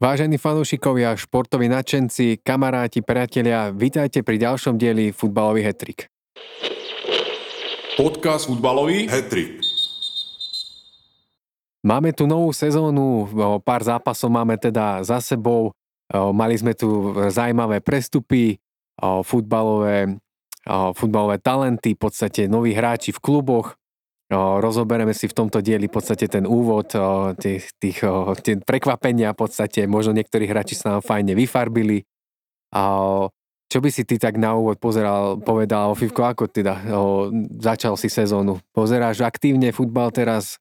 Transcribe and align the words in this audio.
Vážení 0.00 0.40
fanúšikovia, 0.40 1.12
športoví 1.12 1.68
nadšenci, 1.68 2.40
kamaráti, 2.40 3.04
priatelia, 3.04 3.68
vítajte 3.68 4.24
pri 4.24 4.40
ďalšom 4.40 4.80
dieli 4.80 5.12
Futbalový 5.12 5.60
hetrik. 5.60 6.08
Podcast 8.00 8.48
Futbalový 8.48 9.04
hetrik. 9.12 9.60
Máme 11.84 12.16
tu 12.16 12.24
novú 12.24 12.48
sezónu, 12.48 13.28
pár 13.60 13.84
zápasov 13.84 14.32
máme 14.32 14.56
teda 14.56 15.04
za 15.04 15.20
sebou, 15.20 15.76
mali 16.08 16.56
sme 16.56 16.72
tu 16.72 17.12
zaujímavé 17.28 17.84
prestupy, 17.84 18.56
futbalové, 19.04 20.16
futbalové 20.96 21.36
talenty, 21.44 21.92
v 21.92 22.00
podstate 22.00 22.48
noví 22.48 22.72
hráči 22.72 23.12
v 23.12 23.20
kluboch, 23.20 23.76
Rozobereme 24.30 25.10
si 25.10 25.26
v 25.26 25.34
tomto 25.34 25.58
dieli 25.58 25.90
v 25.90 25.94
podstate 25.98 26.30
ten 26.30 26.46
úvod, 26.46 26.94
tých, 27.42 27.74
tých, 27.82 27.98
tie 28.46 28.54
prekvapenia 28.62 29.34
v 29.34 29.40
podstate, 29.42 29.90
možno 29.90 30.14
niektorí 30.14 30.46
hráči 30.46 30.78
sa 30.78 30.96
nám 30.96 31.02
fajne 31.02 31.34
vyfarbili. 31.34 32.06
A 32.70 32.82
čo 33.70 33.78
by 33.82 33.90
si 33.90 34.06
ty 34.06 34.22
tak 34.22 34.38
na 34.38 34.54
úvod 34.54 34.78
pozeral, 34.78 35.38
povedal 35.42 35.94
Fivko, 35.98 36.26
ako 36.26 36.46
teda 36.46 36.78
o, 36.94 37.30
začal 37.58 37.98
si 37.98 38.06
sezónu? 38.06 38.58
Pozeráš 38.70 39.22
aktívne 39.22 39.74
futbal 39.74 40.14
teraz? 40.14 40.58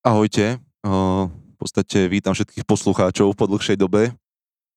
Ahojte, 0.00 0.60
o, 0.84 1.28
v 1.28 1.56
podstate 1.56 2.08
vítam 2.08 2.32
všetkých 2.32 2.68
poslucháčov 2.68 3.32
po 3.32 3.44
dlhšej 3.48 3.80
dobe 3.80 4.12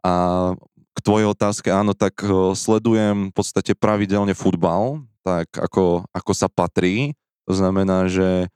a 0.04 0.52
k 0.96 1.00
tvojej 1.00 1.28
otázke, 1.28 1.68
áno, 1.72 1.92
tak 1.92 2.24
o, 2.24 2.56
sledujem 2.56 3.32
v 3.32 3.34
podstate 3.36 3.76
pravidelne 3.76 4.32
futbal, 4.32 5.04
tak 5.24 5.52
ako, 5.52 6.08
ako 6.12 6.32
sa 6.32 6.48
patrí 6.48 7.16
to 7.48 7.54
znamená, 7.56 8.12
že 8.12 8.52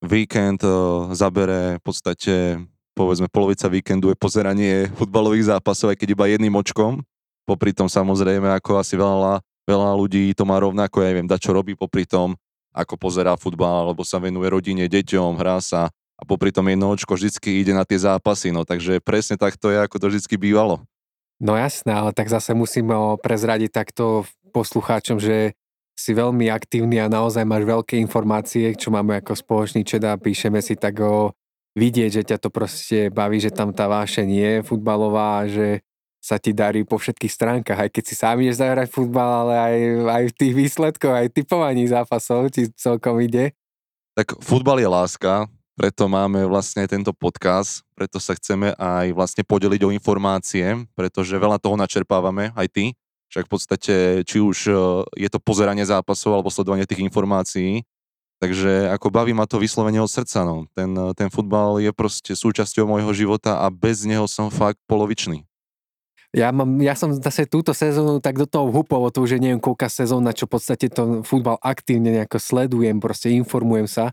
víkend 0.00 0.62
eh, 0.62 0.72
zabere 1.12 1.76
v 1.78 1.82
podstate, 1.82 2.34
povedzme, 2.94 3.26
polovica 3.26 3.66
víkendu 3.66 4.14
je 4.14 4.16
pozeranie 4.16 4.86
futbalových 4.98 5.58
zápasov, 5.58 5.92
aj 5.92 5.98
keď 5.98 6.08
iba 6.14 6.30
jedným 6.30 6.54
očkom. 6.54 7.02
Popri 7.46 7.70
tom 7.74 7.86
samozrejme, 7.90 8.50
ako 8.58 8.82
asi 8.82 8.98
veľa, 8.98 9.38
veľa 9.66 9.90
ľudí 9.94 10.34
to 10.34 10.42
má 10.42 10.58
rovnako, 10.58 11.02
ja 11.02 11.14
neviem, 11.14 11.30
da 11.30 11.38
čo 11.38 11.54
robí 11.54 11.78
popri 11.78 12.02
tom, 12.02 12.34
ako 12.74 12.98
pozerá 12.98 13.38
futbal, 13.38 13.86
alebo 13.86 14.02
sa 14.02 14.18
venuje 14.18 14.50
rodine, 14.50 14.90
deťom, 14.90 15.38
hrá 15.38 15.62
sa 15.62 15.86
a 16.16 16.22
popri 16.24 16.50
tom 16.50 16.66
jedno 16.66 16.90
očko 16.90 17.14
vždycky 17.14 17.60
ide 17.62 17.70
na 17.76 17.86
tie 17.86 18.00
zápasy, 18.00 18.50
no 18.50 18.66
takže 18.66 18.98
presne 19.04 19.38
tak 19.38 19.54
to 19.60 19.70
je, 19.70 19.78
ako 19.78 19.96
to 20.00 20.06
vždycky 20.10 20.34
bývalo. 20.34 20.82
No 21.36 21.52
jasné, 21.54 21.92
ale 21.92 22.16
tak 22.16 22.32
zase 22.32 22.56
musím 22.56 22.90
eh, 22.90 22.98
prezradiť 23.20 23.70
takto 23.70 24.26
poslucháčom, 24.50 25.20
že 25.20 25.52
si 25.96 26.12
veľmi 26.12 26.52
aktívny 26.52 27.00
a 27.00 27.08
naozaj 27.08 27.48
máš 27.48 27.64
veľké 27.64 27.96
informácie, 27.96 28.76
čo 28.76 28.92
máme 28.92 29.16
ako 29.24 29.32
spoločný 29.32 29.80
čet 29.82 30.04
a 30.04 30.20
píšeme 30.20 30.60
si 30.60 30.76
tak 30.76 31.00
o 31.00 31.32
vidieť, 31.76 32.10
že 32.20 32.22
ťa 32.28 32.36
to 32.36 32.48
proste 32.52 33.08
baví, 33.08 33.40
že 33.40 33.48
tam 33.48 33.72
tá 33.72 33.88
vášeň 33.88 34.28
je 34.28 34.52
futbalová 34.64 35.48
že 35.48 35.80
sa 36.26 36.42
ti 36.42 36.50
darí 36.50 36.82
po 36.82 36.98
všetkých 36.98 37.30
stránkach, 37.30 37.86
aj 37.86 37.90
keď 37.94 38.02
si 38.02 38.14
sám 38.18 38.42
ideš 38.42 38.58
zahrať 38.58 38.90
futbal, 38.90 39.46
ale 39.46 39.54
aj, 39.54 39.76
aj 40.10 40.24
v 40.26 40.34
tých 40.34 40.54
výsledkoch, 40.58 41.14
aj 41.14 41.30
typovaní 41.30 41.86
zápasov 41.86 42.50
ti 42.50 42.66
celkom 42.74 43.22
ide. 43.22 43.54
Tak 44.18 44.34
futbal 44.42 44.82
je 44.82 44.90
láska, 44.90 45.46
preto 45.78 46.10
máme 46.10 46.42
vlastne 46.50 46.82
tento 46.90 47.14
podcast, 47.14 47.86
preto 47.94 48.18
sa 48.18 48.34
chceme 48.34 48.74
aj 48.74 49.14
vlastne 49.14 49.46
podeliť 49.46 49.86
o 49.86 49.94
informácie, 49.94 50.66
pretože 50.98 51.38
veľa 51.38 51.62
toho 51.62 51.78
načerpávame, 51.78 52.50
aj 52.58 52.74
ty, 52.74 52.84
však 53.30 53.44
v 53.46 53.52
podstate, 53.52 53.94
či 54.22 54.36
už 54.38 54.58
e, 54.70 54.74
je 55.18 55.28
to 55.30 55.42
pozeranie 55.42 55.82
zápasov 55.82 56.36
alebo 56.36 56.52
sledovanie 56.52 56.86
tých 56.86 57.02
informácií, 57.02 57.82
takže 58.38 58.92
ako 58.92 59.10
baví 59.10 59.34
ma 59.34 59.48
to 59.48 59.58
vyslovene 59.58 59.98
od 59.98 60.10
srdca, 60.10 60.46
no. 60.46 60.70
Ten, 60.72 60.94
e, 60.94 61.12
ten 61.18 61.28
futbal 61.28 61.82
je 61.82 61.90
proste 61.90 62.32
súčasťou 62.32 62.86
môjho 62.86 63.12
života 63.16 63.62
a 63.62 63.66
bez 63.72 64.06
neho 64.06 64.24
som 64.30 64.52
fakt 64.52 64.78
polovičný. 64.86 65.42
Ja, 66.36 66.52
mám, 66.52 66.68
ja 66.84 66.92
som 66.92 67.14
zase 67.16 67.48
túto 67.48 67.72
sezónu 67.72 68.20
tak 68.20 68.36
do 68.36 68.44
toho 68.44 68.68
vhupol, 68.68 69.08
to 69.08 69.24
už 69.24 69.38
je 69.38 69.40
neviem 69.40 69.62
koľka 69.62 69.88
sezóna, 69.88 70.36
čo 70.36 70.44
v 70.44 70.58
podstate 70.58 70.92
to 70.92 71.24
futbal 71.24 71.56
aktívne 71.64 72.12
nejako 72.12 72.36
sledujem, 72.36 73.00
proste 73.00 73.32
informujem 73.32 73.88
sa. 73.88 74.12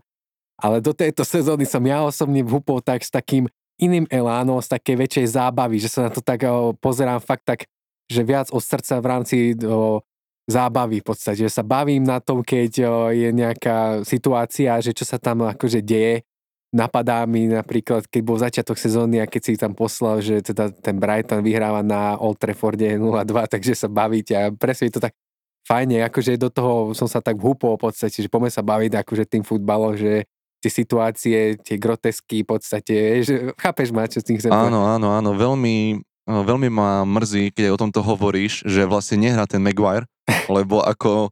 Ale 0.56 0.78
do 0.78 0.94
tejto 0.94 1.26
sezóny 1.26 1.66
som 1.66 1.82
ja 1.82 2.06
osobne 2.06 2.46
vhupol 2.46 2.78
tak 2.78 3.02
s 3.02 3.10
takým 3.10 3.50
iným 3.76 4.06
elánom, 4.06 4.62
z 4.62 4.70
takej 4.78 4.96
väčšej 5.04 5.26
zábavy, 5.34 5.82
že 5.82 5.90
sa 5.90 6.06
na 6.06 6.10
to 6.14 6.22
tak 6.22 6.46
pozerám 6.78 7.18
fakt 7.18 7.42
tak 7.42 7.66
že 8.08 8.22
viac 8.22 8.52
od 8.52 8.60
srdca 8.60 9.00
v 9.00 9.06
rámci 9.06 9.36
o, 9.64 10.04
zábavy 10.44 11.00
v 11.00 11.06
podstate, 11.06 11.48
že 11.48 11.52
sa 11.52 11.64
bavím 11.64 12.04
na 12.04 12.20
tom, 12.20 12.44
keď 12.44 12.72
o, 12.84 12.92
je 13.10 13.30
nejaká 13.32 14.04
situácia, 14.04 14.76
že 14.84 14.92
čo 14.92 15.08
sa 15.08 15.16
tam 15.16 15.44
akože 15.48 15.80
deje. 15.80 16.24
Napadá 16.74 17.22
mi 17.22 17.46
napríklad, 17.46 18.10
keď 18.10 18.22
bol 18.26 18.34
začiatok 18.34 18.74
sezóny 18.74 19.22
a 19.22 19.30
keď 19.30 19.40
si 19.46 19.54
tam 19.54 19.78
poslal, 19.78 20.18
že 20.18 20.42
teda 20.42 20.74
ten 20.74 20.98
Brighton 20.98 21.38
vyhráva 21.46 21.86
na 21.86 22.18
Old 22.18 22.42
Trafforde 22.42 22.98
0-2, 22.98 23.46
takže 23.54 23.78
sa 23.78 23.88
bavíte 23.88 24.34
a 24.34 24.50
presne 24.50 24.90
to 24.90 24.98
tak 24.98 25.14
fajne, 25.64 26.04
akože 26.04 26.36
do 26.36 26.52
toho 26.52 26.92
som 26.92 27.08
sa 27.08 27.24
tak 27.24 27.40
vhúpol 27.40 27.80
v 27.80 27.88
podstate, 27.88 28.20
že 28.20 28.28
poďme 28.28 28.52
sa 28.52 28.60
baviť 28.60 29.00
akože 29.00 29.24
tým 29.24 29.42
futbalom, 29.42 29.96
že 29.96 30.28
tie 30.64 30.70
situácie, 30.72 31.60
tie 31.60 31.76
grotesky 31.76 32.40
v 32.40 32.48
podstate, 32.56 32.96
že 33.20 33.52
chápeš 33.60 33.92
ma, 33.92 34.08
čo 34.08 34.20
s 34.20 34.28
tým 34.28 34.40
chcem 34.40 34.48
Áno, 34.48 34.88
áno, 34.88 35.12
áno, 35.12 35.30
veľmi, 35.36 36.00
veľmi 36.24 36.72
ma 36.72 37.04
mrzí, 37.04 37.52
keď 37.52 37.68
aj 37.68 37.74
o 37.76 37.82
tomto 37.86 38.00
hovoríš, 38.00 38.64
že 38.64 38.88
vlastne 38.88 39.20
nehrá 39.20 39.44
ten 39.44 39.60
Maguire, 39.60 40.08
lebo 40.56 40.80
ako 40.80 41.28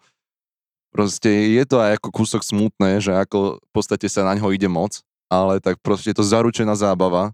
proste 0.93 1.33
je 1.57 1.65
to 1.65 1.81
aj 1.81 1.97
ako 1.97 2.09
kúsok 2.13 2.45
smutné, 2.45 3.01
že 3.01 3.17
ako 3.17 3.57
v 3.59 3.71
podstate 3.73 4.07
sa 4.13 4.29
na 4.29 4.37
ňo 4.37 4.53
ide 4.53 4.69
moc, 4.69 5.01
ale 5.33 5.59
tak 5.65 5.81
proste 5.81 6.13
je 6.13 6.21
to 6.21 6.29
zaručená 6.29 6.77
zábava. 6.77 7.33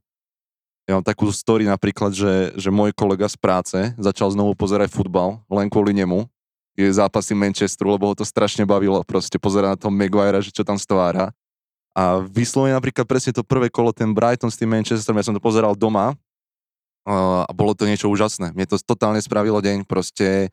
Ja 0.86 0.96
mám 0.96 1.04
takú 1.04 1.28
story 1.28 1.68
napríklad, 1.68 2.16
že, 2.16 2.56
že 2.56 2.72
môj 2.72 2.96
kolega 2.96 3.28
z 3.28 3.36
práce 3.36 3.76
začal 4.00 4.32
znovu 4.32 4.56
pozerať 4.56 4.88
futbal 4.88 5.42
len 5.50 5.68
kvôli 5.68 5.92
nemu. 5.92 6.24
Je 6.78 6.86
zápasy 6.86 7.34
Manchesteru, 7.34 7.90
lebo 7.90 8.06
ho 8.06 8.14
to 8.14 8.22
strašne 8.22 8.62
bavilo 8.62 9.02
proste 9.02 9.34
pozerať 9.34 9.74
na 9.74 9.78
tom 9.82 9.92
Maguire, 9.92 10.38
že 10.38 10.54
čo 10.54 10.62
tam 10.62 10.78
stvára. 10.78 11.34
A 11.90 12.22
vyslovene 12.22 12.78
napríklad 12.78 13.02
presne 13.02 13.34
to 13.34 13.42
prvé 13.42 13.66
kolo, 13.66 13.90
ten 13.90 14.14
Brighton 14.14 14.46
s 14.46 14.56
tým 14.56 14.70
Manchesterom, 14.70 15.18
ja 15.18 15.26
som 15.26 15.34
to 15.34 15.42
pozeral 15.42 15.74
doma, 15.74 16.14
a 17.08 17.52
bolo 17.56 17.72
to 17.72 17.88
niečo 17.88 18.12
úžasné. 18.12 18.52
Mne 18.52 18.68
to 18.68 18.76
totálne 18.76 19.20
spravilo 19.24 19.64
deň, 19.64 19.88
proste, 19.88 20.52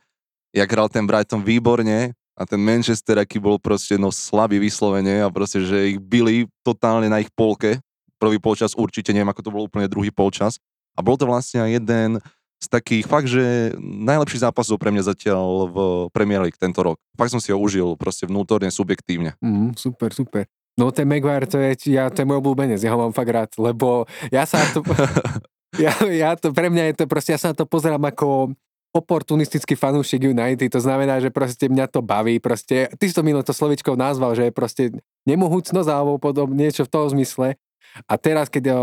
jak 0.56 0.70
hral 0.72 0.88
ten 0.88 1.04
Brighton 1.04 1.44
výborne 1.44 2.16
a 2.36 2.44
ten 2.48 2.60
Manchester, 2.60 3.20
aký 3.20 3.44
bol 3.44 3.60
proste 3.60 4.00
no 4.00 4.08
slabý 4.08 4.60
vyslovene 4.60 5.20
a 5.20 5.28
proste, 5.28 5.64
že 5.68 5.96
ich 5.96 6.00
byli 6.00 6.48
totálne 6.64 7.12
na 7.12 7.20
ich 7.20 7.28
polke. 7.36 7.84
Prvý 8.16 8.40
polčas 8.40 8.72
určite, 8.72 9.12
neviem 9.12 9.28
ako 9.28 9.44
to 9.44 9.52
bol 9.52 9.68
úplne 9.68 9.92
druhý 9.92 10.16
polčas. 10.16 10.56
A 10.96 11.04
bol 11.04 11.20
to 11.20 11.28
vlastne 11.28 11.60
jeden 11.68 12.24
z 12.56 12.68
takých 12.72 13.04
fakt, 13.04 13.28
že 13.28 13.76
najlepší 13.84 14.48
zápasov 14.48 14.80
pre 14.80 14.96
mňa 14.96 15.12
zatiaľ 15.12 15.68
v 15.68 15.78
Premier 16.16 16.40
League 16.40 16.56
tento 16.56 16.80
rok. 16.80 16.96
Fakt 17.20 17.36
som 17.36 17.44
si 17.44 17.52
ho 17.52 17.60
užil 17.60 18.00
proste 18.00 18.24
vnútorne, 18.24 18.72
subjektívne. 18.72 19.36
Mm, 19.44 19.76
super, 19.76 20.16
super. 20.16 20.48
No 20.80 20.92
ten 20.92 21.08
Maguire, 21.08 21.48
to 21.48 21.60
je, 21.60 21.96
ja, 21.96 22.12
to 22.12 22.24
je 22.24 22.28
môj 22.28 22.40
obľúbenec, 22.44 22.80
ja 22.80 22.92
ho 22.92 23.00
mám 23.00 23.16
fakt 23.16 23.32
rád, 23.32 23.52
lebo 23.60 24.08
ja 24.32 24.44
sa 24.48 24.60
to... 24.72 24.84
ja, 25.80 25.94
ja 26.08 26.30
to, 26.36 26.52
pre 26.56 26.68
mňa 26.72 26.91
je 26.91 26.96
to 27.00 27.06
proste, 27.08 27.36
ja 27.36 27.40
sa 27.40 27.52
na 27.52 27.58
to 27.58 27.66
pozerám 27.68 28.02
ako 28.02 28.53
oportunistický 28.96 29.75
fanúšik 29.75 30.24
United, 30.24 30.72
to 30.72 30.80
znamená, 30.80 31.19
že 31.19 31.28
proste 31.28 31.68
mňa 31.68 31.91
to 31.91 32.00
baví, 32.00 32.40
proste, 32.40 32.88
ty 32.96 33.12
si 33.12 33.16
to 33.16 33.28
milo 33.28 33.44
to 33.44 33.52
slovičkou 33.52 34.00
nazval, 34.00 34.31
že 34.40 34.47
je 34.47 34.53
proste 34.56 34.84
nemohúcnosť 35.28 35.90
alebo 35.91 36.16
podobne, 36.16 36.63
niečo 36.63 36.88
v 36.88 36.91
tom 36.96 37.12
zmysle. 37.12 37.59
A 38.08 38.13
teraz, 38.16 38.47
keď 38.47 38.75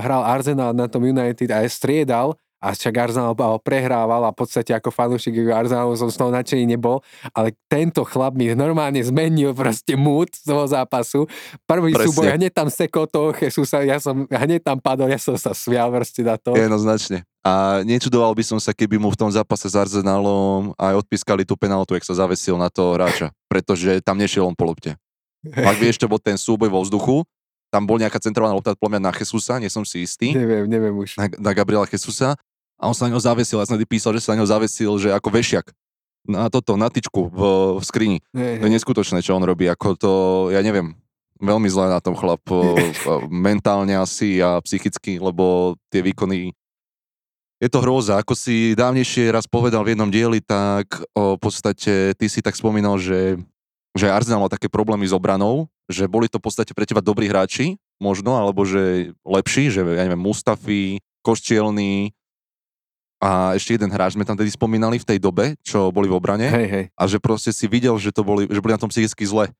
hral 0.00 0.24
Arsenal 0.24 0.72
na 0.72 0.88
tom 0.88 1.04
United 1.04 1.48
a 1.52 1.64
je 1.64 1.70
striedal, 1.72 2.36
a 2.58 2.74
však 2.74 2.94
Arsenal 2.98 3.38
prehrával 3.62 4.26
a 4.26 4.34
v 4.34 4.38
podstate 4.42 4.74
ako 4.74 4.90
fanúšik 4.90 5.34
Arsenalu 5.46 5.94
som 5.94 6.10
z 6.10 6.18
toho 6.18 6.30
nadšený 6.34 6.74
nebol, 6.74 7.00
ale 7.30 7.54
tento 7.70 8.02
chlap 8.02 8.34
mi 8.34 8.50
normálne 8.50 8.98
zmenil 8.98 9.54
proste 9.54 9.94
mood 9.94 10.34
z 10.34 10.42
toho 10.42 10.66
zápasu. 10.66 11.30
Prvý 11.70 11.94
Presne. 11.94 12.06
súboj, 12.10 12.26
hneď 12.34 12.52
tam 12.52 12.68
sekol 12.68 13.06
toho 13.06 13.30
Jesusa, 13.30 13.86
ja 13.86 14.02
som 14.02 14.26
hneď 14.26 14.66
tam 14.66 14.82
padol, 14.82 15.06
ja 15.06 15.22
som 15.22 15.38
sa 15.38 15.54
svial 15.54 15.94
proste 15.94 16.26
na 16.26 16.34
to. 16.34 16.58
Jednoznačne. 16.58 17.22
A 17.46 17.80
nečudoval 17.86 18.34
by 18.34 18.44
som 18.44 18.58
sa, 18.58 18.74
keby 18.74 18.98
mu 18.98 19.08
v 19.14 19.18
tom 19.22 19.30
zápase 19.30 19.70
s 19.70 19.78
Arsenalom 19.78 20.74
aj 20.74 21.06
odpískali 21.06 21.46
tú 21.46 21.54
penaltu, 21.54 21.94
jak 21.94 22.04
sa 22.04 22.26
zavesil 22.26 22.58
na 22.58 22.68
toho 22.68 22.98
hráča, 22.98 23.30
pretože 23.46 24.02
tam 24.02 24.18
nešiel 24.18 24.44
on 24.44 24.58
po 24.58 24.66
lopte. 24.66 24.98
Ak 25.54 25.78
vieš, 25.78 26.02
čo 26.02 26.10
bol 26.10 26.18
ten 26.18 26.34
súboj 26.34 26.66
vo 26.68 26.82
vzduchu, 26.82 27.22
tam 27.68 27.84
bol 27.84 28.00
nejaká 28.00 28.16
centrovaná 28.18 28.56
lopta 28.56 28.72
podľa 28.74 29.00
na 29.00 29.12
Jesusa, 29.12 29.60
nie 29.60 29.68
som 29.68 29.84
si 29.84 30.00
istý. 30.00 30.32
Neviem, 30.32 30.64
neviem 30.66 30.94
už. 30.96 31.20
Na, 31.20 31.28
na 31.28 31.52
Gabriela 31.52 31.84
Jesusa 31.84 32.34
a 32.78 32.82
on 32.86 32.94
sa 32.94 33.10
na 33.10 33.18
ňo 33.18 33.20
zavesil, 33.20 33.58
ja 33.58 33.66
som 33.66 33.76
písal, 33.82 34.14
že 34.14 34.22
sa 34.22 34.32
na 34.32 34.40
ňo 34.42 34.48
zavesil, 34.48 34.92
že 35.02 35.10
ako 35.10 35.28
vešiak. 35.34 35.74
Na 36.28 36.46
toto, 36.52 36.76
na 36.78 36.92
tyčku 36.92 37.30
v, 37.32 37.40
v 37.80 37.82
skrini. 37.82 38.18
To 38.30 38.64
je 38.68 38.74
neskutočné, 38.74 39.24
čo 39.24 39.34
on 39.34 39.42
robí, 39.42 39.66
ako 39.66 39.96
to, 39.96 40.12
ja 40.52 40.60
neviem, 40.60 40.92
veľmi 41.40 41.70
zle 41.70 41.88
na 41.88 42.02
tom 42.02 42.18
chlap, 42.18 42.42
mentálne 43.30 43.94
asi 43.94 44.42
a 44.42 44.58
psychicky, 44.60 45.22
lebo 45.22 45.74
tie 45.88 46.02
výkony 46.02 46.52
je 47.58 47.68
to 47.70 47.82
hrôza. 47.82 48.18
Ako 48.18 48.38
si 48.38 48.74
dávnejšie 48.78 49.34
raz 49.34 49.46
povedal 49.50 49.82
v 49.82 49.94
jednom 49.94 50.10
dieli, 50.10 50.38
tak 50.38 50.86
o, 51.14 51.34
v 51.34 51.40
podstate 51.42 52.14
ty 52.14 52.26
si 52.30 52.38
tak 52.38 52.54
spomínal, 52.54 52.98
že, 53.02 53.38
že 53.98 54.06
Arsenal 54.06 54.46
mal 54.46 54.52
také 54.52 54.70
problémy 54.70 55.06
s 55.06 55.14
obranou, 55.14 55.66
že 55.90 56.06
boli 56.06 56.30
to 56.30 56.38
v 56.38 56.46
podstate 56.46 56.70
pre 56.70 56.86
teba 56.86 57.02
dobrí 57.02 57.26
hráči, 57.26 57.74
možno, 57.98 58.38
alebo 58.38 58.62
že 58.62 59.10
lepší, 59.26 59.74
že 59.74 59.82
ja 59.82 60.06
neviem, 60.06 60.22
Mustafi, 60.22 61.02
Koščielný, 61.26 62.14
a 63.18 63.52
ešte 63.52 63.74
jeden 63.74 63.90
hráč 63.90 64.14
sme 64.14 64.22
tam 64.22 64.34
tedy 64.34 64.46
spomínali 64.48 64.96
v 64.96 65.06
tej 65.06 65.18
dobe, 65.18 65.58
čo 65.60 65.90
boli 65.90 66.06
v 66.06 66.14
obrane 66.14 66.46
Hej, 66.46 66.66
hej. 66.70 66.84
a 66.94 67.02
že 67.04 67.18
proste 67.18 67.50
si 67.50 67.66
videl, 67.66 67.98
že 67.98 68.14
to 68.14 68.22
boli, 68.22 68.46
že 68.46 68.62
boli 68.62 68.72
na 68.72 68.80
tom 68.80 68.88
psychicky 68.88 69.26
zle. 69.26 69.50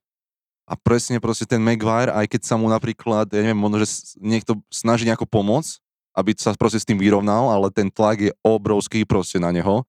A 0.63 0.77
presne 0.77 1.19
proste 1.19 1.43
ten 1.43 1.59
Maguire, 1.59 2.13
aj 2.13 2.29
keď 2.29 2.41
sa 2.45 2.55
mu 2.55 2.69
napríklad, 2.69 3.27
ja 3.29 3.41
neviem, 3.41 3.57
možno, 3.57 3.81
že 3.81 3.89
niekto 4.17 4.61
snaží 4.69 5.03
nejako 5.03 5.25
pomôcť, 5.25 5.81
aby 6.15 6.31
sa 6.37 6.53
proste 6.55 6.79
s 6.79 6.87
tým 6.87 7.01
vyrovnal, 7.01 7.49
ale 7.49 7.73
ten 7.73 7.89
tlak 7.89 8.21
je 8.21 8.33
obrovský 8.45 9.03
proste 9.03 9.41
na 9.41 9.49
neho 9.49 9.83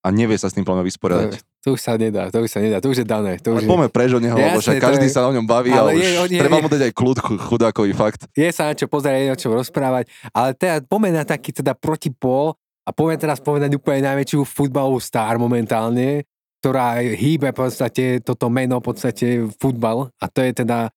a 0.00 0.08
nevie 0.08 0.38
sa 0.38 0.46
s 0.46 0.54
tým 0.54 0.62
plne 0.62 0.80
vysporiadať. 0.80 1.42
To 1.62 1.74
už 1.74 1.80
sa 1.80 1.94
nedá, 1.94 2.26
to 2.26 2.42
už 2.42 2.50
sa 2.50 2.58
nedá, 2.58 2.82
to 2.82 2.90
už 2.90 3.02
je 3.02 3.06
dané. 3.06 3.38
To 3.38 3.54
už 3.54 3.66
Ale 3.66 3.86
je, 3.86 3.90
preč 3.90 4.10
od 4.10 4.18
neho, 4.18 4.34
lebo 4.34 4.58
Jasné, 4.58 4.62
však 4.62 4.74
to 4.74 4.86
každý 4.88 5.06
je- 5.06 5.14
sa 5.14 5.26
o 5.26 5.32
ňom 5.32 5.46
baví, 5.46 5.70
Ale 5.70 5.78
ale, 5.78 5.90
je- 5.94 6.18
už 6.18 6.30
je- 6.30 6.40
treba 6.40 6.58
mu 6.58 6.66
dať 6.66 6.82
aj 6.82 6.92
kľud, 6.92 7.16
chu- 7.18 7.38
chudákový 7.40 7.92
fakt. 7.92 8.20
je 8.32 8.48
sa 8.50 8.66
na 8.66 8.74
čo 8.74 8.86
pozerať, 8.86 9.20
je 9.20 9.30
o 9.30 9.38
čom 9.38 9.52
rozprávať, 9.54 10.10
ale 10.30 10.54
teda 10.54 10.82
poďme 10.82 11.10
na 11.12 11.24
taký 11.24 11.50
teda 11.52 11.74
protipol 11.74 12.58
a 12.82 12.90
poďme 12.90 13.16
teraz 13.18 13.38
povedať 13.38 13.78
úplne 13.78 14.02
najväčšiu 14.10 14.42
futbalovú 14.42 14.98
star 14.98 15.38
momentálne, 15.38 16.26
ktorá 16.62 16.98
hýbe 17.02 17.50
v 17.50 17.58
podstate 17.58 18.04
toto 18.22 18.46
meno 18.50 18.78
v 18.78 18.86
podstate 18.86 19.26
futbal 19.58 20.10
a 20.18 20.26
to 20.30 20.42
je 20.42 20.62
teda 20.62 20.90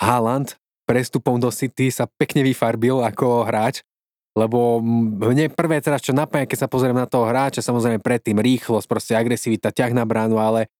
Haaland. 0.00 0.56
Prestupom 0.82 1.38
do 1.38 1.48
City 1.54 1.94
sa 1.94 2.10
pekne 2.10 2.42
vyfarbil 2.42 3.00
ako 3.06 3.46
hráč, 3.46 3.86
lebo 4.34 4.82
mne 4.82 5.52
prvé 5.52 5.78
teraz, 5.78 6.02
čo 6.02 6.10
napadne, 6.10 6.48
keď 6.48 6.66
sa 6.66 6.68
pozriem 6.68 6.96
na 6.96 7.06
toho 7.06 7.28
hráča, 7.28 7.62
samozrejme 7.62 8.02
predtým 8.02 8.40
rýchlosť, 8.40 8.88
proste 8.90 9.12
agresivita, 9.14 9.70
ťah 9.70 9.94
na 9.94 10.02
bránu, 10.02 10.42
ale 10.42 10.72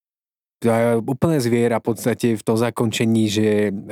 je 0.58 0.98
úplne 1.06 1.38
zviera 1.38 1.78
v 1.78 1.94
podstate 1.94 2.34
v 2.34 2.42
tom 2.42 2.58
zakončení, 2.58 3.24
že 3.30 3.46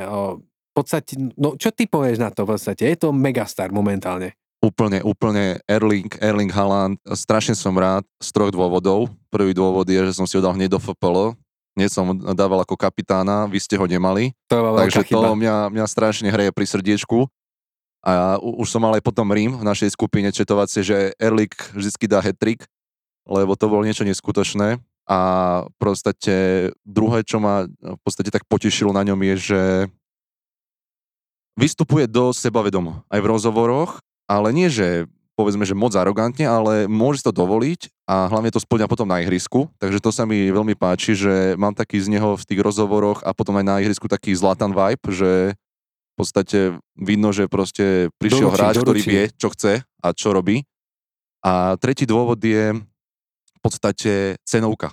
o, 0.07 0.43
v 0.43 0.73
podstate, 0.73 1.19
no 1.39 1.55
čo 1.55 1.71
ty 1.75 1.87
povieš 1.87 2.19
na 2.23 2.31
to 2.35 2.47
v 2.47 2.59
podstate? 2.59 2.91
Je 2.91 2.97
to 2.99 3.15
megastar 3.15 3.71
momentálne. 3.75 4.35
Úplne, 4.61 5.01
úplne 5.01 5.57
Erling, 5.65 6.13
Erling 6.21 6.53
Haaland, 6.53 7.01
strašne 7.17 7.57
som 7.57 7.73
rád 7.73 8.05
z 8.21 8.29
troch 8.29 8.53
dôvodov. 8.53 9.09
Prvý 9.33 9.57
dôvod 9.57 9.89
je, 9.89 9.97
že 10.13 10.13
som 10.13 10.29
si 10.29 10.37
ho 10.37 10.45
dal 10.45 10.53
hneď 10.53 10.77
do 10.77 10.81
FPL, 10.81 11.33
hneď 11.81 11.89
som 11.89 12.13
dával 12.37 12.61
ako 12.61 12.77
kapitána, 12.77 13.49
vy 13.49 13.57
ste 13.57 13.81
ho 13.81 13.87
nemali, 13.89 14.37
To 14.53 14.61
veľká 14.61 14.81
takže 14.85 15.01
to 15.09 15.17
chyba. 15.17 15.33
mňa, 15.33 15.57
mňa 15.73 15.87
strašne 15.89 16.29
hreje 16.29 16.53
pri 16.53 16.67
srdiečku. 16.69 17.25
A 18.01 18.41
už 18.41 18.69
som 18.69 18.81
mal 18.81 18.97
aj 18.97 19.05
potom 19.05 19.29
Rím 19.29 19.61
v 19.61 19.65
našej 19.65 19.93
skupine 19.93 20.33
četovacie, 20.33 20.81
že 20.81 21.13
Erling 21.21 21.53
vždy 21.53 22.09
dá 22.09 22.21
hat-trick, 22.21 22.65
lebo 23.29 23.57
to 23.57 23.69
bolo 23.69 23.85
niečo 23.85 24.09
neskutočné. 24.09 24.81
A 25.05 25.19
v 25.69 25.75
podstate 25.77 26.37
druhé, 26.85 27.25
čo 27.25 27.41
ma 27.41 27.69
v 27.69 28.01
podstate 28.01 28.33
tak 28.33 28.49
potešilo 28.49 28.93
na 28.93 29.05
ňom 29.05 29.21
je, 29.21 29.35
že 29.37 29.63
vystupuje 31.61 32.09
do 32.09 32.33
sebavedomo. 32.33 33.05
Aj 33.13 33.21
v 33.21 33.29
rozhovoroch, 33.29 34.01
ale 34.31 34.55
nie, 34.55 34.71
že 34.71 35.11
povedzme, 35.35 35.67
že 35.67 35.75
moc 35.75 35.91
arogantne, 35.97 36.47
ale 36.47 36.85
môže 36.87 37.25
to 37.25 37.35
dovoliť 37.35 37.91
a 38.05 38.29
hlavne 38.29 38.53
to 38.53 38.63
splňa 38.63 38.87
potom 38.87 39.09
na 39.09 39.25
ihrisku. 39.25 39.73
Takže 39.81 39.99
to 39.99 40.13
sa 40.13 40.29
mi 40.29 40.53
veľmi 40.53 40.77
páči, 40.77 41.17
že 41.17 41.57
mám 41.57 41.73
taký 41.73 41.97
z 41.99 42.13
neho 42.13 42.37
v 42.37 42.45
tých 42.45 42.61
rozhovoroch 42.61 43.25
a 43.25 43.33
potom 43.33 43.57
aj 43.59 43.65
na 43.65 43.77
ihrisku 43.81 44.05
taký 44.05 44.37
zlatan 44.37 44.77
vibe, 44.77 45.09
že 45.09 45.57
v 45.57 46.15
podstate 46.15 46.77
vidno, 46.93 47.33
že 47.33 47.49
proste 47.49 48.13
prišiel 48.21 48.53
Doručí, 48.53 48.61
hráč, 48.61 48.75
ktorý 48.85 49.01
doručí. 49.01 49.09
vie, 49.11 49.25
čo 49.41 49.49
chce 49.49 49.73
a 49.81 50.09
čo 50.13 50.37
robí. 50.37 50.69
A 51.41 51.81
tretí 51.81 52.05
dôvod 52.05 52.37
je 52.37 52.77
v 52.77 53.61
podstate 53.65 54.37
cenovka, 54.45 54.93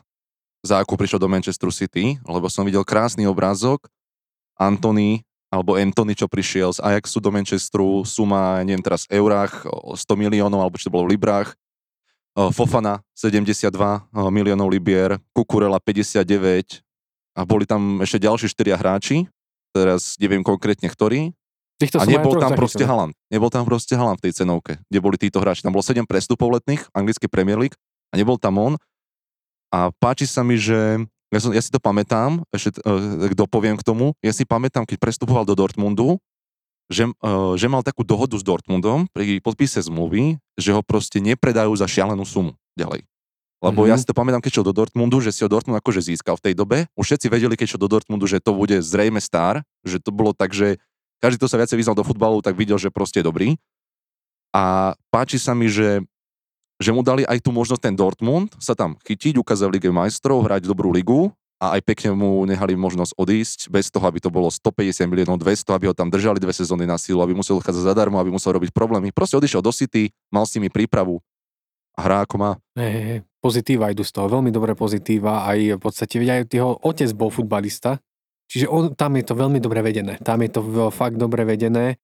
za 0.63 0.80
akú 0.80 0.95
prišiel 0.95 1.19
do 1.19 1.28
Manchester 1.28 1.68
City, 1.75 2.16
lebo 2.24 2.48
som 2.48 2.63
videl 2.63 2.88
krásny 2.88 3.28
obrázok, 3.28 3.92
Anthony, 4.56 5.26
alebo 5.47 5.79
Anthony, 5.79 6.13
čo 6.13 6.27
prišiel 6.27 6.75
z 6.75 6.83
Ajaxu 6.83 7.23
do 7.23 7.31
Manchesteru, 7.31 8.03
suma, 8.03 8.59
neviem 8.67 8.83
teraz, 8.83 9.07
v 9.07 9.19
eurách, 9.23 9.63
o 9.67 9.95
100 9.95 10.19
miliónov, 10.19 10.59
alebo 10.59 10.75
či 10.75 10.88
to 10.88 10.94
bolo 10.94 11.07
v 11.07 11.15
librách, 11.15 11.55
Fofana 12.53 13.01
72 13.17 13.73
o, 13.73 14.29
miliónov 14.29 14.69
libier, 14.69 15.17
Kukurela 15.33 15.81
59 15.81 16.85
a 17.33 17.41
boli 17.41 17.65
tam 17.65 17.97
ešte 18.05 18.29
ďalší 18.29 18.45
štyria 18.45 18.77
hráči, 18.77 19.25
teraz 19.73 20.13
neviem 20.21 20.45
konkrétne 20.45 20.85
ktorí, 20.85 21.33
Týchto 21.77 22.01
a 22.01 22.09
nebol 22.09 22.33
tam 22.41 22.57
proste. 22.57 22.81
Haaland. 22.81 23.13
Nebol 23.29 23.53
tam 23.53 23.61
proste 23.61 23.93
Haaland 23.93 24.17
v 24.17 24.25
tej 24.25 24.41
cenovke, 24.41 24.81
kde 24.89 24.97
boli 24.97 25.13
títo 25.13 25.38
hráči. 25.38 25.61
Tam 25.61 25.69
bolo 25.69 25.85
7 25.85 26.09
prestupov 26.09 26.50
letných, 26.57 26.89
anglický 26.89 27.29
Premier 27.29 27.61
League 27.61 27.77
a 28.09 28.17
nebol 28.17 28.41
tam 28.41 28.57
on. 28.57 28.73
A 29.69 29.93
páči 30.01 30.25
sa 30.25 30.41
mi, 30.41 30.57
že 30.57 31.05
ja, 31.33 31.39
som, 31.44 31.51
ja 31.51 31.59
si 31.59 31.71
to 31.71 31.79
pamätám, 31.81 32.44
ešte 32.56 32.79
uh, 32.83 33.27
dopoviem 33.35 33.75
k 33.75 33.83
tomu, 33.83 34.15
ja 34.24 34.31
si 34.31 34.47
pamätám, 34.47 34.88
keď 34.88 34.97
prestupoval 35.00 35.44
do 35.44 35.56
Dortmundu, 35.57 36.19
že, 36.88 37.12
uh, 37.19 37.53
že 37.59 37.68
mal 37.68 37.83
takú 37.83 38.07
dohodu 38.07 38.39
s 38.39 38.44
Dortmundom 38.47 39.12
pri 39.12 39.44
podpise 39.44 39.83
zmluvy, 39.83 40.39
že 40.56 40.71
ho 40.71 40.79
proste 40.79 41.19
nepredajú 41.19 41.75
za 41.75 41.83
šialenú 41.83 42.24
sumu 42.24 42.56
ďalej. 42.79 43.03
Lebo 43.57 43.83
mm-hmm. 43.83 43.89
ja 43.89 43.95
Mhm. 43.97 44.01
si 44.01 44.07
to 44.07 44.13
pamätám, 44.13 44.41
keď 44.45 44.51
šiel 44.53 44.68
do 44.69 44.75
Dortmundu, 44.77 45.18
že 45.18 45.33
si 45.33 45.41
ho 45.41 45.50
Dortmund 45.50 45.81
akože 45.81 46.13
získal 46.13 46.38
v 46.38 46.44
tej 46.47 46.53
dobe. 46.53 46.77
Už 46.94 47.09
všetci 47.09 47.27
vedeli, 47.27 47.57
keď 47.57 47.75
šiel 47.75 47.81
do 47.81 47.89
Dortmundu, 47.89 48.29
že 48.29 48.38
to 48.38 48.53
bude 48.53 48.77
zrejme 48.85 49.18
star, 49.18 49.65
že 49.81 49.97
to 49.97 50.13
bolo 50.13 50.31
tak, 50.31 50.53
že 50.53 50.77
každý, 51.18 51.41
kto 51.41 51.50
sa 51.50 51.57
viacej 51.57 51.77
vyznal 51.81 51.97
do 51.97 52.06
futbalu, 52.06 52.45
tak 52.45 52.53
videl, 52.53 52.77
že 52.77 52.94
proste 52.94 53.19
je 53.19 53.25
dobrý. 53.25 53.47
A 54.53 54.94
páči 55.09 55.41
sa 55.41 55.57
mi, 55.57 55.68
že, 55.68 56.06
že 56.77 56.94
mu 56.94 57.01
dali 57.01 57.25
aj 57.25 57.41
tú 57.41 57.50
možnosť 57.50 57.81
ten 57.89 57.95
Dortmund 57.97 58.53
sa 58.62 58.77
tam 58.77 58.97
chytiť, 59.01 59.41
ukázať 59.41 59.65
v 59.68 59.74
Lige 59.77 59.89
majstrov, 59.89 60.45
hrať 60.45 60.69
dobrú 60.69 60.94
ligu 60.94 61.33
a 61.57 61.74
aj 61.74 61.81
pekne 61.81 62.13
mu 62.13 62.45
nehali 62.45 62.77
možnosť 62.77 63.18
odísť, 63.18 63.59
bez 63.74 63.89
toho, 63.89 64.06
aby 64.06 64.21
to 64.21 64.29
bolo 64.29 64.45
150 64.45 65.09
miliónov, 65.09 65.41
200, 65.41 65.74
aby 65.74 65.89
ho 65.89 65.95
tam 65.97 66.13
držali 66.13 66.38
dve 66.38 66.53
sezóny 66.53 66.85
na 66.85 67.01
sílu, 67.01 67.18
aby 67.25 67.33
musel 67.33 67.57
odchádzať 67.57 67.81
zadarmo, 67.81 68.21
aby 68.21 68.29
musel 68.29 68.53
robiť 68.53 68.69
problémy. 68.69 69.09
Proste 69.09 69.41
odišiel 69.41 69.65
do 69.65 69.74
City, 69.74 70.13
mal 70.29 70.45
s 70.45 70.53
nimi 70.53 70.69
prípravu 70.69 71.18
a 71.97 72.06
hrá 72.06 72.21
ako 72.21 72.35
má. 72.38 72.51
Hej, 72.77 72.94
hej. 72.94 73.19
Pozitíva 73.41 73.89
idú 73.89 74.06
z 74.06 74.13
toho, 74.13 74.29
veľmi 74.29 74.53
dobré 74.53 74.77
pozitíva. 74.77 75.50
Aj 75.50 75.57
v 75.57 75.81
podstate, 75.81 76.21
aj 76.21 76.45
jeho 76.53 76.77
otec 76.85 77.09
bol 77.18 77.33
futbalista, 77.33 77.97
čiže 78.45 78.69
on, 78.69 78.94
tam 78.94 79.18
je 79.18 79.25
to 79.25 79.33
veľmi 79.33 79.57
dobre 79.57 79.81
vedené. 79.81 80.21
Tam 80.21 80.38
je 80.45 80.53
to 80.53 80.62
fakt 80.94 81.18
dobre 81.18 81.41
vedené. 81.41 81.97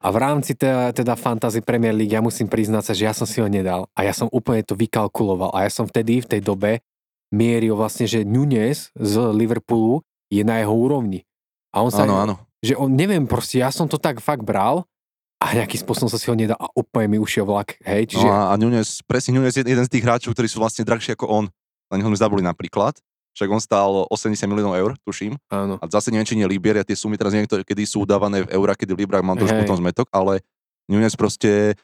A 0.00 0.08
v 0.08 0.16
rámci 0.16 0.56
teda, 0.56 0.96
teda 0.96 1.12
Fantasy 1.12 1.60
Premier 1.60 1.92
League 1.92 2.12
ja 2.12 2.24
musím 2.24 2.48
priznať 2.48 2.82
sa, 2.88 2.92
že 2.96 3.04
ja 3.04 3.12
som 3.12 3.28
si 3.28 3.36
ho 3.44 3.48
nedal 3.52 3.84
a 3.92 4.00
ja 4.00 4.16
som 4.16 4.32
úplne 4.32 4.64
to 4.64 4.72
vykalkuloval 4.72 5.52
a 5.52 5.68
ja 5.68 5.70
som 5.70 5.84
vtedy 5.84 6.24
v 6.24 6.30
tej 6.36 6.40
dobe 6.40 6.80
mieril 7.28 7.76
vlastne, 7.76 8.08
že 8.08 8.24
Nunes 8.24 8.88
z 8.96 9.14
Liverpoolu 9.36 10.00
je 10.32 10.40
na 10.40 10.56
jeho 10.64 10.72
úrovni. 10.72 11.28
A 11.70 11.84
on 11.84 11.92
sa, 11.92 12.08
Áno, 12.08 12.16
áno. 12.16 12.34
že 12.64 12.74
on, 12.80 12.90
neviem, 12.90 13.28
proste 13.28 13.60
ja 13.60 13.68
som 13.68 13.86
to 13.86 14.00
tak 14.00 14.24
fakt 14.24 14.40
bral 14.40 14.88
a 15.36 15.52
nejakým 15.52 15.84
spôsobom 15.84 16.08
som 16.08 16.18
si 16.18 16.26
ho 16.32 16.34
nedal 16.34 16.56
a 16.56 16.72
úplne 16.72 17.16
mi 17.16 17.18
ušiel 17.20 17.44
vlak, 17.44 17.76
hej, 17.84 18.16
čiže... 18.16 18.24
No 18.24 18.32
a, 18.32 18.40
a 18.50 18.54
Nunes, 18.56 19.04
presne 19.04 19.36
Nunes 19.36 19.52
je 19.52 19.62
jeden 19.62 19.84
z 19.84 19.92
tých 19.92 20.04
hráčov, 20.04 20.32
ktorí 20.32 20.48
sú 20.48 20.64
vlastne 20.64 20.82
drahší 20.82 21.12
ako 21.12 21.28
on. 21.28 21.44
Na 21.92 22.00
neho 22.00 22.08
sme 22.08 22.18
zabuli 22.18 22.42
napríklad. 22.42 22.96
Však 23.34 23.48
on 23.48 23.62
stál 23.62 23.90
80 24.10 24.50
miliónov 24.50 24.74
eur, 24.74 24.90
tuším. 25.06 25.38
Áno. 25.48 25.78
A 25.78 25.84
zase 25.86 26.10
neviem, 26.10 26.26
či 26.26 26.34
nie 26.34 26.46
Libier, 26.50 26.82
ja 26.82 26.84
tie 26.86 26.98
sumy 26.98 27.14
teraz 27.14 27.30
neviem, 27.30 27.46
ktoré- 27.46 27.66
kedy 27.66 27.86
sú 27.86 28.02
udávané 28.02 28.42
v 28.42 28.52
eurách, 28.52 28.78
kedy 28.82 28.92
v 28.94 29.00
Librách 29.06 29.22
mám 29.22 29.38
trošku 29.38 29.62
v 29.62 29.70
tom 29.70 29.78
zmetok, 29.78 30.10
ale 30.10 30.42
Nunes 30.90 31.14
proste 31.14 31.78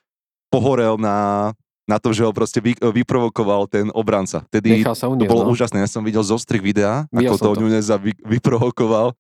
pohorel 0.50 0.99
na, 0.99 1.50
na 1.87 2.03
to, 2.03 2.11
že 2.11 2.26
ho 2.26 2.35
proste 2.35 2.59
vy, 2.59 2.75
vyprovokoval 2.75 3.71
ten 3.71 3.87
obranca. 3.95 4.43
Tedy 4.50 4.83
sa 4.83 4.99
to 4.99 5.15
uniesť, 5.15 5.31
bolo 5.31 5.47
no. 5.47 5.50
úžasné, 5.55 5.79
ja 5.79 5.91
som 5.91 6.03
videl 6.03 6.26
zostrih 6.26 6.59
videa, 6.59 7.07
Videl 7.15 7.31
ako 7.31 7.37
to 7.38 7.50
to. 7.62 7.97
Vy, 8.03 8.12
vyprovokoval. 8.26 9.15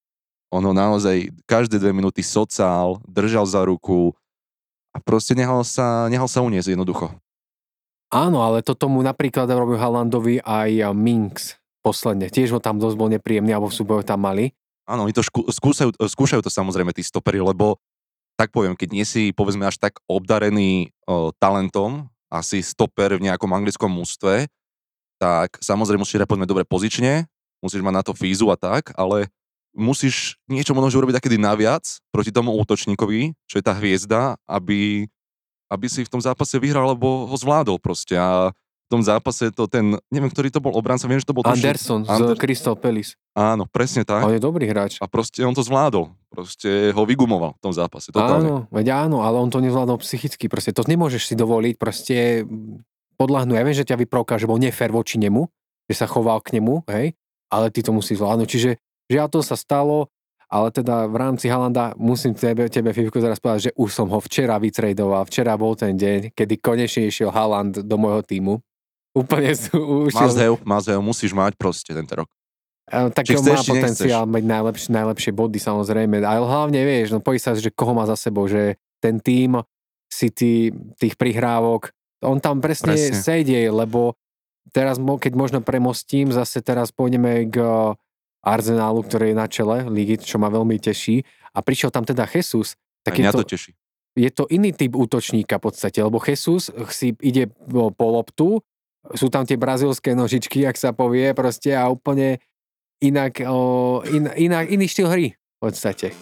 On 0.50 0.62
ho 0.62 0.74
naozaj 0.74 1.30
každé 1.46 1.78
dve 1.78 1.94
minúty 1.94 2.22
socal, 2.22 3.02
držal 3.06 3.46
za 3.46 3.62
ruku 3.66 4.14
a 4.94 4.98
proste 5.02 5.34
nehal 5.34 5.62
sa, 5.66 6.06
nehal 6.10 6.30
sa 6.30 6.42
uniesť 6.42 6.74
jednoducho. 6.74 7.10
Áno, 8.14 8.42
ale 8.46 8.62
toto 8.62 8.86
mu 8.86 9.02
napríklad 9.02 9.50
robil 9.50 9.78
Halandovi 9.78 10.38
aj 10.38 10.94
Minx 10.94 11.58
posledne. 11.86 12.26
Tiež 12.26 12.50
ho 12.50 12.58
tam 12.58 12.82
dosť 12.82 12.96
bol 12.98 13.06
nepríjemný, 13.06 13.54
alebo 13.54 13.70
v 13.70 13.78
súboju 13.78 14.02
tam 14.02 14.26
mali. 14.26 14.50
Áno, 14.90 15.06
oni 15.06 15.14
to 15.14 15.22
škú, 15.22 15.46
skúšajú, 15.46 15.94
skúšajú 15.94 16.42
to 16.42 16.50
samozrejme 16.50 16.90
tí 16.90 17.06
stopery, 17.06 17.38
lebo 17.38 17.78
tak 18.34 18.50
poviem, 18.50 18.74
keď 18.74 18.88
nie 18.90 19.06
si 19.06 19.30
povedzme 19.30 19.62
až 19.62 19.78
tak 19.78 20.02
obdarený 20.10 20.90
o, 21.06 21.30
talentom, 21.38 22.10
asi 22.26 22.58
stoper 22.60 23.16
v 23.16 23.30
nejakom 23.30 23.48
anglickom 23.54 23.88
mústve, 23.88 24.50
tak 25.16 25.56
samozrejme 25.62 26.02
musíš 26.02 26.20
hrať 26.20 26.28
poďme 26.28 26.50
dobre 26.50 26.66
pozične, 26.66 27.30
musíš 27.62 27.80
mať 27.80 27.94
na 27.94 28.04
to 28.04 28.12
fízu 28.12 28.50
a 28.52 28.58
tak, 28.58 28.92
ale 28.98 29.30
musíš 29.72 30.36
niečo 30.50 30.76
možno 30.76 31.00
urobiť 31.00 31.22
takedy 31.22 31.40
naviac 31.40 31.84
proti 32.12 32.34
tomu 32.34 32.52
útočníkovi, 32.60 33.32
čo 33.48 33.54
je 33.56 33.64
tá 33.64 33.72
hviezda, 33.76 34.36
aby, 34.44 35.08
aby 35.72 35.86
si 35.88 36.04
v 36.04 36.12
tom 36.12 36.20
zápase 36.20 36.60
vyhral, 36.60 36.92
alebo 36.92 37.24
ho 37.24 37.36
zvládol 37.36 37.80
proste. 37.80 38.16
A 38.16 38.52
v 38.86 38.88
tom 38.88 39.02
zápase 39.02 39.50
to 39.50 39.66
ten, 39.66 39.98
neviem, 40.14 40.30
ktorý 40.30 40.46
to 40.46 40.62
bol 40.62 40.70
obranca, 40.70 41.10
viem, 41.10 41.18
že 41.18 41.26
to 41.26 41.34
bol... 41.34 41.42
Anderson 41.42 42.06
z 42.06 42.10
Ander- 42.10 42.38
Crystal 42.38 42.78
Palace. 42.78 43.18
Áno, 43.34 43.66
presne 43.66 44.06
tak. 44.06 44.22
On 44.22 44.30
je 44.30 44.38
dobrý 44.38 44.70
hráč. 44.70 45.02
A 45.02 45.10
proste 45.10 45.42
on 45.42 45.50
to 45.50 45.66
zvládol. 45.66 46.14
Proste 46.30 46.94
ho 46.94 47.02
vygumoval 47.02 47.58
v 47.58 47.60
tom 47.66 47.74
zápase. 47.74 48.14
Totálne. 48.14 48.46
Áno, 48.46 48.56
veď 48.70 49.10
áno, 49.10 49.26
ale 49.26 49.42
on 49.42 49.50
to 49.50 49.58
nezvládol 49.58 49.98
psychicky. 50.06 50.46
Proste 50.46 50.70
to 50.70 50.86
nemôžeš 50.86 51.26
si 51.26 51.34
dovoliť 51.34 51.74
proste 51.74 52.46
podľahnú. 53.18 53.58
Ja 53.58 53.66
viem, 53.66 53.74
že 53.74 53.82
ťa 53.82 53.98
vyprovká, 54.06 54.38
že 54.38 54.46
bol 54.46 54.62
nefér 54.62 54.94
voči 54.94 55.18
nemu, 55.18 55.50
že 55.90 55.94
sa 55.98 56.06
choval 56.06 56.38
k 56.46 56.62
nemu, 56.62 56.86
hej, 56.86 57.18
ale 57.50 57.74
ty 57.74 57.82
to 57.82 57.90
musíš 57.90 58.22
zvládnuť. 58.22 58.46
Čiže 58.46 58.70
žiaľ 59.10 59.26
to 59.34 59.42
sa 59.42 59.58
stalo 59.58 60.14
ale 60.46 60.70
teda 60.70 61.10
v 61.10 61.16
rámci 61.18 61.50
Halanda 61.50 61.90
musím 61.98 62.30
tebe, 62.30 62.70
tebe 62.70 62.94
Fivko, 62.94 63.18
zaraz 63.18 63.42
povedať, 63.42 63.70
že 63.70 63.72
už 63.74 63.90
som 63.90 64.06
ho 64.06 64.22
včera 64.22 64.54
vytradoval, 64.62 65.26
včera 65.26 65.58
bol 65.58 65.74
ten 65.74 65.98
deň, 65.98 66.38
kedy 66.38 66.54
konečne 66.62 67.10
išiel 67.10 67.34
Haland 67.34 67.82
do 67.82 67.96
môjho 67.98 68.22
týmu. 68.22 68.62
Úplne 69.16 69.56
už... 69.72 70.12
Mazhev, 70.12 70.60
Mazhev, 70.60 71.00
musíš 71.00 71.32
mať 71.32 71.56
proste 71.56 71.96
tento 71.96 72.12
rok. 72.12 72.28
Tak 72.86 73.24
má 73.42 73.58
potenciál 73.64 74.28
mať 74.28 74.44
najlepšie, 74.46 74.90
najlepšie 74.94 75.32
body 75.34 75.58
samozrejme, 75.58 76.22
ale 76.22 76.44
hlavne 76.44 76.78
vieš, 76.86 77.16
no 77.16 77.24
pojí 77.24 77.40
sa, 77.40 77.56
že 77.56 77.72
koho 77.74 77.96
má 77.96 78.06
za 78.06 78.14
sebou, 78.14 78.46
že 78.46 78.78
ten 79.00 79.18
tým 79.18 79.58
City, 80.06 80.70
tých 81.00 81.18
prihrávok, 81.18 81.90
on 82.22 82.38
tam 82.38 82.62
presne, 82.62 82.94
presne. 82.94 83.18
sedie, 83.18 83.66
lebo 83.66 84.14
teraz, 84.70 85.02
keď 85.02 85.32
možno 85.34 85.58
premostím, 85.66 86.30
zase 86.30 86.62
teraz 86.62 86.94
pôjdeme 86.94 87.50
k 87.50 87.58
Arsenálu, 88.46 89.02
ktorý 89.02 89.34
je 89.34 89.36
na 89.36 89.46
čele 89.50 89.82
ligy, 89.90 90.22
čo 90.22 90.38
ma 90.38 90.46
veľmi 90.46 90.78
teší. 90.78 91.26
A 91.50 91.66
prišiel 91.66 91.90
tam 91.90 92.06
teda 92.06 92.22
Jesus. 92.30 92.78
Tak 93.02 93.18
je 93.18 93.26
to, 93.34 93.42
to 93.42 93.58
teší. 93.58 93.74
Je 94.14 94.30
to 94.30 94.46
iný 94.46 94.70
typ 94.70 94.94
útočníka 94.94 95.58
v 95.58 95.64
podstate, 95.66 95.98
lebo 96.00 96.22
Jesus 96.22 96.70
si 96.94 97.12
ide 97.18 97.50
po 97.70 98.06
loptu, 98.06 98.62
sú 99.14 99.30
tam 99.30 99.46
tie 99.46 99.54
brazilské 99.54 100.16
nožičky, 100.16 100.66
ak 100.66 100.74
sa 100.74 100.90
povie, 100.90 101.30
proste 101.36 101.76
a 101.76 101.86
úplne 101.86 102.42
inak, 102.98 103.44
o, 103.46 104.00
in, 104.08 104.26
inak, 104.34 104.66
iný 104.72 104.88
štýl 104.88 105.08
hry 105.12 105.26
v 105.36 105.58
podstate. 105.60 106.16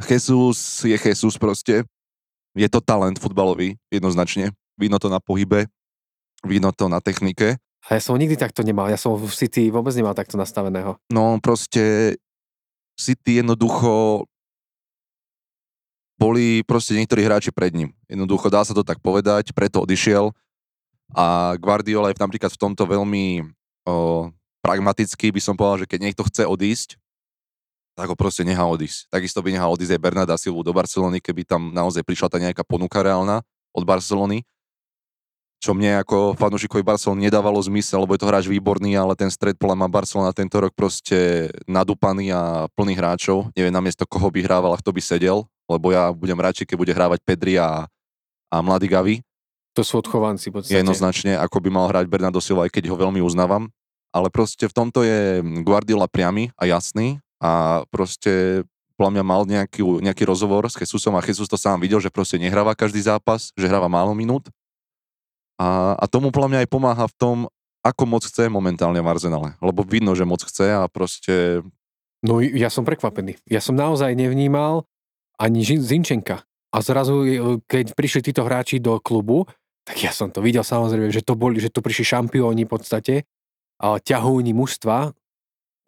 Jesus 0.00 0.80
je 0.86 0.96
Jesus 0.96 1.36
proste. 1.36 1.84
Je 2.56 2.66
to 2.66 2.80
talent 2.80 3.20
futbalový, 3.20 3.76
jednoznačne. 3.92 4.56
Vidno 4.80 4.96
to 4.96 5.12
na 5.12 5.20
pohybe, 5.20 5.68
vidno 6.42 6.72
to 6.72 6.88
na 6.88 6.98
technike. 7.04 7.60
A 7.88 7.96
ja 7.96 8.00
som 8.00 8.16
nikdy 8.16 8.36
takto 8.36 8.64
nemal, 8.64 8.88
ja 8.88 8.96
som 8.96 9.16
v 9.16 9.28
City 9.32 9.68
vôbec 9.68 9.92
nemal 9.96 10.16
takto 10.16 10.40
nastaveného. 10.40 10.96
No 11.12 11.36
proste 11.40 12.16
City 12.96 13.40
jednoducho 13.40 14.24
boli 16.20 16.60
proste 16.68 16.92
niektorí 16.92 17.24
hráči 17.24 17.48
pred 17.48 17.72
ním. 17.72 17.96
Jednoducho 18.04 18.52
dá 18.52 18.60
sa 18.60 18.76
to 18.76 18.84
tak 18.84 19.00
povedať, 19.00 19.56
preto 19.56 19.80
odišiel 19.80 20.32
a 21.14 21.56
Guardiola 21.58 22.10
je 22.10 22.18
napríklad 22.18 22.52
v 22.54 22.60
tomto 22.60 22.86
veľmi 22.86 23.42
o, 23.86 24.28
pragmatický, 24.62 25.34
by 25.34 25.40
som 25.42 25.54
povedal, 25.58 25.84
že 25.84 25.90
keď 25.90 26.00
niekto 26.00 26.22
chce 26.26 26.46
odísť, 26.46 27.00
tak 27.98 28.08
ho 28.08 28.16
proste 28.16 28.46
nechá 28.46 28.64
odísť. 28.64 29.10
Takisto 29.10 29.42
by 29.42 29.52
nechal 29.52 29.74
odísť 29.74 29.98
aj 29.98 30.02
Bernarda 30.02 30.36
Silvu 30.38 30.62
do 30.62 30.72
Barcelony, 30.72 31.18
keby 31.18 31.44
tam 31.44 31.74
naozaj 31.74 32.06
prišla 32.06 32.28
tá 32.30 32.38
nejaká 32.38 32.62
ponuka 32.64 33.02
reálna 33.02 33.42
od 33.74 33.82
Barcelony, 33.84 34.46
čo 35.60 35.76
mne 35.76 36.00
ako 36.00 36.40
fanúšikovi 36.40 36.80
Barcelony 36.80 37.28
nedávalo 37.28 37.60
zmysel, 37.60 38.00
lebo 38.00 38.16
je 38.16 38.24
to 38.24 38.30
hráč 38.32 38.48
výborný, 38.48 38.96
ale 38.96 39.12
ten 39.12 39.28
stred 39.28 39.60
podľa 39.60 39.76
ma 39.76 39.92
Barcelona 39.92 40.32
tento 40.32 40.56
rok 40.56 40.72
proste 40.72 41.52
nadúpaný 41.68 42.32
a 42.32 42.64
plný 42.72 42.96
hráčov. 42.96 43.52
Neviem 43.52 43.68
namiesto 43.68 44.08
koho 44.08 44.32
by 44.32 44.40
hrával 44.40 44.72
a 44.72 44.80
kto 44.80 44.88
by 44.88 45.04
sedel, 45.04 45.44
lebo 45.68 45.92
ja 45.92 46.08
budem 46.16 46.40
radšej, 46.40 46.64
keď 46.64 46.76
bude 46.80 46.96
hrávať 46.96 47.20
Pedri 47.28 47.60
a, 47.60 47.84
a 48.48 48.56
Mladý 48.64 48.88
Gavi. 48.88 49.16
To 49.78 49.82
sú 49.86 50.02
odchovanci 50.02 50.50
podstate. 50.50 50.78
Jednoznačne, 50.78 51.38
ako 51.38 51.62
by 51.62 51.68
mal 51.70 51.86
hrať 51.86 52.10
Bernardo 52.10 52.42
Silva, 52.42 52.66
aj 52.66 52.74
keď 52.74 52.90
ho 52.90 52.96
veľmi 52.98 53.22
uznávam 53.22 53.70
ale 54.10 54.28
proste 54.28 54.66
v 54.66 54.74
tomto 54.74 55.06
je 55.06 55.42
Guardiola 55.62 56.10
priamy 56.10 56.50
a 56.58 56.66
jasný 56.66 57.22
a 57.38 57.82
proste 57.88 58.62
podľa 58.98 59.16
mňa 59.16 59.24
mal 59.24 59.42
nejaký, 59.48 59.80
nejaký 59.80 60.28
rozhovor 60.28 60.68
s 60.68 60.76
Jesusom 60.76 61.16
a 61.16 61.24
Jesus 61.24 61.48
to 61.48 61.56
sám 61.56 61.80
videl, 61.80 62.02
že 62.02 62.12
proste 62.12 62.36
nehráva 62.36 62.76
každý 62.76 63.00
zápas, 63.00 63.54
že 63.56 63.70
hráva 63.70 63.88
málo 63.88 64.12
minút 64.12 64.50
a, 65.56 65.96
a 65.96 66.04
tomu 66.04 66.28
podľa 66.34 66.50
mňa 66.52 66.60
aj 66.66 66.68
pomáha 66.68 67.06
v 67.08 67.16
tom, 67.16 67.36
ako 67.80 68.02
moc 68.04 68.22
chce 68.26 68.52
momentálne 68.52 69.00
v 69.00 69.08
Arsenale, 69.08 69.56
lebo 69.64 69.80
vidno, 69.86 70.12
že 70.12 70.28
moc 70.28 70.44
chce 70.44 70.68
a 70.68 70.84
proste... 70.90 71.64
No 72.20 72.44
ja 72.44 72.68
som 72.68 72.84
prekvapený. 72.84 73.40
Ja 73.48 73.64
som 73.64 73.72
naozaj 73.72 74.12
nevnímal 74.12 74.84
ani 75.40 75.64
Zinčenka. 75.64 76.44
A 76.70 76.84
zrazu, 76.84 77.24
keď 77.64 77.96
prišli 77.96 78.30
títo 78.30 78.44
hráči 78.44 78.78
do 78.78 79.00
klubu, 79.00 79.48
tak 79.84 79.96
ja 80.00 80.12
som 80.12 80.28
to 80.30 80.44
videl 80.44 80.62
samozrejme, 80.62 81.10
že 81.10 81.24
to 81.24 81.34
boli, 81.34 81.58
že 81.58 81.72
tu 81.72 81.80
prišli 81.80 82.04
šampióni 82.16 82.68
v 82.68 82.70
podstate 82.70 83.14
ťahúni 83.80 84.52
mužstva, 84.52 85.16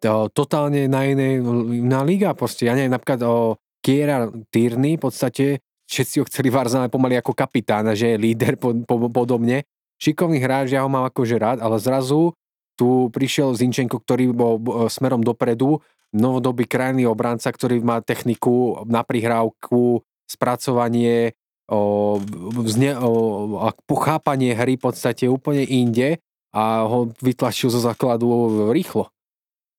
to, 0.01 0.27
totálne 0.33 0.89
na 0.91 1.07
inej, 1.07 1.39
na 1.85 2.03
liga 2.03 2.35
proste. 2.35 2.67
Ja 2.67 2.75
neviem, 2.75 2.91
napríklad 2.91 3.21
o 3.23 3.55
Kiera 3.79 4.27
Tyrny, 4.51 4.99
v 4.99 5.03
podstate 5.07 5.45
všetci 5.87 6.15
ho 6.19 6.27
chceli 6.27 6.49
v 6.51 6.59
pomaly 6.91 7.15
ako 7.21 7.31
kapitána, 7.31 7.95
že 7.95 8.15
je 8.15 8.17
líder 8.19 8.59
po, 8.59 8.73
po, 8.83 9.07
podobne. 9.07 9.63
Šikovný 10.01 10.41
hráč, 10.41 10.75
ja 10.75 10.83
ho 10.83 10.89
mám 10.91 11.07
akože 11.07 11.39
rád, 11.39 11.57
ale 11.63 11.79
zrazu 11.79 12.35
tu 12.73 13.07
prišiel 13.13 13.53
Zinčenko, 13.53 14.01
ktorý 14.01 14.33
bol 14.33 14.59
smerom 14.89 15.21
dopredu, 15.21 15.79
novodobý 16.11 16.65
krajný 16.65 17.05
obranca, 17.05 17.53
ktorý 17.53 17.79
má 17.85 18.01
techniku 18.01 18.83
na 18.89 19.05
prihrávku, 19.05 20.01
spracovanie, 20.25 21.37
o, 21.73 22.21
zne, 22.69 22.93
o, 23.01 23.57
chápanie 23.97 24.53
hry 24.53 24.77
v 24.77 24.83
podstate 24.85 25.25
úplne 25.25 25.65
inde 25.65 26.21
a 26.53 26.85
ho 26.85 27.09
vytlačil 27.17 27.73
zo 27.73 27.81
základu 27.81 28.29
rýchlo. 28.69 29.09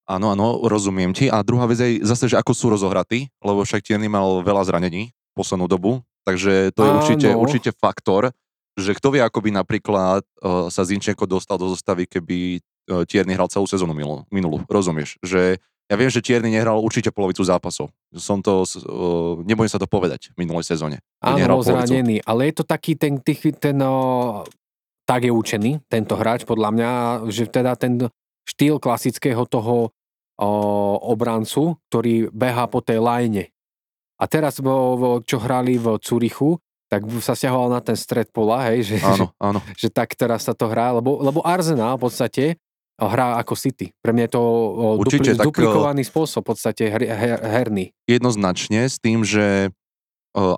Áno, 0.05 0.35
áno, 0.35 0.61
rozumiem 0.67 1.15
ti. 1.15 1.31
A 1.31 1.41
druhá 1.41 1.65
vec 1.65 1.81
je 1.81 2.03
zase, 2.05 2.29
že 2.29 2.37
ako 2.37 2.51
sú 2.53 2.69
rozohratí, 2.69 3.31
lebo 3.41 3.65
však 3.65 3.81
Tierney 3.81 4.11
mal 4.11 4.45
veľa 4.45 4.67
zranení 4.67 5.15
poslednú 5.33 5.65
dobu, 5.65 6.05
takže 6.27 6.69
to 6.77 6.81
je 6.85 6.91
určite, 6.93 7.27
určite 7.33 7.69
faktor, 7.73 8.29
že 8.77 8.91
kto 8.93 9.15
vie, 9.15 9.23
ako 9.23 9.39
by 9.41 9.49
napríklad 9.55 10.21
uh, 10.21 10.67
sa 10.69 10.85
Zinčenko 10.85 11.25
dostal 11.25 11.57
do 11.57 11.71
zostavy, 11.71 12.05
keby 12.05 12.59
uh, 12.91 13.07
Tierney 13.07 13.33
hral 13.33 13.49
celú 13.49 13.65
sezónu 13.65 13.95
minulú, 13.97 14.27
minulú. 14.29 14.61
Rozumieš? 14.69 15.17
Že 15.25 15.57
ja 15.85 15.95
viem, 15.95 16.09
že 16.09 16.21
Tierney 16.21 16.49
nehral 16.49 16.81
určite 16.81 17.13
polovicu 17.13 17.45
zápasov. 17.45 17.93
Som 18.17 18.41
to, 18.41 18.65
uh, 18.65 19.41
nebojím 19.45 19.69
sa 19.69 19.77
to 19.77 19.85
povedať 19.85 20.33
v 20.33 20.45
minulej 20.45 20.65
sezóne. 20.65 20.97
Áno, 21.21 21.37
bol 21.45 21.61
zranený, 21.61 22.25
ale 22.25 22.49
je 22.49 22.61
to 22.61 22.65
taký 22.65 22.97
ten, 22.97 23.21
ten, 23.21 23.37
ten 23.53 23.77
uh, 23.77 24.41
tak 25.05 25.29
je 25.29 25.31
učený 25.31 25.85
tento 25.85 26.17
hráč 26.17 26.43
podľa 26.43 26.69
mňa, 26.73 26.91
že 27.29 27.45
teda 27.45 27.77
ten 27.77 28.09
štýl 28.45 28.81
klasického 28.81 29.45
toho 29.45 29.93
o, 30.41 30.49
obrancu, 31.13 31.77
ktorý 31.89 32.33
beha 32.33 32.65
po 32.65 32.81
tej 32.81 32.99
lajne. 33.01 33.53
A 34.17 34.25
teraz, 34.25 34.57
vo, 34.57 35.21
čo 35.21 35.37
hrali 35.37 35.77
v 35.77 36.01
Curichu, 36.01 36.57
tak 36.89 37.05
sa 37.21 37.33
stiahoval 37.37 37.73
na 37.73 37.81
ten 37.81 37.97
stred 37.97 38.29
pola, 38.29 38.69
hej, 38.69 38.95
že, 38.95 38.97
áno, 39.01 39.33
áno. 39.41 39.59
že, 39.73 39.89
že 39.89 39.89
tak 39.93 40.13
teraz 40.17 40.45
sa 40.45 40.53
to 40.57 40.69
hrá, 40.69 40.93
lebo, 40.97 41.21
lebo 41.21 41.41
Arsenal 41.45 41.97
v 41.97 42.09
podstate 42.09 42.43
hrá 42.95 43.35
ako 43.43 43.59
City. 43.59 43.91
Pre 43.99 44.15
mňa 44.15 44.23
je 44.27 44.31
to 44.31 44.43
Určite, 45.03 45.35
dupli, 45.35 45.39
tak, 45.39 45.45
duplikovaný 45.51 46.03
spôsob 46.07 46.47
v 46.47 46.49
podstate 46.55 46.83
her, 46.87 47.03
her, 47.03 47.39
herný. 47.43 47.91
Jednoznačne 48.07 48.87
s 48.87 48.99
tým, 48.99 49.27
že 49.27 49.75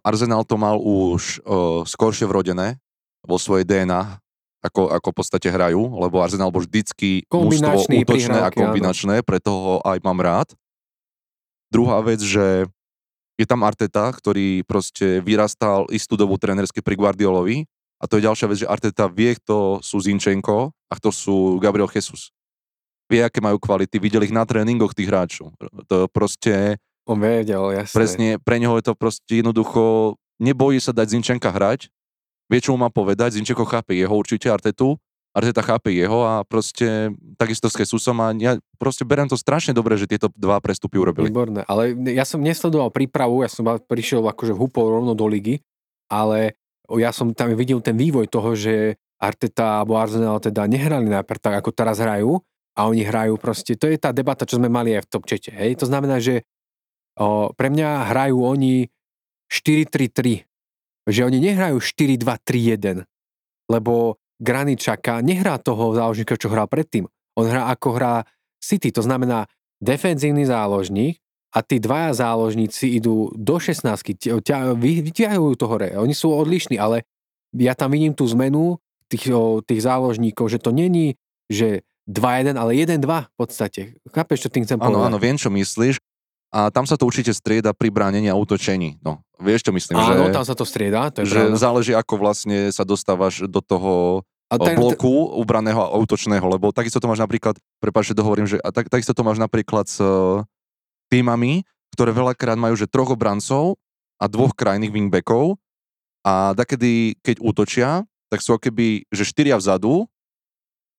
Arsenal 0.06 0.46
to 0.46 0.58
mal 0.58 0.78
už 0.82 1.42
skoršie 1.86 2.30
vrodené 2.30 2.78
vo 3.26 3.38
svojej 3.42 3.66
DNA 3.66 4.22
ako, 4.58 4.90
ako 4.90 5.08
v 5.14 5.18
podstate 5.22 5.48
hrajú, 5.54 5.82
lebo 6.02 6.18
Arsenal 6.18 6.50
bol 6.50 6.66
vždycky 6.66 7.30
mužstvo 7.30 7.86
útočné 7.86 8.42
a 8.42 8.50
kombinačné, 8.50 9.22
áno. 9.22 9.26
preto 9.26 9.50
ho 9.54 9.76
aj 9.86 10.02
mám 10.02 10.18
rád. 10.18 10.50
Druhá 11.70 12.02
vec, 12.02 12.26
že 12.26 12.66
je 13.38 13.46
tam 13.46 13.62
Arteta, 13.62 14.10
ktorý 14.10 14.66
proste 14.66 15.22
vyrastal 15.22 15.86
istú 15.94 16.18
dobu 16.18 16.42
trénersky 16.42 16.82
pri 16.82 16.98
Guardiolovi 16.98 17.70
a 17.98 18.04
to 18.06 18.22
je 18.22 18.26
ďalšia 18.30 18.48
vec, 18.50 18.58
že 18.62 18.70
Arteta 18.70 19.10
vie, 19.10 19.34
kto 19.38 19.82
sú 19.82 19.98
Zinčenko 19.98 20.70
a 20.70 20.94
kto 20.98 21.10
sú 21.10 21.36
Gabriel 21.58 21.90
Jesus. 21.90 22.30
Vie, 23.10 23.24
aké 23.24 23.42
majú 23.42 23.58
kvality, 23.58 23.98
videl 23.98 24.28
ich 24.28 24.36
na 24.36 24.46
tréningoch 24.46 24.94
tých 24.94 25.10
hráčov. 25.10 25.56
To 25.88 26.06
proste... 26.12 26.78
On 27.08 27.16
vedel, 27.18 27.72
jasne. 27.72 27.96
Presne, 27.96 28.28
pre 28.38 28.60
neho 28.60 28.76
je 28.78 28.86
to 28.86 28.94
proste 28.94 29.32
jednoducho, 29.42 30.14
nebojí 30.44 30.78
sa 30.78 30.92
dať 30.92 31.16
Zinčenka 31.16 31.50
hrať, 31.50 31.88
vie, 32.52 32.60
čo 32.60 32.76
mu 32.76 32.84
má 32.84 32.92
povedať, 32.92 33.40
Zinčeko 33.40 33.64
chápe 33.64 33.96
jeho 33.96 34.12
určite 34.12 34.52
Artetu, 34.52 35.00
Arteta 35.38 35.62
chápe 35.62 35.94
jeho 35.94 36.26
a 36.26 36.42
proste 36.42 37.14
takisto 37.38 37.70
s 37.70 37.78
Jesusom 37.78 38.18
a 38.26 38.34
ja 38.42 38.58
proste 38.82 39.06
beriem 39.06 39.30
to 39.30 39.38
strašne 39.38 39.70
dobre, 39.70 39.94
že 39.94 40.10
tieto 40.10 40.34
dva 40.34 40.58
prestupy 40.58 40.98
urobili. 40.98 41.30
Výborné, 41.30 41.62
ale 41.70 41.94
ja 42.10 42.26
som 42.26 42.42
nesledoval 42.42 42.90
prípravu, 42.90 43.46
ja 43.46 43.50
som 43.52 43.64
prišiel 43.64 44.26
akože 44.26 44.52
húpol 44.58 44.98
rovno 44.98 45.14
do 45.14 45.30
ligy, 45.30 45.62
ale 46.10 46.58
ja 46.96 47.12
som 47.12 47.36
tam 47.36 47.52
videl 47.52 47.84
ten 47.84 48.00
vývoj 48.00 48.32
toho, 48.32 48.56
že 48.56 48.96
Arteta 49.20 49.84
alebo 49.84 50.00
Arsenal 50.00 50.40
teda 50.40 50.64
nehrali 50.70 51.12
najprv 51.12 51.40
tak, 51.44 51.56
ako 51.60 51.76
teraz 51.76 52.00
hrajú 52.00 52.40
a 52.78 52.88
oni 52.88 53.04
hrajú 53.04 53.36
proste, 53.36 53.76
to 53.76 53.92
je 53.92 54.00
tá 54.00 54.16
debata, 54.16 54.48
čo 54.48 54.62
sme 54.62 54.72
mali 54.72 54.96
aj 54.96 55.04
v 55.04 55.12
top 55.12 55.24
čete, 55.26 55.52
hej, 55.52 55.76
to 55.76 55.90
znamená, 55.90 56.22
že 56.22 56.46
o, 57.18 57.52
pre 57.52 57.74
mňa 57.74 58.14
hrajú 58.14 58.38
oni 58.40 58.88
4-3-3, 59.50 60.46
že 61.10 61.22
oni 61.26 61.38
nehrajú 61.42 61.82
4-2-3-1, 61.82 63.04
lebo 63.68 64.22
Graničaka 64.38 65.18
nehrá 65.26 65.58
toho 65.58 65.98
záložníka, 65.98 66.38
čo 66.38 66.54
hral 66.54 66.70
predtým. 66.70 67.10
On 67.34 67.46
hrá 67.50 67.74
ako 67.74 67.98
hrá 67.98 68.14
City, 68.62 68.94
to 68.94 69.02
znamená 69.02 69.50
defenzívny 69.82 70.46
záložník 70.46 71.18
a 71.58 71.66
tí 71.66 71.82
dvaja 71.82 72.14
záložníci 72.14 72.94
idú 72.94 73.34
do 73.34 73.58
16 73.58 73.98
vyťahujú 74.78 75.54
to 75.58 75.66
hore. 75.66 75.90
Oni 75.98 76.14
sú 76.14 76.30
odlišní, 76.30 76.78
ale 76.78 77.02
ja 77.58 77.74
tam 77.74 77.90
vidím 77.90 78.14
tú 78.14 78.30
zmenu 78.30 78.78
tých, 79.10 79.34
tých 79.66 79.82
záložníkov, 79.82 80.54
že 80.54 80.62
to 80.62 80.70
není, 80.70 81.18
že 81.50 81.82
2-1, 82.06 82.54
ale 82.54 82.78
1-2 82.78 83.02
v 83.02 83.36
podstate. 83.36 83.82
Chápeš, 84.06 84.46
čo 84.46 84.50
tým 84.54 84.70
chcem 84.70 84.78
povedať? 84.78 84.94
Áno, 84.94 85.10
áno, 85.10 85.18
viem, 85.18 85.34
čo 85.36 85.50
myslíš. 85.50 85.98
a 86.48 86.72
tam 86.72 86.88
sa 86.88 86.96
to 86.96 87.04
určite 87.04 87.34
strieda 87.34 87.74
pri 87.74 87.90
bránení 87.90 88.32
a 88.32 88.38
útočení. 88.38 89.02
No, 89.04 89.20
vieš 89.36 89.68
čo 89.68 89.76
myslím, 89.76 90.00
Áno, 90.00 90.30
že, 90.30 90.32
tam 90.32 90.46
sa 90.48 90.56
to 90.56 90.64
strieda, 90.64 91.12
to 91.12 91.26
je 91.26 91.34
že 91.34 91.42
pravda. 91.44 91.60
záleží 91.60 91.92
ako 91.92 92.14
vlastne 92.16 92.70
sa 92.72 92.88
dostávaš 92.88 93.44
do 93.50 93.60
toho 93.60 94.24
A 94.48 94.56
tak- 94.56 94.80
bloku 94.80 95.12
ubraného 95.36 95.84
a 95.84 95.92
útočného, 96.00 96.48
lebo 96.48 96.72
takisto 96.72 97.04
to 97.04 97.08
máš 97.12 97.20
napríklad, 97.20 97.60
prepáč, 97.84 98.14
že 98.14 98.16
dohovorím, 98.16 98.48
že 98.48 98.56
a 98.64 98.72
tak, 98.72 98.88
takisto 98.88 99.12
to 99.12 99.28
máš 99.28 99.44
napríklad 99.44 99.92
s 99.92 100.00
týmami, 101.08 101.64
ktoré 101.96 102.14
veľakrát 102.14 102.60
majú, 102.60 102.78
že 102.78 102.90
troch 102.90 103.14
obrancov 103.14 103.80
a 104.22 104.26
dvoch 104.30 104.54
krajných 104.54 104.94
wingbackov 104.94 105.58
a 106.26 106.52
takedy, 106.54 107.18
keď 107.24 107.36
útočia, 107.40 107.90
tak 108.28 108.44
sú 108.44 108.54
akoby, 108.58 109.08
že 109.10 109.24
štyria 109.24 109.56
vzadu 109.56 110.06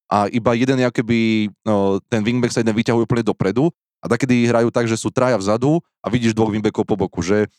a 0.08 0.24
iba 0.32 0.56
jeden 0.56 0.80
je 0.80 0.86
akoby, 0.88 1.20
no, 1.62 2.00
ten 2.08 2.24
wingback 2.24 2.54
sa 2.54 2.64
jeden 2.64 2.72
vyťahuje 2.72 3.04
úplne 3.04 3.24
dopredu 3.26 3.68
a 4.00 4.08
takedy 4.08 4.48
hrajú 4.48 4.72
tak, 4.72 4.88
že 4.88 4.96
sú 4.96 5.12
traja 5.12 5.36
vzadu 5.36 5.84
a 6.00 6.06
vidíš 6.08 6.32
dvoch 6.32 6.48
wingbackov 6.48 6.88
po 6.88 6.96
boku, 6.96 7.20
že, 7.20 7.50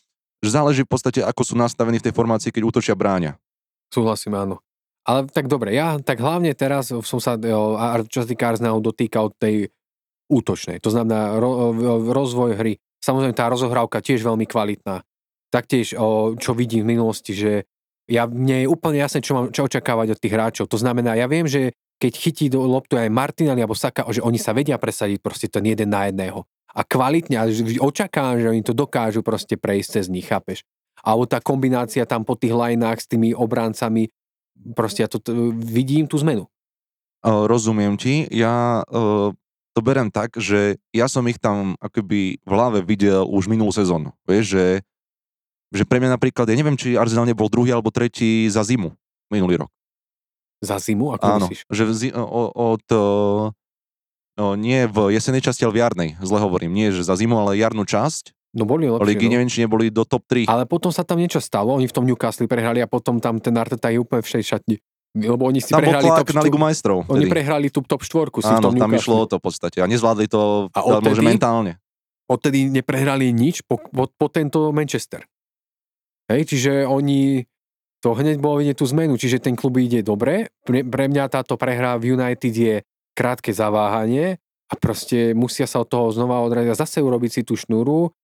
že 0.42 0.50
záleží 0.50 0.82
v 0.82 0.90
podstate, 0.90 1.20
ako 1.22 1.42
sú 1.46 1.54
nastavení 1.54 2.02
v 2.02 2.10
tej 2.10 2.14
formácii, 2.16 2.50
keď 2.50 2.62
útočia 2.66 2.98
bráňa. 2.98 3.38
Súhlasím, 3.94 4.34
áno. 4.34 4.58
Ale 5.06 5.30
tak 5.30 5.48
dobre, 5.48 5.72
ja 5.72 5.96
tak 6.02 6.20
hlavne 6.20 6.52
teraz 6.52 6.92
som 6.92 7.20
sa, 7.22 7.38
a 7.78 7.86
čo 8.04 8.20
sa 8.20 8.28
týka 8.28 8.52
Arsenalu, 8.52 8.84
dotýkal 8.84 9.32
tej 9.38 9.72
útočnej. 10.30 10.78
To 10.80 10.94
znamená 10.94 11.36
ro, 11.42 11.74
rozvoj 12.14 12.54
hry. 12.54 12.78
Samozrejme 13.02 13.34
tá 13.34 13.50
rozohrávka 13.50 13.98
tiež 13.98 14.22
veľmi 14.22 14.46
kvalitná. 14.46 15.02
Taktiež, 15.50 15.98
o, 15.98 16.38
čo 16.38 16.54
vidím 16.54 16.86
v 16.86 16.94
minulosti, 16.94 17.34
že 17.34 17.66
ja, 18.06 18.30
mne 18.30 18.64
je 18.64 18.70
úplne 18.70 19.02
jasné, 19.02 19.18
čo 19.18 19.34
mám 19.34 19.50
čo 19.50 19.66
očakávať 19.66 20.14
od 20.14 20.20
tých 20.22 20.34
hráčov. 20.34 20.70
To 20.70 20.78
znamená, 20.78 21.18
ja 21.18 21.26
viem, 21.26 21.50
že 21.50 21.74
keď 21.98 22.12
chytí 22.16 22.46
do 22.48 22.64
loptu 22.64 22.96
aj 22.96 23.10
Martinelli 23.10 23.60
alebo 23.60 23.76
Saka, 23.76 24.06
že 24.08 24.22
oni 24.22 24.38
sa 24.38 24.54
vedia 24.54 24.78
presadiť 24.78 25.18
proste 25.20 25.50
ten 25.50 25.66
jeden 25.66 25.90
na 25.90 26.06
jedného. 26.08 26.46
A 26.70 26.86
kvalitne, 26.86 27.34
a 27.34 27.50
očakávam, 27.82 28.38
že 28.38 28.50
oni 28.50 28.62
to 28.62 28.70
dokážu 28.70 29.26
proste 29.26 29.58
prejsť 29.58 29.88
cez 30.00 30.06
nich, 30.06 30.30
chápeš? 30.30 30.62
Alebo 31.02 31.26
tá 31.26 31.42
kombinácia 31.42 32.06
tam 32.06 32.22
po 32.22 32.38
tých 32.38 32.54
lineách 32.54 33.00
s 33.02 33.10
tými 33.10 33.34
obráncami, 33.34 34.06
proste 34.78 35.02
ja 35.02 35.08
to, 35.10 35.18
t- 35.18 35.34
vidím 35.56 36.06
tú 36.06 36.14
zmenu. 36.22 36.46
Rozumiem 37.26 38.00
ti. 38.00 38.24
Ja 38.32 38.80
uh, 38.86 39.34
to 39.74 39.80
berem 39.80 40.10
tak, 40.10 40.34
že 40.34 40.78
ja 40.90 41.06
som 41.06 41.22
ich 41.30 41.38
tam 41.38 41.78
akoby 41.78 42.42
v 42.42 42.50
hlave 42.50 42.82
videl 42.82 43.22
už 43.26 43.46
minulú 43.46 43.70
sezónu. 43.70 44.10
Vieš, 44.26 44.44
že, 44.58 44.66
že 45.70 45.84
pre 45.86 46.02
mňa 46.02 46.18
napríklad, 46.18 46.50
ja 46.50 46.56
neviem, 46.58 46.74
či 46.74 46.98
Arsenal 46.98 47.26
nebol 47.26 47.46
druhý 47.46 47.70
alebo 47.70 47.94
tretí 47.94 48.50
za 48.50 48.66
zimu 48.66 48.90
minulý 49.30 49.62
rok. 49.66 49.70
Za 50.60 50.76
zimu, 50.76 51.16
ako 51.16 51.24
Áno, 51.24 51.46
myslíš? 51.48 51.60
že 51.70 51.82
zi- 51.96 52.14
od... 52.14 52.84
Uh, 52.92 53.48
no, 54.36 54.58
nie 54.58 54.84
v 54.90 55.16
jesenej 55.16 55.40
časti, 55.40 55.64
ale 55.64 55.78
v 55.78 55.80
jarnej, 55.80 56.10
zle 56.20 56.38
hovorím. 56.42 56.74
Nie, 56.74 56.92
že 56.92 57.06
za 57.06 57.16
zimu, 57.16 57.32
ale 57.38 57.56
jarnú 57.56 57.88
časť. 57.88 58.36
No 58.50 58.66
boli 58.66 58.90
lepšie, 58.90 59.06
Ligy, 59.06 59.26
no. 59.30 59.32
neviem, 59.38 59.48
či 59.48 59.62
neboli 59.62 59.94
do 59.94 60.02
top 60.02 60.26
3. 60.26 60.50
Ale 60.50 60.66
potom 60.66 60.90
sa 60.90 61.06
tam 61.06 61.22
niečo 61.22 61.38
stalo, 61.38 61.70
oni 61.70 61.86
v 61.86 61.94
tom 61.94 62.02
Newcastle 62.02 62.50
prehrali 62.50 62.82
a 62.82 62.90
potom 62.90 63.22
tam 63.22 63.38
ten 63.38 63.54
Arteta 63.54 63.94
je 63.94 64.02
úplne 64.02 64.26
v 64.26 64.28
šatni. 64.42 64.76
Lebo 65.10 65.50
oni 65.50 65.58
si 65.58 65.74
Tam 65.74 65.82
bol 65.82 65.90
prehrali 65.90 66.06
tlak 66.06 66.22
top 66.22 66.36
na 66.38 66.42
Ligu 66.46 66.58
majstrov. 66.60 66.98
Oni 67.10 67.26
vtedy. 67.26 67.32
prehrali 67.34 67.66
tú 67.66 67.82
top 67.82 68.06
štvorku 68.06 68.38
si 68.38 68.50
Áno, 68.50 68.70
tam 68.70 68.90
išlo 68.94 69.16
o 69.22 69.26
to 69.26 69.42
v 69.42 69.42
podstate. 69.42 69.82
A 69.82 69.90
nezvládli 69.90 70.30
to 70.30 70.70
A 70.70 70.80
odtedy? 70.86 71.26
mentálne. 71.26 71.82
Odtedy 72.30 72.70
neprehrali 72.70 73.34
nič 73.34 73.66
po, 73.66 73.82
po, 73.82 74.06
po 74.06 74.26
tento 74.30 74.70
Manchester. 74.70 75.26
Hej, 76.30 76.46
čiže 76.54 76.86
oni 76.86 77.42
to 77.98 78.14
hneď 78.14 78.38
bolo 78.38 78.62
vidieť 78.62 78.78
tú 78.78 78.86
zmenu, 78.86 79.18
čiže 79.18 79.42
ten 79.42 79.58
klub 79.58 79.82
ide 79.82 80.06
dobre. 80.06 80.54
Pre, 80.62 80.86
pre 80.86 81.04
mňa 81.10 81.26
táto 81.26 81.58
prehra 81.58 81.98
v 81.98 82.14
United 82.14 82.54
je 82.54 82.74
krátke 83.18 83.50
zaváhanie 83.50 84.38
a 84.70 84.74
proste 84.78 85.34
musia 85.34 85.66
sa 85.66 85.82
od 85.82 85.90
toho 85.90 86.14
znova 86.14 86.40
odraziť 86.46 86.70
a 86.70 86.80
zase 86.86 87.02
urobiť 87.02 87.30
si 87.34 87.42
tú 87.42 87.58
šnúru, 87.58 88.14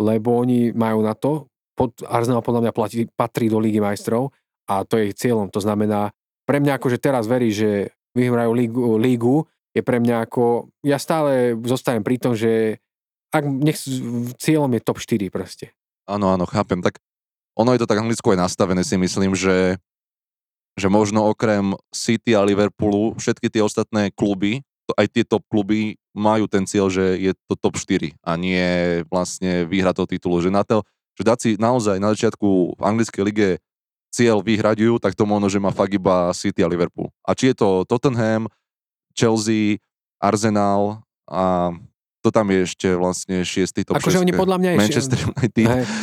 lebo 0.00 0.28
oni 0.40 0.72
majú 0.72 1.04
na 1.04 1.12
to. 1.12 1.46
Pod, 1.76 2.00
Arsenal 2.08 2.40
podľa 2.40 2.68
mňa 2.68 2.72
platí, 2.72 3.04
patrí 3.12 3.52
do 3.52 3.60
Lígy 3.60 3.84
majstrov 3.84 4.32
a 4.64 4.82
to 4.88 4.96
je 4.96 5.12
ich 5.12 5.16
cieľom. 5.20 5.52
To 5.52 5.60
znamená, 5.60 6.10
pre 6.46 6.58
mňa 6.58 6.78
akože 6.78 6.98
teraz 6.98 7.26
verí, 7.30 7.54
že 7.54 7.94
vyhrajú 8.12 8.52
lígu, 8.52 8.80
lígu, 9.00 9.36
je 9.72 9.80
pre 9.80 9.98
mňa 9.98 10.28
ako, 10.28 10.68
ja 10.84 11.00
stále 11.00 11.56
zostanem 11.64 12.04
pri 12.04 12.20
tom, 12.20 12.36
že 12.36 12.82
ak 13.32 13.44
nech, 13.48 13.80
cieľom 14.36 14.68
je 14.76 14.80
top 14.84 15.00
4 15.00 15.32
proste. 15.32 15.72
Áno, 16.04 16.28
áno, 16.28 16.44
chápem. 16.44 16.84
Tak 16.84 17.00
ono 17.56 17.72
je 17.72 17.80
to 17.80 17.88
tak 17.88 18.04
anglicko 18.04 18.36
aj 18.36 18.44
nastavené, 18.44 18.84
si 18.84 19.00
myslím, 19.00 19.32
že, 19.32 19.80
že 20.76 20.88
možno 20.92 21.24
okrem 21.24 21.72
City 21.88 22.36
a 22.36 22.44
Liverpoolu 22.44 23.16
všetky 23.16 23.48
tie 23.48 23.64
ostatné 23.64 24.12
kluby, 24.12 24.60
to- 24.84 24.96
aj 25.00 25.08
tie 25.08 25.24
top 25.24 25.48
kluby 25.48 25.96
majú 26.12 26.44
ten 26.44 26.68
cieľ, 26.68 26.92
že 26.92 27.16
je 27.16 27.32
to 27.48 27.56
top 27.56 27.80
4 27.80 28.12
a 28.20 28.36
nie 28.36 29.00
vlastne 29.08 29.64
výhra 29.64 29.96
toho 29.96 30.04
titulu. 30.04 30.44
Že, 30.44 30.52
na 30.52 30.60
to, 30.68 30.84
že 31.16 31.22
dať 31.24 31.38
si 31.40 31.50
naozaj 31.56 31.96
na 31.96 32.12
začiatku 32.12 32.76
v 32.76 32.82
anglickej 32.84 33.22
lige 33.24 33.48
cieľ 34.12 34.44
vyhrať 34.44 34.84
ju, 34.84 35.00
tak 35.00 35.16
to 35.16 35.24
možno, 35.24 35.48
že 35.48 35.56
má 35.56 35.72
fakt 35.72 35.96
iba 35.96 36.28
City 36.36 36.60
a 36.60 36.68
Liverpool. 36.68 37.08
A 37.24 37.32
či 37.32 37.50
je 37.50 37.64
to 37.64 37.88
Tottenham, 37.88 38.46
Chelsea, 39.16 39.80
Arsenal 40.20 41.00
a 41.26 41.72
to 42.22 42.28
tam 42.30 42.46
je 42.52 42.68
ešte 42.68 42.88
vlastne 42.94 43.42
šiestý 43.42 43.82
top 43.82 43.98
Akože 43.98 44.22
oni 44.22 44.30
podľa 44.30 44.56
mňa 44.60 44.70
ešte... 44.76 44.80
Manchester 44.84 45.18
United. 45.26 45.66
Hej. 45.66 45.84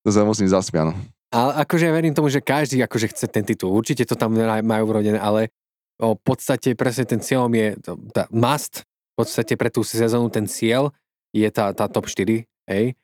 To 0.00 0.08
sa 0.08 0.24
musím 0.24 0.48
zasmiať. 0.48 0.96
Ale 1.28 1.52
akože 1.60 1.84
ja 1.84 1.92
verím 1.92 2.16
tomu, 2.16 2.32
že 2.32 2.40
každý 2.40 2.80
akože 2.80 3.12
chce 3.12 3.28
ten 3.28 3.44
titul. 3.44 3.68
Určite 3.68 4.08
to 4.08 4.16
tam 4.16 4.32
majú 4.64 4.84
vrodené, 4.88 5.20
ale 5.20 5.52
v 6.00 6.16
podstate 6.24 6.72
presne 6.72 7.04
ten 7.04 7.20
cieľom 7.20 7.52
je 7.52 7.76
tá 8.16 8.24
must, 8.32 8.88
v 8.88 9.14
podstate 9.20 9.60
pre 9.60 9.68
tú 9.68 9.84
sezónu 9.84 10.32
ten 10.32 10.48
cieľ 10.48 10.88
je 11.36 11.44
tá, 11.52 11.76
tá 11.76 11.84
top 11.86 12.08
4, 12.08 12.48
hej. 12.48 12.96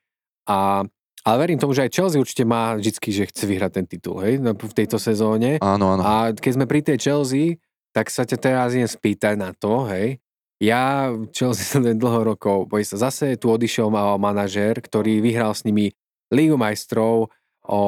A, 0.48 0.88
ale 1.26 1.36
verím 1.42 1.58
tomu, 1.58 1.74
že 1.74 1.82
aj 1.82 1.90
Chelsea 1.90 2.22
určite 2.22 2.46
má 2.46 2.78
vždycky, 2.78 3.10
že 3.10 3.26
chce 3.26 3.50
vyhrať 3.50 3.82
ten 3.82 3.86
titul, 3.90 4.22
hej, 4.22 4.38
v 4.38 4.74
tejto 4.78 5.02
sezóne. 5.02 5.58
Áno, 5.58 5.98
áno. 5.98 6.02
A 6.06 6.30
keď 6.30 6.52
sme 6.54 6.70
pri 6.70 6.86
tej 6.86 7.02
Chelsea, 7.02 7.58
tak 7.90 8.14
sa 8.14 8.22
ťa 8.22 8.38
teraz 8.38 8.78
idem 8.78 8.86
spýtať 8.86 9.34
na 9.34 9.50
to, 9.50 9.90
hej. 9.90 10.22
Ja 10.62 11.10
Chelsea 11.34 11.66
sledujem 11.66 11.98
dlho 11.98 12.32
rokov, 12.32 12.70
boj 12.70 12.86
sa 12.86 13.10
zase 13.10 13.34
tu 13.36 13.50
odišiel 13.50 13.90
mal 13.90 14.16
manažér, 14.22 14.78
ktorý 14.78 15.18
vyhral 15.18 15.52
s 15.52 15.66
nimi 15.66 15.92
Ligu 16.30 16.54
majstrov, 16.54 17.28
o, 17.66 17.80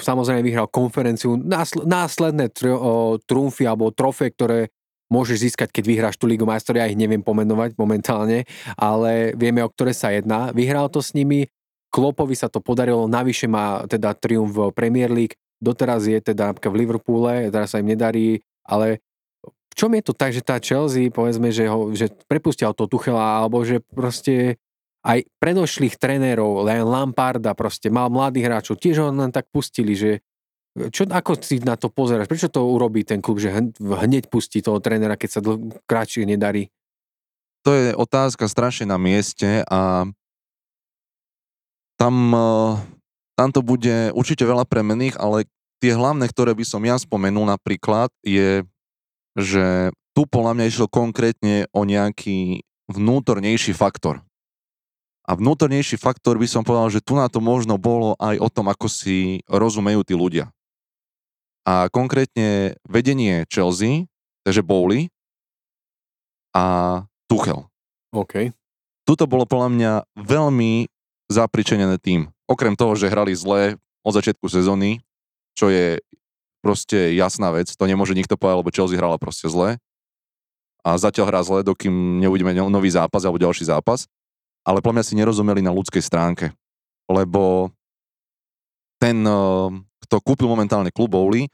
samozrejme 0.00 0.42
vyhral 0.42 0.66
konferenciu, 0.66 1.36
násl- 1.36 1.84
následné 1.84 2.50
tr- 2.50 2.74
o, 2.74 3.20
trumfy 3.22 3.68
alebo 3.68 3.92
trofé, 3.92 4.32
ktoré 4.32 4.72
môžeš 5.06 5.52
získať, 5.52 5.68
keď 5.70 5.84
vyhráš 5.86 6.16
tú 6.18 6.26
Ligu 6.26 6.42
majstrov, 6.42 6.82
ja 6.82 6.90
ich 6.90 6.98
neviem 6.98 7.22
pomenovať 7.22 7.78
momentálne, 7.78 8.42
ale 8.74 9.36
vieme, 9.38 9.62
o 9.62 9.70
ktoré 9.70 9.94
sa 9.94 10.10
jedná. 10.10 10.50
Vyhral 10.50 10.90
to 10.90 10.98
s 10.98 11.14
nimi, 11.14 11.46
Klopovi 11.96 12.36
sa 12.36 12.52
to 12.52 12.60
podarilo, 12.60 13.08
navyše 13.08 13.48
má 13.48 13.88
teda 13.88 14.12
triumf 14.12 14.52
v 14.52 14.68
Premier 14.76 15.08
League, 15.08 15.40
doteraz 15.64 16.04
je 16.04 16.20
teda 16.20 16.52
v 16.52 16.84
Liverpoole, 16.84 17.48
teraz 17.48 17.72
sa 17.72 17.80
im 17.80 17.88
nedarí, 17.88 18.44
ale 18.68 19.00
v 19.48 19.74
čom 19.74 19.96
je 19.96 20.04
to 20.04 20.12
tak, 20.12 20.36
že 20.36 20.44
tá 20.44 20.60
Chelsea, 20.60 21.08
povedzme, 21.08 21.48
že, 21.48 21.64
ho, 21.72 21.96
že 21.96 22.12
prepustia 22.28 22.68
to 22.76 22.84
Tuchela, 22.84 23.40
alebo 23.40 23.64
že 23.64 23.80
proste 23.80 24.60
aj 25.00 25.24
predošlých 25.40 25.96
trénerov, 25.96 26.68
len 26.68 26.84
Lamparda 26.84 27.56
proste 27.56 27.88
mal 27.88 28.12
mladých 28.12 28.44
hráčov, 28.44 28.76
tiež 28.76 29.00
ho 29.00 29.08
len 29.08 29.32
tak 29.32 29.48
pustili, 29.48 29.96
že 29.96 30.20
čo, 30.92 31.08
ako 31.08 31.40
si 31.40 31.56
na 31.64 31.80
to 31.80 31.88
pozeráš? 31.88 32.28
Prečo 32.28 32.52
to 32.52 32.68
urobí 32.68 33.00
ten 33.00 33.24
klub, 33.24 33.40
že 33.40 33.48
hn- 33.48 33.72
hneď 33.80 34.28
pustí 34.28 34.60
toho 34.60 34.76
trénera, 34.76 35.16
keď 35.16 35.30
sa 35.32 35.40
dlh, 35.40 35.80
kratšie 35.88 36.28
nedarí? 36.28 36.68
To 37.64 37.72
je 37.72 37.96
otázka 37.96 38.44
strašne 38.44 38.84
na 38.84 39.00
mieste 39.00 39.64
a 39.64 40.04
tam, 41.96 42.14
eh, 42.32 42.72
tam 43.36 43.48
to 43.52 43.60
bude 43.60 44.12
určite 44.12 44.44
veľa 44.44 44.64
premených, 44.68 45.16
ale 45.16 45.48
tie 45.80 45.92
hlavné, 45.92 46.28
ktoré 46.28 46.56
by 46.56 46.64
som 46.64 46.80
ja 46.84 46.96
spomenul 46.96 47.44
napríklad, 47.48 48.08
je, 48.24 48.64
že 49.36 49.92
tu 50.16 50.24
podľa 50.24 50.56
mňa 50.56 50.64
išlo 50.72 50.88
konkrétne 50.88 51.68
o 51.76 51.84
nejaký 51.84 52.64
vnútornejší 52.88 53.76
faktor. 53.76 54.24
A 55.26 55.34
vnútornejší 55.34 55.98
faktor 55.98 56.38
by 56.38 56.46
som 56.46 56.62
povedal, 56.62 56.88
že 56.88 57.02
tu 57.02 57.18
na 57.18 57.26
to 57.26 57.42
možno 57.42 57.76
bolo 57.76 58.14
aj 58.22 58.38
o 58.38 58.48
tom, 58.48 58.70
ako 58.70 58.86
si 58.86 59.42
rozumejú 59.50 60.06
tí 60.06 60.14
ľudia. 60.14 60.54
A 61.66 61.90
konkrétne 61.90 62.78
vedenie 62.86 63.42
Chelsea, 63.50 64.06
takže 64.46 64.62
Bowley 64.62 65.10
a 66.54 67.02
Tuchel. 67.26 67.66
OK. 68.14 68.54
Tuto 69.02 69.26
bolo 69.26 69.50
podľa 69.50 69.68
mňa 69.74 69.92
veľmi 70.14 70.86
zapričenené 71.26 71.98
tým. 71.98 72.30
Okrem 72.46 72.78
toho, 72.78 72.94
že 72.94 73.10
hrali 73.10 73.34
zle 73.34 73.78
od 74.06 74.12
začiatku 74.14 74.46
sezóny, 74.46 75.02
čo 75.58 75.66
je 75.70 75.98
proste 76.62 77.14
jasná 77.14 77.50
vec, 77.54 77.70
to 77.70 77.84
nemôže 77.86 78.14
nikto 78.14 78.34
povedať, 78.38 78.58
lebo 78.62 78.74
Chelsea 78.74 78.98
hrala 78.98 79.18
proste 79.18 79.46
zle. 79.46 79.78
A 80.86 80.94
zatiaľ 80.94 81.26
hrá 81.30 81.40
zle, 81.42 81.66
dokým 81.66 82.22
neuvidíme 82.22 82.54
no- 82.54 82.70
nový 82.70 82.90
zápas 82.94 83.26
alebo 83.26 83.42
ďalší 83.42 83.66
zápas. 83.66 84.06
Ale 84.62 84.82
podľa 84.82 85.02
mňa 85.02 85.06
si 85.06 85.14
nerozumeli 85.18 85.62
na 85.62 85.74
ľudskej 85.74 86.02
stránke. 86.02 86.54
Lebo 87.10 87.70
ten, 89.02 89.18
eh, 89.22 89.68
kto 90.06 90.16
kúpil 90.22 90.46
momentálne 90.46 90.94
klub 90.94 91.14
Bowley, 91.14 91.50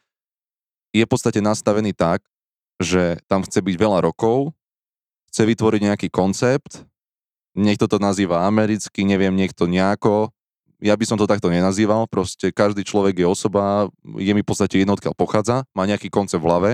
je 0.92 1.04
v 1.04 1.12
podstate 1.12 1.40
nastavený 1.40 1.96
tak, 1.96 2.20
že 2.76 3.16
tam 3.24 3.40
chce 3.40 3.64
byť 3.64 3.76
veľa 3.80 4.04
rokov, 4.04 4.52
chce 5.32 5.48
vytvoriť 5.48 5.80
nejaký 5.88 6.08
koncept 6.12 6.84
Niekto 7.52 7.84
to 7.84 8.00
nazýva 8.00 8.48
americky, 8.48 9.04
neviem, 9.04 9.36
niekto 9.36 9.68
nejako. 9.68 10.32
Ja 10.82 10.96
by 10.96 11.04
som 11.06 11.20
to 11.20 11.30
takto 11.30 11.52
nenazýval, 11.52 12.08
proste 12.08 12.50
každý 12.50 12.82
človek 12.82 13.22
je 13.22 13.26
osoba, 13.28 13.86
je 14.18 14.32
mi 14.34 14.42
v 14.42 14.48
podstate 14.48 14.82
jednotka 14.82 15.14
pochádza, 15.14 15.62
má 15.76 15.86
nejaký 15.86 16.10
koncept 16.10 16.42
v 16.42 16.48
hlave, 16.48 16.70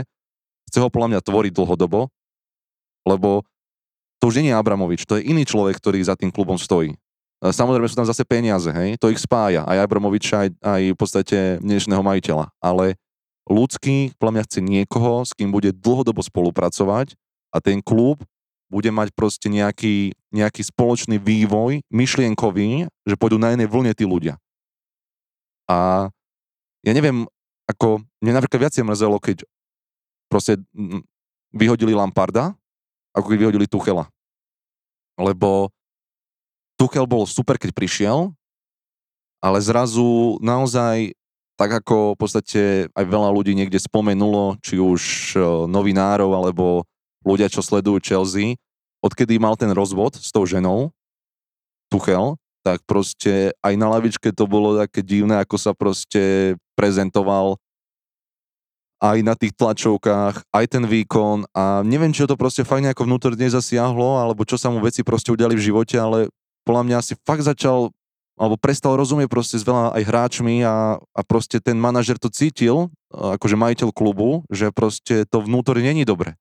chce 0.71 0.79
ho 0.81 0.89
podľa 0.89 1.13
mňa 1.13 1.21
tvoriť 1.21 1.53
dlhodobo, 1.53 2.09
lebo 3.05 3.45
to 4.17 4.33
už 4.33 4.41
nie 4.41 4.49
je 4.49 4.57
Abramovič, 4.57 5.05
to 5.05 5.21
je 5.21 5.29
iný 5.29 5.45
človek, 5.45 5.77
ktorý 5.77 6.01
za 6.01 6.17
tým 6.17 6.33
klubom 6.33 6.57
stojí. 6.57 6.97
Samozrejme 7.39 7.87
sú 7.87 8.01
tam 8.01 8.09
zase 8.09 8.25
peniaze, 8.25 8.73
hej, 8.73 8.97
to 8.99 9.13
ich 9.13 9.21
spája, 9.21 9.63
aj 9.69 9.79
Abramoviča, 9.85 10.47
aj, 10.47 10.51
aj 10.59 10.83
v 10.91 10.99
podstate 10.99 11.39
dnešného 11.63 12.03
majiteľa, 12.03 12.51
ale 12.59 12.99
ľudský, 13.47 14.17
podľa 14.17 14.33
mňa 14.41 14.47
chce 14.49 14.59
niekoho, 14.65 15.23
s 15.23 15.37
kým 15.37 15.53
bude 15.53 15.71
dlhodobo 15.71 16.25
spolupracovať 16.25 17.15
a 17.53 17.61
ten 17.61 17.85
klub 17.85 18.25
bude 18.69 18.93
mať 18.93 19.13
proste 19.17 19.49
nejaký, 19.49 20.13
nejaký 20.33 20.63
spoločný 20.65 21.17
vývoj, 21.17 21.81
myšlienkový, 21.89 22.89
že 23.09 23.19
pôjdu 23.19 23.41
na 23.41 23.57
jednej 23.57 23.69
vlne 23.69 23.93
tí 23.97 24.05
ľudia. 24.05 24.37
A 25.69 26.09
ja 26.85 26.93
neviem, 26.93 27.29
ako, 27.69 28.01
mne 28.25 28.33
napríklad 28.37 28.69
viacej 28.69 28.85
mrzelo, 28.85 29.21
keď 29.21 29.45
proste 30.29 30.61
vyhodili 31.53 31.97
Lamparda, 31.97 32.53
ako 33.17 33.27
keď 33.33 33.39
vyhodili 33.49 33.67
Tuchela. 33.69 34.09
Lebo 35.17 35.73
Tuchel 36.79 37.09
bol 37.09 37.27
super, 37.27 37.59
keď 37.59 37.75
prišiel, 37.75 38.31
ale 39.43 39.59
zrazu 39.59 40.39
naozaj 40.39 41.13
tak 41.59 41.83
ako 41.83 42.15
v 42.15 42.19
podstate 42.23 42.63
aj 42.95 43.05
veľa 43.05 43.35
ľudí 43.35 43.51
niekde 43.51 43.83
spomenulo, 43.83 44.55
či 44.63 44.79
už 44.79 45.35
e, 45.35 45.39
novinárov 45.67 46.31
alebo 46.31 46.87
ľudia, 47.27 47.51
čo 47.51 47.65
sledujú 47.65 47.99
Chelsea, 48.03 48.59
odkedy 49.03 49.39
mal 49.39 49.55
ten 49.55 49.71
rozvod 49.71 50.19
s 50.19 50.31
tou 50.35 50.45
ženou, 50.47 50.91
Tuchel, 51.89 52.37
tak 52.67 52.85
proste 52.85 53.57
aj 53.65 53.75
na 53.81 53.89
lavičke 53.89 54.29
to 54.35 54.45
bolo 54.45 54.77
také 54.77 55.01
divné, 55.01 55.41
ako 55.41 55.57
sa 55.57 55.73
proste 55.73 56.55
prezentoval 56.77 57.57
aj 58.99 59.19
na 59.23 59.39
tých 59.39 59.55
tlačovkách, 59.55 60.43
aj 60.51 60.65
ten 60.67 60.85
výkon 60.85 61.47
a 61.55 61.87
neviem, 61.87 62.11
či 62.11 62.27
to 62.27 62.35
proste 62.35 62.67
fakt 62.67 62.83
nejako 62.83 63.07
vnútorne 63.07 63.47
zasiahlo, 63.47 64.19
alebo 64.19 64.43
čo 64.43 64.59
sa 64.59 64.75
mu 64.75 64.83
veci 64.83 65.07
proste 65.07 65.31
udiali 65.31 65.55
v 65.55 65.65
živote, 65.71 65.95
ale 65.95 66.27
podľa 66.67 66.83
mňa 66.85 66.97
asi 66.99 67.15
fakt 67.23 67.47
začal 67.47 67.95
alebo 68.39 68.55
prestal 68.55 68.95
rozumieť 68.95 69.27
proste 69.27 69.59
s 69.59 69.67
veľa 69.67 69.99
aj 69.99 70.03
hráčmi 70.07 70.63
a, 70.63 71.03
a 71.03 71.21
proste 71.27 71.59
ten 71.59 71.75
manažer 71.75 72.23
to 72.23 72.31
cítil, 72.31 72.87
akože 73.11 73.59
majiteľ 73.59 73.91
klubu, 73.91 74.47
že 74.47 74.71
proste 74.71 75.27
to 75.27 75.43
vnútorne 75.43 75.83
není 75.83 76.07
dobre. 76.07 76.39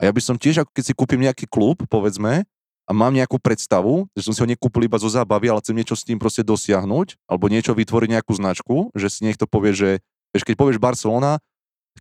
A 0.00 0.08
ja 0.08 0.12
by 0.16 0.20
som 0.24 0.40
tiež, 0.40 0.64
ako 0.64 0.72
keď 0.72 0.84
si 0.88 0.96
kúpim 0.96 1.20
nejaký 1.20 1.44
klub, 1.44 1.84
povedzme, 1.84 2.48
a 2.88 2.90
mám 2.90 3.14
nejakú 3.14 3.38
predstavu, 3.38 4.10
že 4.18 4.26
som 4.26 4.34
si 4.34 4.42
ho 4.42 4.48
nekúpil 4.50 4.90
iba 4.90 4.98
zo 4.98 5.06
zábavy, 5.06 5.46
ale 5.46 5.62
chcem 5.62 5.78
niečo 5.78 5.94
s 5.94 6.02
tým 6.02 6.18
proste 6.18 6.42
dosiahnuť, 6.42 7.22
alebo 7.30 7.46
niečo 7.46 7.70
vytvoriť 7.70 8.08
nejakú 8.18 8.32
značku, 8.34 8.90
že 8.98 9.06
si 9.06 9.22
niekto 9.22 9.46
povie, 9.46 9.70
že 9.76 9.90
vieš, 10.34 10.42
keď 10.42 10.54
povieš 10.58 10.82
Barcelona, 10.82 11.38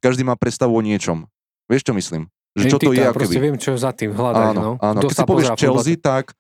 každý 0.02 0.26
má 0.26 0.34
predstavu 0.34 0.74
o 0.74 0.82
niečom. 0.82 1.30
Vieš, 1.70 1.86
čo 1.86 1.94
myslím? 1.94 2.32
Že 2.58 2.66
čo 2.74 2.80
to 2.82 2.92
je, 2.96 3.06
ako 3.06 3.20
proste 3.22 3.42
viem, 3.44 3.58
čo 3.62 3.78
za 3.78 3.94
tým 3.94 4.18
hľadať, 4.18 4.48
áno, 4.50 4.62
no. 4.64 4.72
Áno, 4.82 5.00
keď 5.06 5.14
si 5.14 5.24
povieš 5.30 5.50
Chelsea, 5.54 5.94
tak 6.00 6.34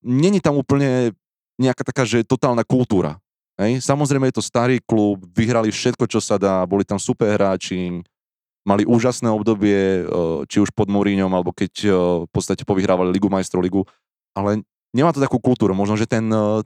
není 0.00 0.40
tam 0.40 0.56
úplne 0.56 1.12
nejaká 1.60 1.84
taká, 1.84 2.08
že 2.08 2.24
totálna 2.24 2.64
kultúra. 2.64 3.20
Hej? 3.60 3.84
Samozrejme 3.84 4.30
je 4.32 4.40
to 4.40 4.44
starý 4.46 4.80
klub, 4.80 5.20
vyhrali 5.36 5.68
všetko, 5.68 6.08
čo 6.08 6.24
sa 6.24 6.40
dá, 6.40 6.64
boli 6.64 6.86
tam 6.86 6.96
super 6.96 7.34
hráči, 7.34 8.00
mali 8.68 8.84
úžasné 8.84 9.32
obdobie, 9.32 10.04
či 10.44 10.60
už 10.60 10.76
pod 10.76 10.92
Mourinhom, 10.92 11.32
alebo 11.32 11.56
keď 11.56 11.72
v 12.28 12.30
podstate 12.30 12.68
povyhrávali 12.68 13.08
Ligu 13.16 13.32
majstrov, 13.32 13.64
Ligu, 13.64 13.88
ale 14.36 14.60
nemá 14.92 15.08
to 15.16 15.24
takú 15.24 15.40
kultúru. 15.40 15.72
Možno, 15.72 15.96
že 15.96 16.04
ten 16.04 16.28
uh, 16.28 16.60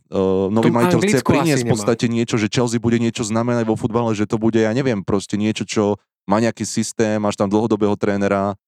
nový 0.51 0.75
Tom 0.75 0.83
majiteľ 0.83 0.99
chce 0.99 1.23
priniesť 1.23 1.63
v 1.63 1.71
podstate 1.71 2.11
nemá. 2.11 2.17
niečo, 2.19 2.43
že 2.43 2.51
Chelsea 2.51 2.83
bude 2.83 2.99
niečo 2.99 3.23
znamenať 3.23 3.71
vo 3.71 3.79
futbale, 3.79 4.19
že 4.19 4.27
to 4.27 4.35
bude, 4.35 4.59
ja 4.59 4.75
neviem, 4.75 5.07
proste 5.07 5.39
niečo, 5.39 5.63
čo 5.63 6.03
má 6.27 6.43
nejaký 6.43 6.67
systém, 6.67 7.23
máš 7.23 7.39
tam 7.39 7.47
dlhodobého 7.47 7.95
trénera 7.95 8.59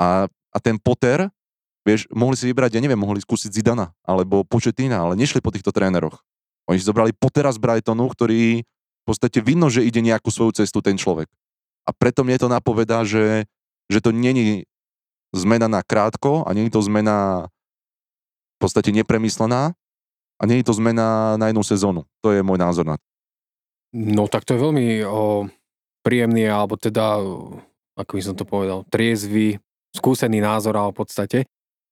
a, 0.00 0.08
a 0.28 0.58
ten 0.58 0.80
Potter, 0.80 1.28
Vieš, 1.88 2.04
mohli 2.12 2.36
si 2.36 2.44
vybrať, 2.44 2.76
ja 2.76 2.84
neviem, 2.84 3.00
mohli 3.00 3.16
skúsiť 3.16 3.48
Zidana 3.48 3.96
alebo 4.04 4.44
Početina, 4.44 5.08
ale 5.08 5.16
nešli 5.16 5.40
po 5.40 5.48
týchto 5.48 5.72
tréneroch. 5.72 6.20
Oni 6.68 6.76
si 6.76 6.84
zobrali 6.84 7.16
Pottera 7.16 7.48
z 7.48 7.56
Brightonu, 7.56 8.04
ktorý 8.12 8.60
v 8.60 9.04
podstate 9.08 9.40
vidno, 9.40 9.72
že 9.72 9.80
ide 9.80 10.04
nejakú 10.04 10.28
svoju 10.28 10.60
cestu 10.60 10.84
ten 10.84 11.00
človek. 11.00 11.32
A 11.88 11.90
preto 11.96 12.20
mne 12.20 12.36
to 12.36 12.52
napovedá, 12.52 13.00
že, 13.08 13.48
že 13.88 14.04
to 14.04 14.12
není 14.12 14.68
zmena 15.32 15.72
na 15.72 15.80
krátko 15.80 16.44
a 16.44 16.52
není 16.52 16.68
to 16.68 16.84
zmena 16.84 17.48
v 18.56 18.58
podstate 18.60 18.92
nepremyslená 18.92 19.72
a 20.36 20.42
není 20.44 20.60
to 20.60 20.76
zmena 20.76 21.40
na 21.40 21.48
jednu 21.48 21.64
sezónu. 21.64 22.04
To 22.20 22.36
je 22.36 22.44
môj 22.44 22.60
názor 22.60 22.84
na 22.84 23.00
to. 23.00 23.04
No 23.96 24.28
tak 24.28 24.44
to 24.44 24.52
je 24.52 24.60
veľmi 24.60 24.86
o, 25.08 25.48
príjemný, 26.04 26.44
alebo 26.44 26.76
teda, 26.76 27.24
ako 27.96 28.12
by 28.12 28.22
som 28.22 28.36
to 28.36 28.44
povedal, 28.44 28.84
triezvy, 28.92 29.56
skúsený 29.96 30.44
názor, 30.44 30.76
ale 30.76 30.92
v 30.92 31.00
podstate. 31.00 31.38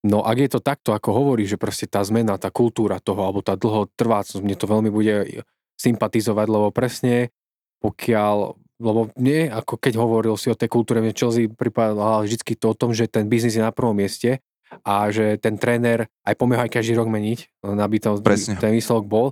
No 0.04 0.20
ak 0.22 0.36
je 0.38 0.50
to 0.52 0.60
takto, 0.60 0.92
ako 0.92 1.10
hovorí, 1.16 1.48
že 1.48 1.56
proste 1.56 1.88
tá 1.88 2.04
zmena, 2.04 2.36
tá 2.36 2.52
kultúra 2.52 3.00
toho, 3.00 3.24
alebo 3.24 3.40
tá 3.40 3.56
dlhotrvácnosť, 3.56 4.44
mne 4.44 4.56
to 4.60 4.68
veľmi 4.68 4.90
bude 4.92 5.42
sympatizovať, 5.80 6.46
lebo 6.46 6.68
presne 6.70 7.32
pokiaľ, 7.80 8.56
lebo 8.76 9.08
nie, 9.16 9.48
ako 9.48 9.80
keď 9.80 9.94
hovoril 9.96 10.34
si 10.36 10.52
o 10.52 10.58
tej 10.58 10.68
kultúre, 10.68 11.00
mne 11.00 11.16
Chelsea 11.16 11.48
pripadala 11.48 12.24
vždy 12.24 12.56
to 12.56 12.72
o 12.72 12.78
tom, 12.78 12.92
že 12.92 13.08
ten 13.08 13.26
biznis 13.26 13.56
je 13.56 13.64
na 13.64 13.72
prvom 13.72 13.96
mieste 13.96 14.44
a 14.84 15.08
že 15.08 15.38
ten 15.40 15.56
tréner 15.56 16.10
aj 16.26 16.34
pomáha 16.36 16.66
aj 16.66 16.76
každý 16.76 16.98
rok 16.98 17.08
meniť, 17.08 17.64
aby 17.64 17.96
to, 18.02 18.18
ten 18.60 18.72
výsledok 18.74 19.06
bol. 19.08 19.26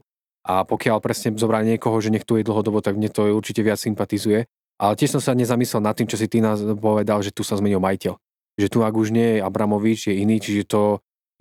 A 0.44 0.64
pokiaľ 0.64 1.00
presne 1.00 1.32
zobrať 1.32 1.76
niekoho, 1.76 1.96
že 2.04 2.12
nech 2.12 2.28
tu 2.28 2.36
je 2.36 2.44
dlhodobo, 2.44 2.84
tak 2.84 3.00
mne 3.00 3.08
to 3.08 3.32
určite 3.32 3.64
viac 3.64 3.80
sympatizuje. 3.80 4.44
Ale 4.76 4.92
tiež 4.92 5.16
som 5.16 5.22
sa 5.24 5.32
nezamyslel 5.32 5.80
nad 5.80 5.96
tým, 5.96 6.04
čo 6.04 6.20
si 6.20 6.28
ty 6.28 6.44
nás 6.44 6.60
povedal, 6.76 7.24
že 7.24 7.32
tu 7.32 7.40
sa 7.40 7.56
zmenil 7.56 7.80
majiteľ 7.80 8.16
že 8.54 8.70
tu 8.70 8.86
ak 8.86 8.94
už 8.94 9.10
nie 9.10 9.38
je 9.38 9.44
Abramovič, 9.44 10.10
je 10.10 10.14
iný, 10.22 10.38
čiže 10.38 10.64
to 10.66 10.82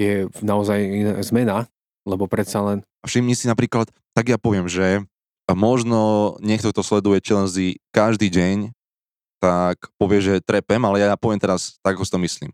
je 0.02 0.26
naozaj 0.42 0.82
zmena, 1.22 1.70
lebo 2.10 2.26
predsa 2.26 2.66
len... 2.66 2.78
Všimni 3.06 3.38
si 3.38 3.46
napríklad, 3.46 3.94
tak 4.18 4.34
ja 4.34 4.42
poviem, 4.42 4.66
že 4.66 5.06
možno 5.51 6.34
niekto, 6.39 6.71
kto 6.71 6.79
sleduje 6.79 7.19
Chelsea 7.19 7.84
každý 7.91 8.32
deň, 8.32 8.71
tak 9.43 9.91
povie, 9.99 10.23
že 10.23 10.34
trepem, 10.39 10.79
ale 10.88 11.03
ja 11.03 11.19
poviem 11.19 11.43
teraz 11.43 11.75
tak, 11.84 11.99
ako 11.99 12.08
si 12.08 12.13
to 12.15 12.19
myslím. 12.23 12.51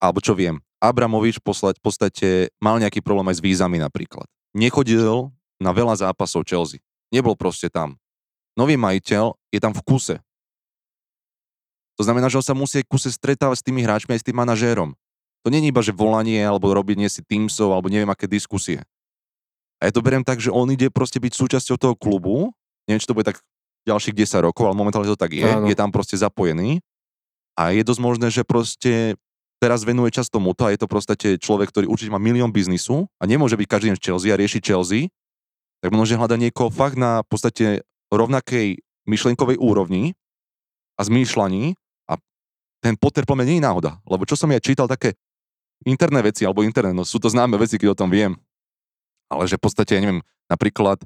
Alebo 0.00 0.24
čo 0.24 0.32
viem. 0.32 0.64
Abramovič 0.80 1.40
poslať, 1.44 1.76
v 1.80 1.84
podstate 1.84 2.28
mal 2.56 2.80
nejaký 2.80 3.04
problém 3.04 3.28
aj 3.28 3.40
s 3.40 3.44
vízami 3.44 3.76
napríklad. 3.76 4.24
Nechodil 4.56 5.28
na 5.60 5.76
veľa 5.76 6.08
zápasov 6.08 6.48
Chelsea. 6.48 6.80
Nebol 7.12 7.36
proste 7.36 7.68
tam. 7.68 8.00
Nový 8.56 8.80
majiteľ 8.80 9.36
je 9.52 9.60
tam 9.60 9.76
v 9.76 9.84
kuse. 9.84 10.16
To 11.96 12.02
znamená, 12.04 12.28
že 12.28 12.40
on 12.40 12.44
sa 12.44 12.56
musí 12.56 12.84
kuse 12.84 13.12
stretávať 13.12 13.60
s 13.60 13.66
tými 13.68 13.84
hráčmi 13.84 14.16
aj 14.16 14.20
s 14.20 14.26
tým 14.28 14.36
manažérom. 14.36 14.96
To 15.44 15.48
nie 15.48 15.60
je 15.64 15.70
iba, 15.72 15.84
že 15.84 15.96
volanie 15.96 16.40
alebo 16.40 16.72
robiť 16.72 17.08
si 17.08 17.20
Teamsov 17.24 17.72
alebo 17.72 17.92
neviem 17.92 18.08
aké 18.08 18.28
diskusie. 18.28 18.84
A 19.80 19.88
ja 19.88 19.92
to 19.92 20.00
beriem 20.00 20.24
tak, 20.24 20.40
že 20.40 20.48
on 20.48 20.68
ide 20.72 20.88
proste 20.88 21.20
byť 21.20 21.32
súčasťou 21.36 21.76
toho 21.76 21.94
klubu, 21.94 22.52
neviem, 22.88 23.00
či 23.00 23.08
to 23.08 23.16
bude 23.16 23.28
tak 23.28 23.40
ďalších 23.86 24.16
10 24.16 24.46
rokov, 24.46 24.66
ale 24.66 24.76
momentálne 24.76 25.06
to 25.06 25.18
tak 25.18 25.36
je, 25.36 25.46
Áno. 25.46 25.68
je 25.68 25.76
tam 25.76 25.92
proste 25.92 26.16
zapojený 26.18 26.82
a 27.54 27.70
je 27.70 27.82
dosť 27.86 28.00
možné, 28.02 28.26
že 28.32 28.42
proste 28.42 29.14
teraz 29.62 29.86
venuje 29.86 30.12
čas 30.12 30.26
tomuto 30.28 30.66
a 30.66 30.72
je 30.74 30.80
to 30.80 30.88
proste 30.90 31.16
človek, 31.16 31.70
ktorý 31.70 31.86
určite 31.86 32.12
má 32.12 32.20
milión 32.20 32.50
biznisu 32.50 33.06
a 33.20 33.24
nemôže 33.28 33.54
byť 33.56 33.68
každý 33.68 33.86
deň 33.92 33.96
v 33.96 34.04
Chelsea 34.04 34.28
a 34.32 34.40
riešiť 34.40 34.62
Chelsea, 34.64 35.12
tak 35.80 35.92
môže 35.92 36.18
hľadať 36.18 36.38
niekoho 36.40 36.72
fakt 36.72 36.98
na 36.98 37.22
podstate 37.24 37.86
rovnakej 38.10 38.80
myšlienkovej 39.06 39.60
úrovni 39.60 40.16
a 40.98 41.04
zmýšľaní 41.04 41.76
ten 42.86 42.94
Potter 42.94 43.26
po 43.26 43.34
mne 43.34 43.50
nie 43.50 43.58
je 43.58 43.66
náhoda. 43.66 43.98
Lebo 44.06 44.22
čo 44.22 44.38
som 44.38 44.46
ja 44.54 44.62
čítal 44.62 44.86
také 44.86 45.18
interné 45.82 46.22
veci, 46.22 46.46
alebo 46.46 46.62
interné, 46.62 46.94
no 46.94 47.02
sú 47.02 47.18
to 47.18 47.26
známe 47.26 47.58
veci, 47.58 47.82
keď 47.82 47.92
o 47.92 47.98
tom 47.98 48.14
viem. 48.14 48.38
Ale 49.26 49.50
že 49.50 49.58
v 49.58 49.62
podstate, 49.66 49.98
ja 49.98 50.02
neviem, 50.02 50.22
napríklad 50.46 51.02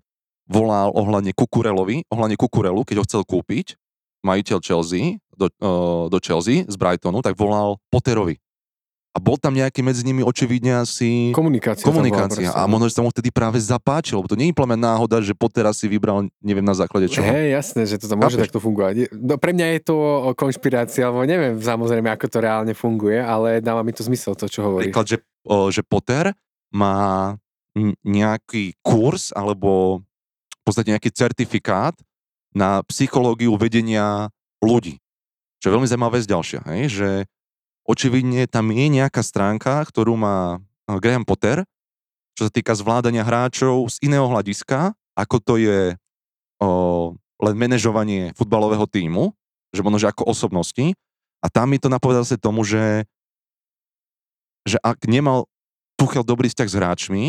volal 0.50 0.92
ohľadne 0.92 1.32
Kukurelovi, 1.32 2.10
ohľadne 2.10 2.36
Kukurelu, 2.36 2.82
keď 2.84 2.96
ho 3.00 3.06
chcel 3.06 3.22
kúpiť, 3.24 3.78
majiteľ 4.26 4.58
Chelsea, 4.60 5.22
do, 5.32 5.48
uh, 5.62 6.06
do 6.12 6.18
Chelsea 6.20 6.68
z 6.68 6.76
Brightonu, 6.76 7.24
tak 7.24 7.38
volal 7.38 7.80
Potterovi 7.88 8.36
a 9.10 9.18
bol 9.18 9.34
tam 9.34 9.58
nejaký 9.58 9.82
medzi 9.82 10.06
nimi 10.06 10.22
očividne 10.22 10.86
asi... 10.86 11.34
Komunikácia. 11.34 11.82
Komunikácia. 11.82 12.54
A 12.54 12.70
možno, 12.70 12.86
že 12.86 12.94
sa 12.94 13.02
mu 13.02 13.10
vtedy 13.10 13.34
práve 13.34 13.58
zapáčil, 13.58 14.22
lebo 14.22 14.30
to 14.30 14.38
nie 14.38 14.54
je 14.54 14.54
plne 14.54 14.78
náhoda, 14.78 15.18
že 15.18 15.34
Potter 15.34 15.66
si 15.74 15.90
vybral, 15.90 16.30
neviem 16.38 16.62
na 16.62 16.78
základe 16.78 17.10
čoho. 17.10 17.26
Hej, 17.26 17.58
jasné, 17.58 17.90
že 17.90 17.98
to 17.98 18.06
môže 18.14 18.38
Chápeš? 18.38 18.42
takto 18.46 18.62
fungovať. 18.62 19.10
No, 19.10 19.34
pre 19.34 19.50
mňa 19.50 19.66
je 19.74 19.80
to 19.82 19.96
konšpirácia, 20.38 21.10
lebo 21.10 21.26
neviem 21.26 21.58
samozrejme, 21.58 22.06
ako 22.06 22.26
to 22.30 22.38
reálne 22.38 22.70
funguje, 22.70 23.18
ale 23.18 23.58
dáva 23.58 23.82
mi 23.82 23.90
to 23.90 24.06
zmysel, 24.06 24.38
to, 24.38 24.46
čo 24.46 24.62
hovorí. 24.62 24.94
Príklad, 24.94 25.10
že, 25.10 25.18
o, 25.42 25.74
že 25.74 25.82
Potter 25.82 26.30
má 26.70 27.34
nejaký 28.02 28.74
kurz 28.82 29.30
alebo 29.30 30.02
v 30.60 30.62
podstate 30.66 30.92
nejaký 30.92 31.10
certifikát 31.14 31.94
na 32.50 32.82
psychológiu 32.90 33.54
vedenia 33.54 34.28
ľudí. 34.58 34.98
Čo 35.62 35.70
je 35.70 35.74
veľmi 35.76 35.88
zaujímavá 35.88 36.18
vec 36.18 36.26
ďalšia, 36.26 36.60
hej? 36.74 36.82
že 36.90 37.10
očividne 37.86 38.48
tam 38.50 38.74
je 38.74 38.86
nejaká 38.90 39.22
stránka, 39.22 39.82
ktorú 39.86 40.18
má 40.18 40.58
eh, 40.58 40.98
Graham 40.98 41.24
Potter, 41.24 41.62
čo 42.34 42.48
sa 42.48 42.52
týka 42.52 42.72
zvládania 42.72 43.20
hráčov 43.20 43.92
z 43.92 44.00
iného 44.08 44.24
hľadiska, 44.24 44.96
ako 45.12 45.36
to 45.44 45.54
je 45.60 45.80
o, 46.62 46.68
len 47.44 47.54
manažovanie 47.56 48.32
futbalového 48.32 48.88
týmu, 48.88 49.36
že 49.76 49.84
možno, 49.84 50.00
že 50.00 50.08
ako 50.08 50.24
osobnosti. 50.24 50.96
A 51.44 51.52
tam 51.52 51.68
mi 51.68 51.76
to 51.76 51.92
napovedal 51.92 52.24
sa 52.24 52.40
tomu, 52.40 52.64
že, 52.64 53.04
že 54.64 54.80
ak 54.80 55.04
nemal 55.04 55.48
Tuchel 56.00 56.24
dobrý 56.24 56.48
vzťah 56.48 56.68
s 56.68 56.78
hráčmi, 56.80 57.24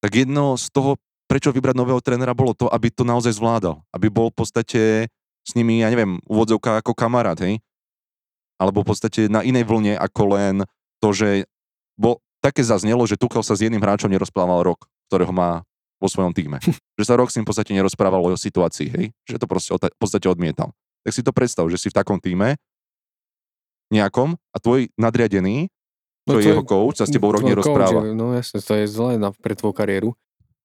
tak 0.00 0.12
jedno 0.16 0.56
z 0.56 0.66
toho, 0.72 0.96
prečo 1.28 1.54
vybrať 1.54 1.76
nového 1.76 2.00
trénera, 2.02 2.34
bolo 2.34 2.56
to, 2.56 2.66
aby 2.66 2.90
to 2.90 3.04
naozaj 3.06 3.36
zvládal. 3.36 3.84
Aby 3.94 4.10
bol 4.10 4.32
v 4.32 4.36
podstate 4.40 4.82
s 5.44 5.50
nimi, 5.54 5.84
ja 5.84 5.88
neviem, 5.92 6.18
úvodzovka 6.26 6.80
ako 6.80 6.96
kamarát, 6.96 7.38
hej? 7.40 7.60
Alebo 8.60 8.84
v 8.84 8.92
podstate 8.92 9.30
na 9.30 9.40
inej 9.40 9.64
vlne 9.64 9.96
ako 9.96 10.22
len 10.36 10.54
to, 11.00 11.16
že 11.16 11.48
bol, 11.96 12.20
také 12.44 12.64
zaznelo, 12.64 13.04
že 13.04 13.20
Tuchel 13.20 13.44
sa 13.44 13.56
s 13.56 13.64
jedným 13.64 13.80
hráčom 13.80 14.08
nerozprával 14.08 14.64
rok, 14.64 14.88
ktorého 15.08 15.32
má 15.32 15.64
vo 16.00 16.08
svojom 16.08 16.32
týme. 16.32 16.60
že 16.98 17.04
sa 17.04 17.16
rok 17.16 17.28
s 17.28 17.36
ním 17.36 17.44
v 17.44 17.52
podstate 17.52 17.76
nerozprával 17.76 18.24
o 18.24 18.36
situácii, 18.36 18.88
hej? 18.88 19.06
Že 19.28 19.36
to 19.44 19.46
proste 19.46 19.70
v 19.76 20.00
podstate 20.00 20.26
odmietal. 20.28 20.72
Tak 21.04 21.12
si 21.12 21.22
to 21.24 21.32
predstav, 21.32 21.64
že 21.68 21.80
si 21.80 21.88
v 21.92 21.96
takom 21.96 22.20
týme 22.20 22.56
nejakom 23.92 24.36
a 24.52 24.56
tvoj 24.60 24.88
nadriadený, 24.96 25.68
no, 26.26 26.36
to 26.36 26.40
je 26.40 26.52
jeho 26.52 26.64
coach, 26.66 27.00
sa 27.00 27.06
s 27.06 27.12
tebou 27.12 27.30
rok 27.32 27.44
nerozpráva. 27.44 28.02
Coach, 28.04 28.16
no 28.16 28.32
jasne, 28.36 28.58
to 28.60 28.72
je 28.76 28.84
zle 28.90 29.16
na, 29.16 29.30
pre 29.32 29.54
tvoju 29.56 29.72
kariéru. 29.76 30.10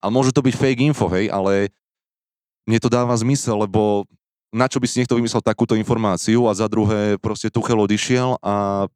A 0.04 0.12
môže 0.12 0.36
to 0.36 0.44
byť 0.44 0.56
fake 0.56 0.82
info, 0.86 1.10
hej, 1.12 1.32
ale 1.32 1.74
mne 2.66 2.80
to 2.82 2.90
dáva 2.90 3.14
zmysel, 3.18 3.62
lebo 3.62 4.06
na 4.56 4.72
čo 4.72 4.80
by 4.80 4.88
si 4.88 5.04
niekto 5.04 5.20
vymyslel 5.20 5.44
takúto 5.44 5.76
informáciu 5.76 6.48
a 6.48 6.56
za 6.56 6.72
druhé 6.72 7.20
proste 7.20 7.52
Tuchel 7.52 7.76
odišiel 7.76 8.40
a 8.40 8.88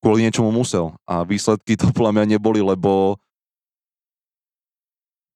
kvôli 0.00 0.24
niečomu 0.24 0.48
musel. 0.48 0.96
A 1.04 1.26
výsledky 1.28 1.76
to 1.76 1.92
podľa 1.92 2.16
mňa 2.16 2.24
neboli, 2.38 2.64
lebo 2.64 3.20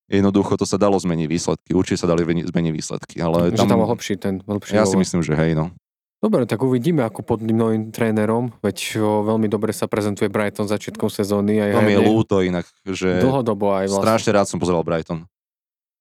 jednoducho 0.09 0.57
to 0.57 0.67
sa 0.67 0.81
dalo 0.81 0.97
zmeniť 0.97 1.27
výsledky. 1.29 1.71
Určite 1.77 2.03
sa 2.03 2.09
dali 2.11 2.25
zmeniť 2.25 2.73
výsledky. 2.75 3.17
Ale 3.21 3.53
že 3.55 3.63
tam, 3.63 3.77
tam 3.77 3.85
hlbší 3.87 4.15
ten 4.17 4.35
hlbší 4.43 4.75
Ja 4.75 4.89
si 4.89 4.97
myslím, 4.97 5.21
že 5.21 5.37
hej, 5.37 5.53
no. 5.53 5.71
Dobre, 6.21 6.45
tak 6.45 6.61
uvidíme, 6.61 7.01
ako 7.01 7.25
pod 7.25 7.41
novým 7.41 7.89
trénerom, 7.89 8.53
veď 8.61 9.01
veľmi 9.01 9.49
dobre 9.49 9.73
sa 9.73 9.89
prezentuje 9.89 10.29
Brighton 10.29 10.69
začiatkom 10.69 11.09
sezóny. 11.09 11.65
Aj 11.65 11.73
to 11.73 11.81
mi 11.81 11.97
je 11.97 12.05
ľúto 12.05 12.45
inak, 12.45 12.69
že 12.85 13.25
dlhodobo 13.25 13.73
aj 13.73 13.89
vlastne. 13.89 14.05
strašne 14.05 14.31
rád 14.37 14.47
som 14.47 14.61
pozeral 14.61 14.85
Brighton. 14.85 15.25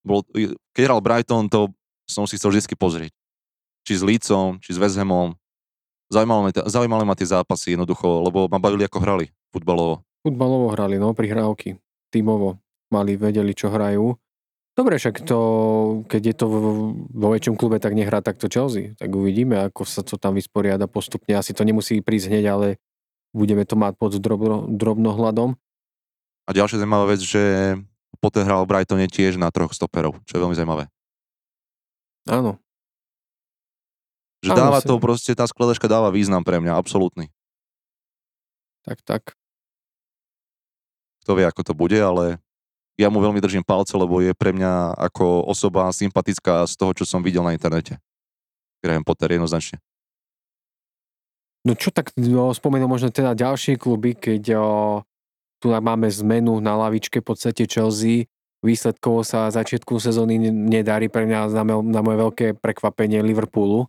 Bol, 0.03 0.27
keď 0.75 0.81
hral 0.91 0.99
Brighton, 0.99 1.47
to 1.47 1.71
som 2.03 2.27
si 2.27 2.35
chcel 2.35 2.51
vždy 2.51 2.75
pozrieť. 2.75 3.15
Či 3.87 3.93
s 3.95 4.03
Lícom, 4.03 4.59
či 4.59 4.75
s 4.75 4.77
West 4.77 4.99
Hamom, 4.99 5.39
Zaujímalo 6.09 6.41
ma, 6.41 6.49
zaujímali 6.49 7.05
ma 7.05 7.13
tie 7.13 7.29
zápasy 7.29 7.77
jednoducho, 7.77 8.25
lebo 8.25 8.49
ma 8.49 8.57
bavili, 8.57 8.81
ako 8.81 8.97
hrali 8.97 9.29
futbalovo. 9.53 10.01
Futbalovo 10.25 10.73
hrali, 10.73 10.97
no, 10.97 11.13
prihrávky. 11.13 11.77
Tímovo. 12.09 12.57
Mali, 12.89 13.13
vedeli, 13.13 13.53
čo 13.53 13.69
hrajú. 13.69 14.17
Dobre, 14.79 14.95
však 14.95 15.27
to, 15.27 15.39
keď 16.07 16.21
je 16.23 16.35
to 16.39 16.45
vo 17.11 17.27
väčšom 17.35 17.59
klube, 17.59 17.83
tak 17.83 17.99
nehrá 17.99 18.23
takto 18.23 18.47
Chelsea. 18.47 18.95
Tak 18.95 19.11
uvidíme, 19.11 19.59
ako 19.67 19.83
sa 19.83 20.07
to 20.07 20.15
tam 20.15 20.39
vysporiada 20.39 20.87
postupne. 20.87 21.35
Asi 21.35 21.51
to 21.51 21.67
nemusí 21.67 21.99
prísť 21.99 22.31
hneď, 22.31 22.45
ale 22.47 22.67
budeme 23.35 23.67
to 23.67 23.75
mať 23.75 23.99
pod 23.99 24.15
drobno, 24.15 24.71
drobnohľadom. 24.71 25.59
A 26.47 26.49
ďalšia 26.55 26.79
zaujímavá 26.79 27.11
vec, 27.11 27.19
že 27.19 27.75
Potter 28.23 28.47
hral 28.47 28.63
v 28.63 28.71
Brightone 28.71 29.11
tiež 29.11 29.35
na 29.35 29.51
troch 29.51 29.75
stoperov, 29.75 30.15
čo 30.23 30.39
je 30.39 30.41
veľmi 30.47 30.55
zaujímavé. 30.55 30.87
Áno, 32.31 32.55
že 34.39 34.55
Áno, 34.55 34.59
dáva 34.71 34.79
si. 34.79 34.87
to 34.87 34.95
proste, 35.03 35.35
tá 35.35 35.43
skladačka 35.43 35.91
dáva 35.91 36.07
význam 36.07 36.47
pre 36.47 36.63
mňa, 36.63 36.79
absolútny. 36.79 37.27
Tak, 38.87 39.03
tak. 39.03 39.35
Kto 41.27 41.35
vie, 41.35 41.43
ako 41.43 41.61
to 41.67 41.73
bude, 41.75 41.99
ale 41.99 42.39
ja 42.99 43.07
mu 43.07 43.23
veľmi 43.23 43.39
držím 43.39 43.63
palce, 43.63 43.95
lebo 43.95 44.19
je 44.19 44.35
pre 44.35 44.51
mňa 44.51 44.99
ako 44.99 45.47
osoba 45.47 45.87
sympatická 45.95 46.67
z 46.67 46.75
toho, 46.75 46.91
čo 46.91 47.07
som 47.07 47.23
videl 47.23 47.47
na 47.47 47.55
internete. 47.55 47.95
Graham 48.83 49.07
Potter 49.07 49.39
jednoznačne. 49.39 49.79
No 51.63 51.79
čo 51.79 51.95
tak 51.95 52.11
no, 52.19 52.51
spomenul 52.51 52.91
možno 52.91 53.07
teda 53.07 53.35
ďalšie 53.35 53.79
kluby, 53.79 54.15
keď 54.19 54.43
o, 54.59 54.67
tu 55.63 55.71
máme 55.71 56.11
zmenu 56.11 56.59
na 56.59 56.75
lavičke 56.75 57.23
v 57.23 57.27
podstate 57.31 57.67
Chelsea, 57.67 58.27
výsledkovo 58.63 59.23
sa 59.23 59.51
začiatku 59.51 59.99
sezóny 59.99 60.51
nedarí 60.51 61.07
pre 61.07 61.23
mňa 61.23 61.39
na, 61.51 61.63
na 61.79 61.99
moje 62.03 62.17
veľké 62.19 62.45
prekvapenie 62.59 63.23
Liverpoolu 63.23 63.87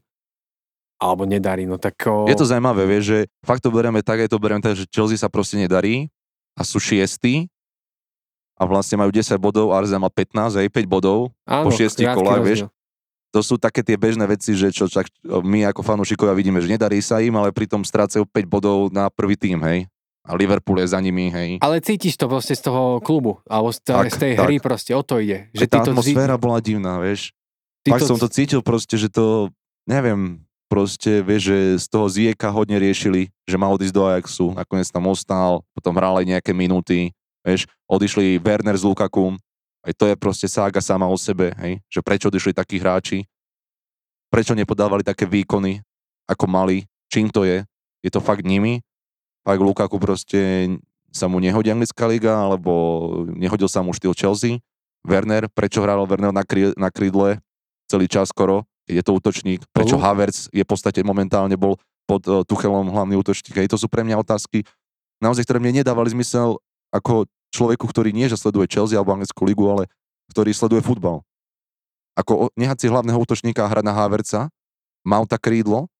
alebo 1.00 1.24
nedarí, 1.24 1.64
no 1.64 1.80
tak... 1.80 1.96
O... 2.04 2.28
Je 2.28 2.36
to 2.36 2.44
zaujímavé, 2.44 2.84
vieš, 2.84 3.04
že 3.08 3.18
fakt 3.40 3.64
to 3.64 3.72
berieme 3.72 4.04
tak, 4.04 4.20
aj 4.20 4.28
to 4.28 4.36
berieme 4.36 4.60
tak, 4.60 4.76
že 4.76 4.84
Chelsea 4.92 5.16
sa 5.16 5.32
proste 5.32 5.56
nedarí 5.56 6.12
a 6.52 6.62
sú 6.62 6.76
šiestí 6.76 7.48
a 8.60 8.62
vlastne 8.68 9.00
majú 9.00 9.08
10 9.08 9.40
bodov, 9.40 9.72
Arsenal 9.72 10.04
má 10.04 10.10
15, 10.12 10.60
aj 10.60 10.68
5 10.68 10.84
bodov 10.84 11.32
Áno, 11.48 11.64
po 11.64 11.70
6 11.72 11.96
kolách, 11.96 12.44
vieš. 12.44 12.60
To 13.32 13.40
sú 13.40 13.56
také 13.56 13.80
tie 13.80 13.96
bežné 13.96 14.26
veci, 14.28 14.52
že 14.52 14.68
čo 14.74 14.90
čak, 14.90 15.08
my 15.24 15.64
ako 15.72 15.80
fanúšikovia 15.80 16.36
vidíme, 16.36 16.60
že 16.60 16.68
nedarí 16.68 17.00
sa 17.00 17.22
im, 17.24 17.32
ale 17.40 17.54
pritom 17.54 17.80
strácajú 17.80 18.28
5 18.28 18.44
bodov 18.44 18.92
na 18.92 19.08
prvý 19.08 19.38
tým, 19.38 19.56
hej. 19.64 19.88
A 20.26 20.36
Liverpool 20.36 20.82
je 20.84 20.92
za 20.92 21.00
nimi, 21.00 21.32
hej. 21.32 21.56
Ale 21.64 21.80
cítiš 21.80 22.20
to 22.20 22.28
proste 22.28 22.52
z 22.52 22.68
toho 22.68 23.00
klubu, 23.00 23.40
alebo 23.48 23.72
z, 23.72 23.80
tak, 23.80 24.12
z 24.12 24.18
tej 24.20 24.32
tak. 24.36 24.44
hry 24.44 24.56
proste, 24.60 24.92
o 24.92 25.00
to 25.00 25.16
ide. 25.22 25.48
Že 25.56 25.64
tá 25.70 25.80
atmosféra 25.80 26.36
zí... 26.36 26.42
bola 26.42 26.58
divná, 26.60 27.00
vieš. 27.00 27.32
Ty 27.86 27.96
Fakt 27.96 28.02
to... 28.04 28.08
som 28.12 28.18
to 28.20 28.28
cítil 28.28 28.60
proste, 28.60 29.00
že 29.00 29.08
to, 29.08 29.48
neviem, 29.88 30.44
proste, 30.68 31.24
vieš, 31.24 31.42
že 31.54 31.58
z 31.80 31.86
toho 31.88 32.06
Zieka 32.10 32.52
hodne 32.52 32.76
riešili, 32.76 33.32
že 33.48 33.56
mal 33.56 33.72
odísť 33.72 33.94
do 33.94 34.04
Ajaxu, 34.04 34.52
nakoniec 34.52 34.90
tam 34.92 35.08
ostal, 35.08 35.64
potom 35.72 35.96
hral 35.96 36.20
aj 36.20 36.26
nejaké 36.36 36.52
minúty, 36.52 37.14
vieš, 37.44 37.68
odišli 37.88 38.40
Werner 38.40 38.76
z 38.76 38.84
Lukaku, 38.84 39.36
aj 39.86 39.92
to 39.96 40.04
je 40.08 40.14
proste 40.16 40.46
sága 40.48 40.80
sama 40.84 41.08
o 41.08 41.16
sebe, 41.16 41.56
hej, 41.60 41.80
že 41.88 42.00
prečo 42.04 42.28
odišli 42.28 42.52
takí 42.52 42.76
hráči, 42.76 43.24
prečo 44.28 44.52
nepodávali 44.52 45.00
také 45.02 45.24
výkony, 45.24 45.80
ako 46.28 46.44
mali, 46.46 46.86
čím 47.08 47.32
to 47.32 47.42
je, 47.42 47.64
je 48.04 48.10
to 48.12 48.20
fakt 48.20 48.44
nimi, 48.44 48.84
fakt 49.42 49.60
Lukaku 49.60 49.96
proste 49.96 50.68
sa 51.10 51.26
mu 51.26 51.42
nehodí 51.42 51.72
anglická 51.72 52.06
liga, 52.06 52.38
alebo 52.38 52.70
nehodil 53.34 53.66
sa 53.66 53.82
mu 53.82 53.90
štýl 53.90 54.14
Chelsea, 54.14 54.62
Werner, 55.02 55.48
prečo 55.48 55.80
hral 55.80 56.04
Werner 56.04 56.30
na, 56.30 56.44
krí, 56.44 56.76
na 56.76 56.92
krídle 56.92 57.40
celý 57.90 58.06
čas 58.06 58.30
skoro, 58.30 58.68
je 58.86 59.02
to 59.02 59.16
útočník, 59.16 59.64
prečo 59.74 59.98
uh. 59.98 60.02
Havertz 60.02 60.46
je 60.54 60.62
v 60.62 60.68
podstate 60.68 61.02
momentálne 61.02 61.58
bol 61.58 61.78
pod 62.06 62.22
uh, 62.26 62.42
Tuchelom 62.46 62.90
hlavný 62.90 63.18
útočník. 63.18 63.54
Hej, 63.54 63.70
to 63.70 63.78
sú 63.78 63.86
pre 63.86 64.02
mňa 64.02 64.18
otázky, 64.18 64.66
naozaj, 65.22 65.46
ktoré 65.46 65.58
mne 65.62 65.82
nedávali 65.82 66.10
zmysel 66.10 66.58
ako 66.90 67.26
človeku, 67.50 67.86
ktorý 67.86 68.10
nie, 68.14 68.30
že 68.30 68.38
sleduje 68.38 68.70
Chelsea 68.70 68.94
alebo 68.94 69.14
anglickú 69.14 69.42
ligu, 69.46 69.64
ale 69.66 69.90
ktorý 70.30 70.54
sleduje 70.54 70.82
futbal. 70.82 71.22
Ako 72.18 72.50
nehať 72.54 72.84
si 72.84 72.86
hlavného 72.90 73.18
útočníka 73.18 73.66
hrať 73.66 73.84
na 73.86 73.94
Havertza, 73.94 74.50
mal 75.06 75.24
tak 75.26 75.46
krídlo, 75.46 75.90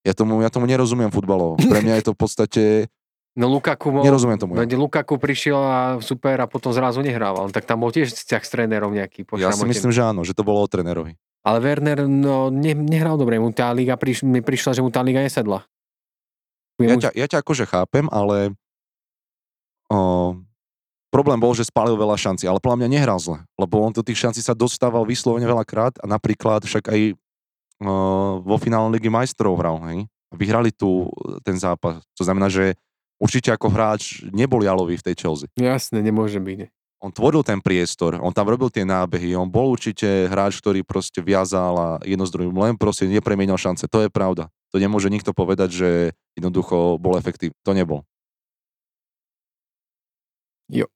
ja 0.00 0.16
tomu, 0.16 0.40
ja 0.40 0.48
tomu 0.48 0.64
nerozumiem 0.64 1.12
futbalovo. 1.12 1.60
Pre 1.60 1.80
mňa 1.84 2.00
je 2.00 2.04
to 2.08 2.12
v 2.16 2.18
podstate 2.18 2.62
No 3.38 3.46
Lukaku 3.46 3.94
bol, 3.94 4.02
Nerozumiem 4.02 4.38
tomu. 4.42 4.58
Ja. 4.58 4.66
Lukaku 4.66 5.14
prišiel 5.14 5.54
a 5.54 5.78
super 6.02 6.34
a 6.42 6.50
potom 6.50 6.74
zrazu 6.74 6.98
nehrával. 6.98 7.54
Tak 7.54 7.62
tam 7.62 7.86
bol 7.86 7.94
tiež 7.94 8.10
vzťah 8.10 8.42
s 8.42 8.50
trénerom 8.50 8.90
nejaký. 8.90 9.22
Ja 9.38 9.54
si 9.54 9.62
myslím, 9.62 9.94
že 9.94 10.02
áno, 10.02 10.26
že 10.26 10.34
to 10.34 10.42
bolo 10.42 10.58
o 10.58 10.66
trénerovi. 10.66 11.14
Ale 11.46 11.58
Werner 11.62 12.04
no, 12.10 12.50
ne, 12.50 12.74
nehral 12.74 13.16
dobre, 13.16 13.38
mu 13.38 13.54
tá 13.54 13.70
liga 13.72 13.96
priš, 13.96 14.26
mi 14.26 14.42
prišla, 14.42 14.76
že 14.76 14.84
mu 14.84 14.90
tá 14.90 15.00
liga 15.00 15.22
nesedla. 15.22 15.64
Ja 16.82 16.96
ťa, 17.00 17.10
ja 17.16 17.26
ťa 17.30 17.38
akože 17.40 17.64
chápem, 17.64 18.10
ale 18.12 18.52
o, 19.90 20.38
problém 21.10 21.36
bol, 21.36 21.52
že 21.52 21.66
spálil 21.66 21.98
veľa 21.98 22.14
šancí, 22.14 22.46
ale 22.46 22.62
podľa 22.62 22.86
mňa 22.86 22.88
nehral 22.88 23.18
zle, 23.18 23.42
lebo 23.58 23.82
on 23.82 23.90
do 23.90 24.06
tých 24.06 24.22
šancí 24.22 24.40
sa 24.40 24.54
dostával 24.54 25.02
vyslovene 25.02 25.44
veľakrát 25.44 25.98
a 26.00 26.06
napríklad 26.06 26.62
však 26.62 26.88
aj 26.88 27.00
o, 27.10 27.14
vo 28.40 28.56
finále 28.56 28.94
ligy 28.94 29.10
majstrov 29.10 29.58
hral, 29.58 29.82
hej? 29.90 30.06
Vyhrali 30.30 30.70
tu 30.70 31.10
ten 31.42 31.58
zápas. 31.58 31.98
To 32.14 32.22
znamená, 32.22 32.46
že 32.46 32.78
určite 33.18 33.50
ako 33.50 33.66
hráč 33.66 34.22
nebol 34.30 34.62
jalový 34.62 34.94
v 34.94 35.06
tej 35.10 35.14
Chelsea. 35.18 35.50
Jasne, 35.58 35.98
nemôže 35.98 36.38
byť 36.38 36.70
on 37.00 37.08
tvoril 37.08 37.40
ten 37.40 37.64
priestor, 37.64 38.20
on 38.20 38.30
tam 38.30 38.52
robil 38.52 38.68
tie 38.68 38.84
nábehy, 38.84 39.32
on 39.32 39.48
bol 39.48 39.72
určite 39.72 40.28
hráč, 40.28 40.60
ktorý 40.60 40.84
proste 40.84 41.24
viazal 41.24 41.74
a 41.80 41.88
jedno 42.04 42.28
z 42.28 42.32
druhým, 42.36 42.52
len 42.52 42.76
proste 42.76 43.08
nepremienal 43.08 43.56
šance. 43.56 43.88
To 43.88 44.04
je 44.04 44.12
pravda. 44.12 44.52
To 44.70 44.76
nemôže 44.76 45.08
nikto 45.08 45.32
povedať, 45.32 45.72
že 45.72 45.90
jednoducho 46.36 47.00
bol 47.00 47.16
efektívny. 47.16 47.56
To 47.64 47.72
nebol. 47.72 48.04
Jo. 50.70 50.86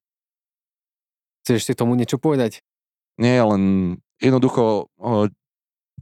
Chceš 1.44 1.66
si 1.66 1.72
tomu 1.74 1.98
niečo 1.98 2.16
povedať? 2.16 2.62
Nie, 3.18 3.42
len 3.42 3.96
jednoducho 4.22 4.88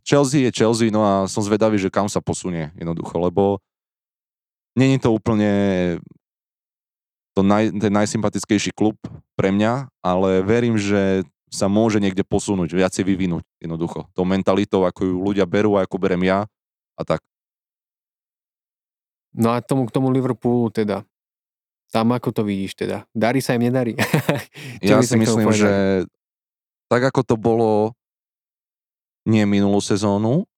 Chelsea 0.07 0.47
je 0.47 0.55
Chelsea, 0.55 0.93
no 0.93 1.03
a 1.03 1.13
som 1.27 1.43
zvedavý, 1.43 1.81
že 1.81 1.93
kam 1.93 2.07
sa 2.07 2.21
posunie 2.23 2.71
jednoducho, 2.79 3.17
lebo 3.19 3.59
není 4.79 5.01
to 5.01 5.11
úplne 5.13 5.51
to 7.33 7.41
naj, 7.41 7.73
ten 7.73 7.93
najsympatickejší 7.93 8.77
klub 8.77 9.01
pre 9.37 9.49
mňa, 9.49 9.89
ale 10.05 10.45
verím, 10.45 10.77
že 10.77 11.25
sa 11.53 11.69
môže 11.69 12.01
niekde 12.01 12.25
posunúť, 12.25 12.73
viacej 12.73 13.05
vyvinúť 13.05 13.45
jednoducho. 13.61 14.09
Tou 14.17 14.25
mentalitou, 14.25 14.89
ako 14.89 15.01
ju 15.05 15.17
ľudia 15.21 15.45
berú 15.45 15.77
a 15.77 15.85
ako 15.85 15.97
berem 16.01 16.25
ja 16.25 16.49
a 16.97 17.03
tak. 17.05 17.21
No 19.33 19.53
a 19.53 19.65
tomu, 19.65 19.89
k 19.89 19.95
tomu 19.97 20.13
Liverpoolu 20.13 20.69
teda. 20.69 21.05
Tam 21.93 22.09
ako 22.09 22.33
to 22.33 22.43
vidíš 22.43 22.73
teda? 22.73 23.05
Darí 23.13 23.45
sa 23.45 23.53
im, 23.53 23.69
nedarí? 23.69 23.93
Ja 24.81 24.99
si 25.05 25.15
myslím, 25.15 25.53
že 25.53 26.03
tak 26.89 27.05
ako 27.13 27.21
to 27.23 27.37
bolo 27.37 27.93
nie 29.29 29.45
minulú 29.45 29.79
sezónu, 29.79 30.49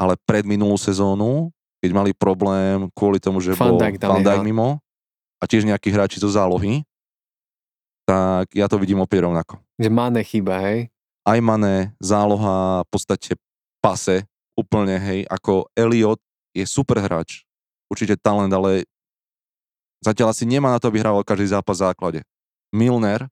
ale 0.00 0.16
pred 0.24 0.48
minulú 0.48 0.74
sezónu, 0.80 1.52
keď 1.84 1.90
mali 1.92 2.10
problém 2.16 2.88
kvôli 2.96 3.20
tomu, 3.20 3.38
že 3.44 3.54
Van 3.54 3.76
bol 3.76 3.78
Dijk 3.78 3.96
tam 4.00 4.18
Van 4.18 4.24
Dijk 4.24 4.42
mimo 4.42 4.80
a 5.40 5.44
tiež 5.44 5.68
nejakí 5.68 5.92
hráči 5.92 6.18
zo 6.18 6.32
zálohy, 6.32 6.82
tak 8.08 8.50
ja 8.56 8.66
to 8.66 8.80
vidím 8.80 9.04
opäť 9.04 9.28
rovnako. 9.28 9.60
Že 9.78 9.88
Mane 9.92 10.20
chyba, 10.24 10.58
hej? 10.64 10.90
Aj 11.22 11.38
Mané, 11.38 11.92
záloha 12.00 12.82
v 12.82 12.88
podstate 12.88 13.36
pase, 13.84 14.24
úplne, 14.56 14.96
hej, 14.96 15.28
ako 15.28 15.68
Elliot 15.76 16.20
je 16.56 16.64
super 16.66 16.98
hráč, 17.00 17.44
určite 17.86 18.16
talent, 18.18 18.50
ale 18.50 18.88
zatiaľ 20.00 20.32
asi 20.32 20.44
nemá 20.48 20.72
na 20.72 20.78
to, 20.80 20.88
aby 20.88 21.00
hrával 21.00 21.24
každý 21.24 21.52
zápas 21.52 21.80
v 21.80 21.84
základe. 21.88 22.20
Milner, 22.72 23.28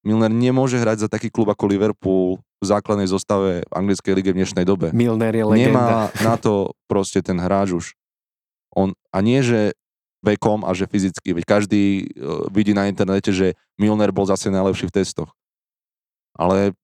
Milner 0.00 0.32
nemôže 0.32 0.80
hrať 0.80 1.04
za 1.04 1.08
taký 1.12 1.28
klub 1.28 1.52
ako 1.52 1.68
Liverpool 1.68 2.40
v 2.60 2.64
základnej 2.64 3.08
zostave 3.08 3.64
anglickej 3.68 4.12
lige 4.16 4.32
v 4.32 4.38
dnešnej 4.40 4.64
dobe. 4.64 4.92
Milner 4.96 5.32
je 5.32 5.44
legenda. 5.44 5.68
Nemá 5.68 5.88
na 6.24 6.40
to 6.40 6.72
proste 6.88 7.20
ten 7.20 7.36
hráč 7.36 7.72
už. 7.72 7.86
On, 8.72 8.96
a 9.12 9.18
nie, 9.20 9.44
že 9.44 9.76
vekom 10.20 10.64
a 10.68 10.72
že 10.76 10.84
fyzicky, 10.84 11.32
veď 11.32 11.44
každý 11.48 11.84
uh, 12.16 12.44
vidí 12.52 12.76
na 12.76 12.88
internete, 12.88 13.32
že 13.32 13.56
Milner 13.80 14.12
bol 14.12 14.28
zase 14.28 14.52
najlepší 14.52 14.88
v 14.88 14.94
testoch. 15.00 15.32
Ale 16.36 16.76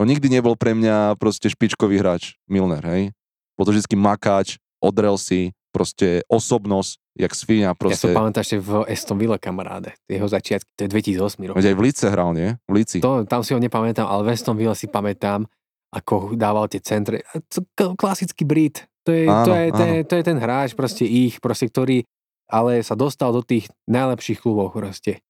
on 0.00 0.08
nikdy 0.08 0.28
nebol 0.32 0.56
pre 0.56 0.72
mňa 0.72 1.16
proste 1.20 1.48
špičkový 1.52 2.00
hráč, 2.00 2.36
Milner, 2.48 2.84
hej. 2.84 3.12
Bol 3.56 3.68
to 3.68 3.72
vždy 3.76 3.96
makáč, 3.96 4.56
odrel 4.80 5.20
si, 5.20 5.52
proste 5.68 6.24
osobnosť, 6.26 6.92
jak 7.18 7.32
Ja 7.32 7.68
som 7.68 7.76
proste. 7.76 8.08
pamätám 8.14 8.42
ešte 8.42 8.58
v 8.58 8.70
Aston 8.88 9.18
Villa 9.20 9.36
kamaráde. 9.36 9.94
Jeho 10.08 10.26
začiatky, 10.26 10.68
to 10.74 10.80
je 10.86 10.90
2008 11.18 11.48
rok. 11.48 11.54
Veď 11.58 11.66
aj 11.72 11.76
v 11.76 11.82
Lice 11.84 12.06
hral, 12.08 12.30
nie? 12.32 12.48
V 12.64 12.72
Lici. 12.74 12.98
To, 13.04 13.22
tam 13.28 13.44
si 13.44 13.52
ho 13.52 13.60
nepamätám, 13.60 14.08
ale 14.08 14.24
v 14.24 14.28
Aston 14.32 14.56
Villa 14.56 14.74
si 14.74 14.88
pamätám, 14.88 15.44
ako 15.92 16.36
dával 16.36 16.68
tie 16.68 16.80
centre. 16.80 17.24
To- 17.52 17.96
Klasický 17.96 18.44
Brit. 18.44 18.88
To 19.08 19.12
je, 19.12 19.24
to, 19.24 19.32
Áno, 19.32 19.54
je, 19.56 19.68
to, 19.72 19.82
je, 19.84 19.98
to 20.04 20.14
je 20.20 20.24
ten 20.24 20.36
hráč, 20.36 20.76
proste 20.76 21.08
ich, 21.08 21.40
proste, 21.40 21.68
ktorý 21.72 22.04
ale 22.48 22.80
sa 22.80 22.96
dostal 22.96 23.28
do 23.32 23.44
tých 23.44 23.68
najlepších 23.84 24.40
klubov 24.40 24.72
proste. 24.72 25.20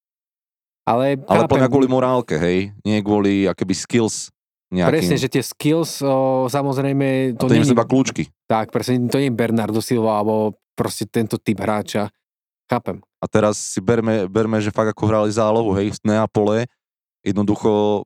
Ale, 0.87 1.21
Ale 1.29 1.45
chápem, 1.45 1.53
podľa 1.59 1.69
kvôli 1.69 1.89
morálke, 1.91 2.39
hej? 2.41 2.73
Nie 2.87 3.05
kvôli 3.05 3.45
akoby 3.45 3.75
skills 3.77 4.31
nejakým. 4.69 4.93
Presne, 4.93 5.17
že 5.17 5.29
tie 5.33 5.43
skills, 5.45 6.05
o, 6.05 6.45
samozrejme, 6.49 7.39
to, 7.41 7.49
to, 7.49 7.57
nie 7.57 7.65
sú 7.65 7.73
iba 7.73 7.89
kľúčky. 7.89 8.29
tak, 8.45 8.69
presne, 8.69 9.09
to 9.09 9.17
nie 9.17 9.33
je 9.33 9.39
Bernardo 9.39 9.81
Silva, 9.81 10.21
alebo 10.21 10.57
proste 10.77 11.09
tento 11.09 11.41
typ 11.41 11.59
hráča. 11.59 12.13
Chápem. 12.69 13.01
A 13.19 13.27
teraz 13.27 13.57
si 13.57 13.81
berme, 13.81 14.29
berme, 14.29 14.61
že 14.61 14.69
fakt 14.69 14.93
ako 14.93 15.09
hrali 15.09 15.31
zálohu, 15.33 15.73
hej, 15.81 15.97
v 15.97 15.99
Neapole, 16.05 16.69
jednoducho 17.25 18.05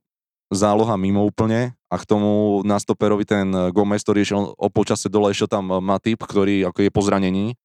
záloha 0.52 0.94
mimo 0.94 1.24
úplne 1.24 1.74
a 1.90 1.96
k 1.98 2.04
tomu 2.06 2.60
na 2.62 2.76
stoperovi 2.78 3.24
ten 3.26 3.48
Gomez, 3.72 4.04
ktorý 4.04 4.22
išiel 4.22 4.54
o 4.54 4.68
počase 4.70 5.08
dole, 5.08 5.32
išiel 5.32 5.48
tam 5.48 5.80
Matip, 5.80 6.22
ktorý 6.22 6.68
ako 6.68 6.78
je 6.84 6.90
po 6.92 7.02
zranení, 7.02 7.56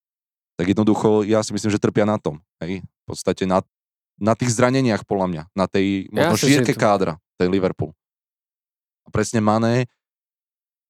tak 0.57 0.73
jednoducho 0.73 1.21
ja 1.27 1.45
si 1.45 1.53
myslím, 1.53 1.69
že 1.69 1.79
trpia 1.83 2.07
na 2.07 2.17
tom, 2.17 2.41
hej, 2.63 2.81
v 2.81 3.03
podstate 3.05 3.45
na, 3.45 3.61
na 4.17 4.33
tých 4.33 4.55
zraneniach 4.57 5.05
podľa 5.05 5.27
mňa, 5.29 5.43
na 5.53 5.65
tej 5.69 6.09
možno 6.09 6.35
že 6.39 6.47
šírke 6.49 6.73
to- 6.73 6.81
kádra, 6.81 7.13
ten 7.37 7.51
Liverpool. 7.53 7.93
A 9.07 9.09
presne 9.09 9.39
Mané, 9.39 9.87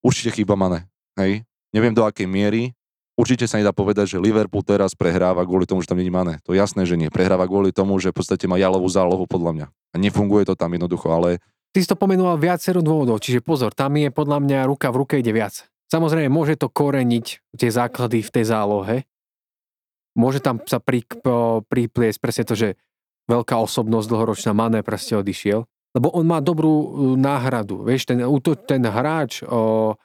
určite 0.02 0.34
chýba 0.34 0.58
Mané, 0.58 0.90
hej, 1.22 1.46
neviem 1.70 1.94
do 1.94 2.02
akej 2.04 2.26
miery, 2.26 2.74
Určite 3.18 3.50
sa 3.50 3.58
nedá 3.58 3.74
povedať, 3.74 4.14
že 4.14 4.22
Liverpool 4.22 4.62
teraz 4.62 4.94
prehráva 4.94 5.42
kvôli 5.42 5.66
tomu, 5.66 5.82
že 5.82 5.90
tam 5.90 5.98
není 5.98 6.14
Mané. 6.14 6.38
To 6.46 6.54
je 6.54 6.62
jasné, 6.62 6.86
že 6.86 6.94
nie. 6.94 7.10
Prehráva 7.10 7.50
kvôli 7.50 7.74
tomu, 7.74 7.98
že 7.98 8.14
v 8.14 8.22
podstate 8.22 8.46
má 8.46 8.62
jalovú 8.62 8.86
zálohu 8.86 9.26
podľa 9.26 9.52
mňa. 9.58 9.68
A 9.74 9.96
nefunguje 9.98 10.46
to 10.46 10.54
tam 10.54 10.78
jednoducho, 10.78 11.10
ale 11.10 11.42
Ty 11.74 11.86
si 11.86 11.90
to 11.90 12.00
pomenoval 12.00 12.40
viacero 12.40 12.80
dôvodov, 12.80 13.20
čiže 13.20 13.44
pozor, 13.44 13.76
tam 13.76 13.98
je 14.00 14.10
podľa 14.14 14.42
mňa 14.42 14.60
ruka 14.70 14.94
v 14.94 15.00
ruke 15.04 15.14
ide 15.20 15.34
viac. 15.34 15.68
Samozrejme, 15.94 16.30
môže 16.32 16.58
to 16.58 16.74
koreniť 16.74 17.54
tie 17.54 17.70
základy 17.70 18.24
v 18.24 18.34
tej 18.34 18.46
zálohe. 18.50 18.96
Môže 20.18 20.42
tam 20.42 20.58
sa 20.66 20.82
pri, 20.82 21.06
pripliesť 21.70 22.18
presne 22.18 22.44
to, 22.50 22.56
že 22.58 22.70
veľká 23.30 23.62
osobnosť 23.62 24.08
dlhoročná 24.10 24.52
Mané 24.58 24.82
proste 24.82 25.18
odišiel. 25.20 25.70
Lebo 25.98 26.14
on 26.14 26.26
má 26.30 26.38
dobrú 26.38 26.70
uh, 26.70 26.86
náhradu. 27.18 27.82
Vieš, 27.82 28.14
ten, 28.14 28.22
ten 28.70 28.82
hráč, 28.86 29.42
o, 29.42 29.98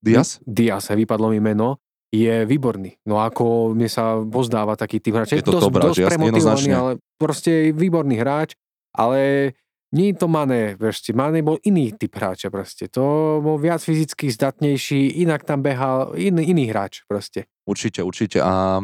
Diaz? 0.00 0.40
Diaz, 0.48 0.88
hej, 0.88 1.04
vypadlo 1.04 1.36
mi 1.36 1.40
meno, 1.42 1.82
je 2.14 2.46
výborný. 2.48 2.96
No 3.04 3.20
ako 3.20 3.76
mne 3.76 3.90
sa 3.90 4.16
pozdáva 4.24 4.78
taký 4.78 5.02
typ 5.02 5.20
hráč. 5.20 5.36
Je 5.36 5.44
to 5.44 5.58
dosť, 5.58 5.68
hráč, 5.68 5.84
dosť 5.92 6.00
premotivovaný, 6.08 6.70
ale 6.72 6.92
proste 7.20 7.50
je 7.50 7.62
výborný 7.74 8.16
hráč, 8.22 8.54
ale 8.94 9.52
nie 9.94 10.12
je 10.12 10.16
to 10.18 10.26
Mané, 10.26 10.74
vieš, 10.78 11.06
Mané 11.14 11.42
bol 11.42 11.58
iný 11.62 11.94
typ 11.94 12.14
hráča 12.14 12.50
proste. 12.50 12.90
To 12.90 13.38
bol 13.42 13.56
viac 13.58 13.82
fyzicky 13.82 14.30
zdatnejší, 14.30 15.22
inak 15.22 15.46
tam 15.46 15.62
behal 15.62 16.14
iný, 16.18 16.42
iný 16.46 16.70
hráč 16.70 17.06
proste. 17.06 17.46
Určite, 17.66 18.02
určite. 18.02 18.38
A 18.42 18.82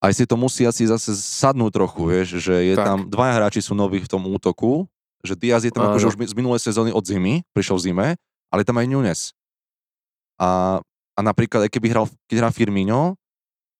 aj 0.00 0.12
si 0.12 0.24
to 0.28 0.36
musí 0.36 0.68
asi 0.68 0.84
zase 0.84 1.16
sadnúť 1.16 1.72
trochu, 1.72 2.00
vieš, 2.04 2.28
že 2.40 2.72
je 2.72 2.74
Tak. 2.76 2.84
tam, 2.84 2.98
dvaja 3.08 3.32
hráči 3.40 3.60
sú 3.64 3.72
noví 3.72 4.00
v 4.00 4.08
tom 4.08 4.28
útoku, 4.28 4.84
že 5.26 5.34
Diaz 5.34 5.66
je 5.66 5.74
tam 5.74 5.86
Áno. 5.86 5.92
akože 5.92 6.06
už 6.08 6.16
z 6.30 6.34
minulej 6.34 6.62
sezóny 6.62 6.90
od 6.90 7.02
zimy, 7.02 7.42
prišiel 7.50 7.76
v 7.76 7.82
zime, 7.82 8.06
ale 8.48 8.62
tam 8.62 8.78
aj 8.78 8.86
Nunes. 8.86 9.20
A, 10.38 10.78
a 11.12 11.20
napríklad, 11.20 11.66
aj 11.66 11.70
keby 11.72 11.90
hral, 11.90 12.06
keď 12.28 12.36
hrá 12.44 12.50
Firmino, 12.52 13.16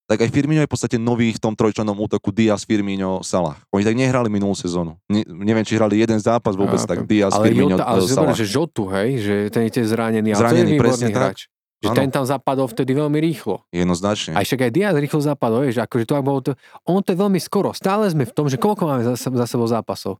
tak 0.06 0.22
aj 0.22 0.30
Firmino 0.30 0.62
je 0.62 0.70
v 0.70 0.72
podstate 0.72 0.96
nový 0.96 1.34
v 1.34 1.40
tom 1.42 1.52
trojčlennom 1.52 1.98
útoku 1.98 2.30
Diaz, 2.30 2.62
Firmino, 2.62 3.26
Salah. 3.26 3.58
Oni 3.74 3.82
tak 3.82 3.98
nehrali 3.98 4.30
minulú 4.30 4.54
sezónu. 4.54 4.94
Ne, 5.10 5.26
neviem, 5.26 5.66
či 5.66 5.74
hrali 5.74 5.98
jeden 5.98 6.22
zápas 6.22 6.54
vôbec, 6.54 6.78
Chápem. 6.78 7.02
tak 7.02 7.10
Diaz, 7.10 7.34
ale 7.34 7.50
Firmino, 7.50 7.74
Jota, 7.74 7.84
ale 7.84 8.00
zober, 8.06 8.30
Salah. 8.30 8.36
že 8.38 8.46
Žotu, 8.46 8.82
hej, 8.94 9.08
že 9.18 9.34
ten 9.50 9.66
je 9.66 9.70
tiež 9.74 9.86
zranený, 9.90 10.30
ale 10.30 10.38
je 10.38 10.42
Zranený, 10.46 10.70
výborný 10.74 10.80
presne 10.80 11.08
tak. 11.10 11.18
hráč. 11.18 11.38
Že 11.76 11.88
Áno. 11.92 11.98
ten 11.98 12.08
tam 12.08 12.24
zapadol 12.24 12.66
vtedy 12.72 12.96
veľmi 12.96 13.18
rýchlo. 13.20 13.60
Jednoznačne. 13.68 14.32
Aj 14.32 14.46
však 14.46 14.64
aj 14.64 14.72
Diaz 14.72 14.94
rýchlo 14.96 15.20
zapadol, 15.20 15.66
vieš, 15.68 15.82
akože 15.84 16.08
to 16.08 16.14
ak 16.16 16.24
bolo 16.24 16.40
to, 16.40 16.50
on 16.88 17.04
to 17.04 17.12
je 17.12 17.18
veľmi 17.20 17.36
skoro. 17.36 17.76
Stále 17.76 18.08
sme 18.08 18.24
v 18.24 18.32
tom, 18.32 18.48
že 18.48 18.56
koľko 18.56 18.88
máme 18.88 19.02
za, 19.04 19.18
za 19.18 19.44
sebou 19.44 19.68
zápasov? 19.68 20.16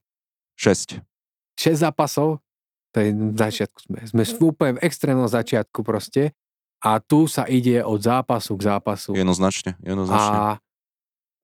6. 0.61 1.01
6 1.57 1.83
zápasov, 1.89 2.39
to 2.97 3.05
je 3.05 3.13
v 3.13 3.37
začiatku 3.37 3.79
sme. 3.85 3.99
Sme 4.09 4.23
v 4.25 4.41
úplne 4.41 4.73
v 4.81 4.83
extrémnom 4.89 5.29
začiatku 5.29 5.85
proste. 5.85 6.33
A 6.81 7.01
tu 7.01 7.25
sa 7.29 7.49
ide 7.49 7.81
od 7.85 8.01
zápasu 8.01 8.57
k 8.57 8.73
zápasu. 8.73 9.17
Jednoznačne, 9.17 9.77
jednoznačne. 9.81 10.37
A 10.37 10.61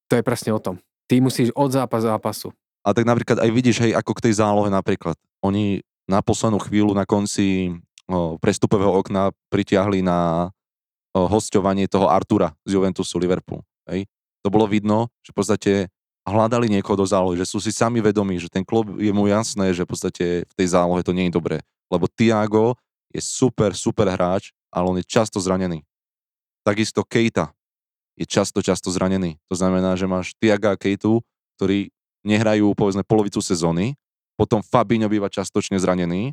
to 0.08 0.20
je 0.20 0.24
presne 0.24 0.52
o 0.52 0.60
tom. 0.60 0.76
Ty 1.08 1.20
musíš 1.24 1.52
od 1.56 1.72
zápasu 1.72 2.08
zápasu. 2.08 2.48
A 2.84 2.92
tak 2.92 3.04
napríklad 3.08 3.40
aj 3.40 3.50
vidíš, 3.52 3.84
hej, 3.84 3.92
ako 3.96 4.12
k 4.16 4.28
tej 4.28 4.34
zálohe 4.40 4.68
napríklad. 4.68 5.16
Oni 5.40 5.80
na 6.04 6.20
poslednú 6.20 6.60
chvíľu 6.60 6.92
na 6.92 7.06
konci 7.06 7.78
o, 8.10 8.36
prestupového 8.36 8.92
okna 8.92 9.30
pritiahli 9.48 10.02
na 10.02 10.50
o, 11.14 11.28
hosťovanie 11.28 11.86
toho 11.86 12.10
Artura 12.10 12.52
z 12.66 12.76
Juventusu 12.76 13.16
Liverpool. 13.22 13.62
Hej. 13.88 14.10
To 14.42 14.50
bolo 14.50 14.66
vidno, 14.66 15.08
že 15.22 15.30
v 15.30 15.36
podstate 15.36 15.72
hľadali 16.22 16.70
niekoho 16.70 16.94
do 16.94 17.06
zálohy, 17.06 17.38
že 17.38 17.50
sú 17.50 17.58
si 17.58 17.74
sami 17.74 17.98
vedomí, 17.98 18.38
že 18.38 18.46
ten 18.46 18.62
klub 18.62 18.94
je 18.98 19.10
mu 19.10 19.26
jasné, 19.26 19.74
že 19.74 19.82
v 19.82 19.90
podstate 19.90 20.24
v 20.46 20.54
tej 20.54 20.66
zálohe 20.74 21.02
to 21.02 21.10
nie 21.10 21.26
je 21.28 21.34
dobré. 21.34 21.58
Lebo 21.90 22.06
Tiago 22.06 22.78
je 23.10 23.20
super, 23.20 23.74
super 23.74 24.06
hráč, 24.08 24.54
ale 24.70 24.86
on 24.88 24.96
je 24.98 25.06
často 25.06 25.42
zranený. 25.42 25.82
Takisto 26.62 27.02
Keita 27.02 27.50
je 28.14 28.24
často, 28.24 28.62
často 28.62 28.88
zranený. 28.94 29.36
To 29.50 29.58
znamená, 29.58 29.98
že 29.98 30.06
máš 30.06 30.32
Tiaga 30.38 30.72
a 30.72 30.78
Keitu, 30.78 31.20
ktorí 31.58 31.90
nehrajú 32.22 32.70
povedzme 32.78 33.02
polovicu 33.02 33.42
sezóny, 33.42 33.98
potom 34.38 34.62
Fabinho 34.62 35.10
býva 35.10 35.26
častočne 35.26 35.76
zranený, 35.76 36.32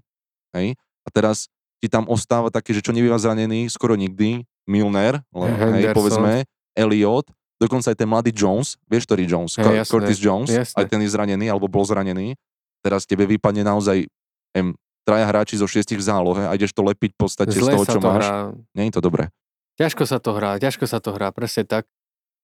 hej, 0.55 0.77
a 1.03 1.07
teraz 1.09 1.49
ti 1.81 1.89
tam 1.89 2.05
ostáva 2.05 2.53
taký, 2.53 2.77
že 2.77 2.85
čo 2.85 2.93
nebýva 2.93 3.17
zranený 3.17 3.67
skoro 3.71 3.97
nikdy, 3.97 4.45
Milner, 4.69 5.17
le, 5.33 5.49
hej, 5.49 5.97
povedzme, 5.97 6.45
Elliot, 6.77 7.25
dokonca 7.59 7.91
aj 7.91 7.97
ten 7.99 8.07
mladý 8.07 8.31
Jones, 8.31 8.79
vieš, 8.87 9.03
ktorý 9.05 9.27
Jones, 9.27 9.53
Cur- 9.59 9.75
jasné, 9.75 9.91
Curtis 9.91 10.19
Jones, 10.23 10.49
jasné. 10.49 10.77
aj 10.79 10.85
ten 10.87 10.99
je 11.03 11.09
zranený, 11.11 11.45
alebo 11.51 11.67
bol 11.67 11.83
zranený, 11.83 12.39
teraz 12.79 13.03
tebe 13.03 13.27
vypadne 13.27 13.67
naozaj 13.67 14.07
em, 14.55 14.71
traja 15.03 15.25
hráči 15.27 15.59
zo 15.59 15.67
šiestich 15.67 15.99
v 15.99 16.05
zálohe 16.07 16.43
a 16.47 16.55
ideš 16.55 16.71
to 16.71 16.79
lepiť 16.85 17.11
v 17.13 17.19
podstate 17.19 17.51
z 17.51 17.59
Zle 17.59 17.75
toho, 17.75 17.83
sa 17.83 17.93
čo 17.93 17.99
to 17.99 18.07
máš. 18.07 18.23
hrá. 18.23 18.31
Nie 18.71 18.87
je 18.87 18.93
to 18.95 19.03
dobré. 19.03 19.27
Ťažko 19.75 20.03
sa 20.07 20.17
to 20.19 20.31
hrá, 20.35 20.55
ťažko 20.59 20.85
sa 20.87 20.99
to 21.03 21.11
hrá, 21.15 21.31
presne 21.35 21.63
tak. 21.67 21.87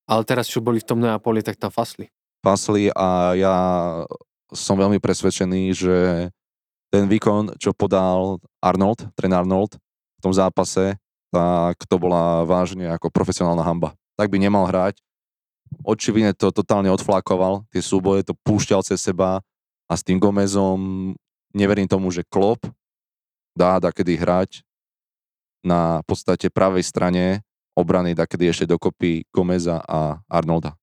Ale 0.05 0.21
teraz, 0.27 0.45
čo 0.45 0.61
boli 0.61 0.77
v 0.79 0.87
tom 0.87 1.01
Neapoli, 1.01 1.41
tak 1.41 1.57
tam 1.57 1.73
fasli. 1.73 2.11
pasli 2.45 2.93
a 2.93 3.33
ja 3.33 3.55
som 4.53 4.77
veľmi 4.77 5.01
presvedčený, 5.01 5.73
že 5.73 5.95
ten 6.93 7.09
výkon, 7.09 7.57
čo 7.57 7.73
podal 7.73 8.37
Arnold, 8.61 9.09
tren 9.17 9.33
Arnold 9.33 9.75
v 9.81 10.19
tom 10.21 10.31
zápase, 10.31 10.95
tak 11.33 11.75
to 11.89 11.97
bola 11.97 12.45
vážne 12.45 12.87
ako 12.93 13.09
profesionálna 13.11 13.65
hamba. 13.65 13.97
Tak 14.15 14.31
by 14.31 14.37
nemal 14.39 14.67
hrať. 14.67 14.99
Očividne 15.83 16.31
to 16.31 16.53
totálne 16.53 16.87
odflakoval, 16.93 17.67
tie 17.73 17.81
súboje 17.81 18.23
to 18.23 18.37
púšťal 18.45 18.85
cez 18.85 19.01
seba 19.01 19.41
a 19.89 19.93
s 19.93 20.05
tým 20.05 20.21
Gomezom 20.21 21.13
neverím 21.51 21.89
tomu, 21.89 22.13
že 22.13 22.23
Klopp 22.27 22.69
dá 23.57 23.79
kedy 23.79 24.19
hrať 24.19 24.61
na 25.65 26.05
podstate 26.05 26.53
pravej 26.53 26.85
strane 26.85 27.41
obrany, 27.73 28.13
kedy 28.13 28.51
ešte 28.51 28.69
dokopy 28.69 29.25
Gomeza 29.33 29.81
a 29.83 30.21
Arnolda. 30.29 30.77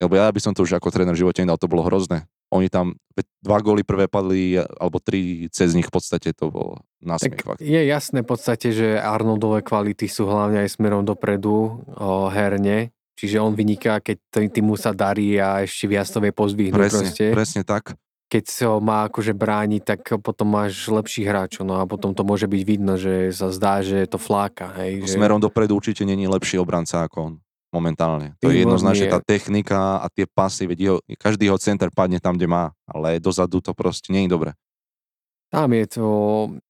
Lebo 0.00 0.16
ja 0.16 0.32
by 0.32 0.40
som 0.40 0.52
to 0.56 0.64
už 0.64 0.76
ako 0.76 0.88
tréner 0.88 1.12
v 1.12 1.22
živote 1.22 1.44
nedal, 1.44 1.60
to 1.60 1.68
bolo 1.70 1.84
hrozné. 1.84 2.24
Oni 2.50 2.66
tam, 2.66 2.98
dva 3.42 3.58
góly 3.62 3.86
prvé 3.86 4.10
padli, 4.10 4.58
alebo 4.58 4.98
tri 4.98 5.46
cez 5.52 5.74
nich 5.76 5.86
v 5.86 5.94
podstate 5.94 6.34
to 6.34 6.50
bolo 6.50 6.82
násmiech. 7.02 7.42
Tak 7.42 7.62
je 7.62 7.82
jasné 7.86 8.26
v 8.26 8.28
podstate, 8.28 8.68
že 8.74 8.98
Arnoldové 8.98 9.62
kvality 9.62 10.06
sú 10.10 10.26
hlavne 10.26 10.64
aj 10.64 10.74
smerom 10.74 11.06
dopredu 11.06 11.84
o, 11.84 12.28
herne, 12.32 12.90
čiže 13.14 13.40
on 13.40 13.54
vyniká, 13.54 14.00
keď 14.02 14.50
týmu 14.50 14.74
sa 14.74 14.90
darí 14.90 15.38
a 15.38 15.64
ešte 15.64 15.86
viac 15.86 16.08
to 16.08 16.18
vie 16.18 16.32
pozvihnúť 16.32 16.76
presne, 16.80 17.06
proste. 17.06 17.26
presne 17.32 17.62
tak. 17.62 17.94
Keď 18.30 18.44
sa 18.46 18.78
má 18.78 19.10
akože 19.10 19.34
brániť, 19.34 19.82
tak 19.82 20.00
potom 20.22 20.54
máš 20.54 20.86
lepší 20.86 21.26
hráčov, 21.26 21.66
no 21.66 21.82
a 21.82 21.84
potom 21.86 22.14
to 22.14 22.22
môže 22.22 22.46
byť 22.46 22.62
vidno, 22.62 22.94
že 22.94 23.34
sa 23.34 23.50
zdá, 23.50 23.82
že 23.82 24.06
to 24.06 24.22
fláka. 24.22 24.70
Hej, 24.78 25.02
že... 25.02 25.18
Smerom 25.18 25.42
dopredu 25.42 25.74
určite 25.74 26.06
není 26.06 26.30
lepší 26.30 26.62
obranca 26.62 27.02
ako 27.06 27.18
on 27.18 27.34
momentálne. 27.70 28.34
To 28.42 28.50
je 28.50 28.66
jednoznačne 28.66 29.06
tá 29.10 29.22
technika 29.22 30.02
a 30.02 30.06
tie 30.10 30.26
pasy, 30.26 30.66
veď 30.66 30.78
jeho, 30.78 30.98
každý 31.18 31.46
jeho 31.46 31.58
center 31.58 31.88
padne 31.90 32.18
tam, 32.18 32.34
kde 32.34 32.50
má, 32.50 32.74
ale 32.86 33.22
dozadu 33.22 33.62
to 33.62 33.70
proste 33.74 34.10
nie 34.10 34.26
je 34.26 34.30
dobre. 34.30 34.50
Tam 35.50 35.66
je 35.74 35.82
to, 35.98 36.06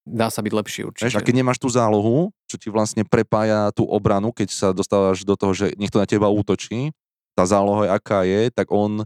dá 0.09 0.33
sa 0.33 0.41
byť 0.41 0.53
lepší 0.57 0.81
určite. 0.89 1.05
Vieš, 1.05 1.21
a 1.21 1.25
keď 1.25 1.35
nemáš 1.45 1.61
tú 1.61 1.69
zálohu, 1.69 2.33
čo 2.49 2.57
ti 2.57 2.73
vlastne 2.73 3.05
prepája 3.05 3.69
tú 3.77 3.85
obranu, 3.85 4.33
keď 4.33 4.49
sa 4.49 4.69
dostávaš 4.73 5.21
do 5.21 5.37
toho, 5.37 5.53
že 5.53 5.77
niekto 5.77 6.01
na 6.01 6.09
teba 6.09 6.33
útočí, 6.33 6.97
tá 7.37 7.45
záloha, 7.45 7.93
aká 7.93 8.25
je, 8.25 8.49
tak 8.49 8.73
on 8.73 9.05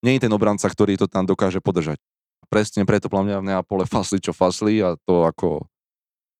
nie 0.00 0.16
je 0.16 0.24
ten 0.24 0.32
obranca, 0.32 0.64
ktorý 0.64 0.96
to 0.96 1.04
tam 1.04 1.28
dokáže 1.28 1.60
podržať. 1.60 2.00
Presne 2.48 2.88
preto 2.88 3.12
podľa 3.12 3.24
mňa 3.28 3.36
v 3.36 3.46
Neapole 3.52 3.84
fasli, 3.84 4.24
čo 4.24 4.32
fasli 4.32 4.80
a 4.80 4.96
to 5.04 5.28
ako 5.28 5.68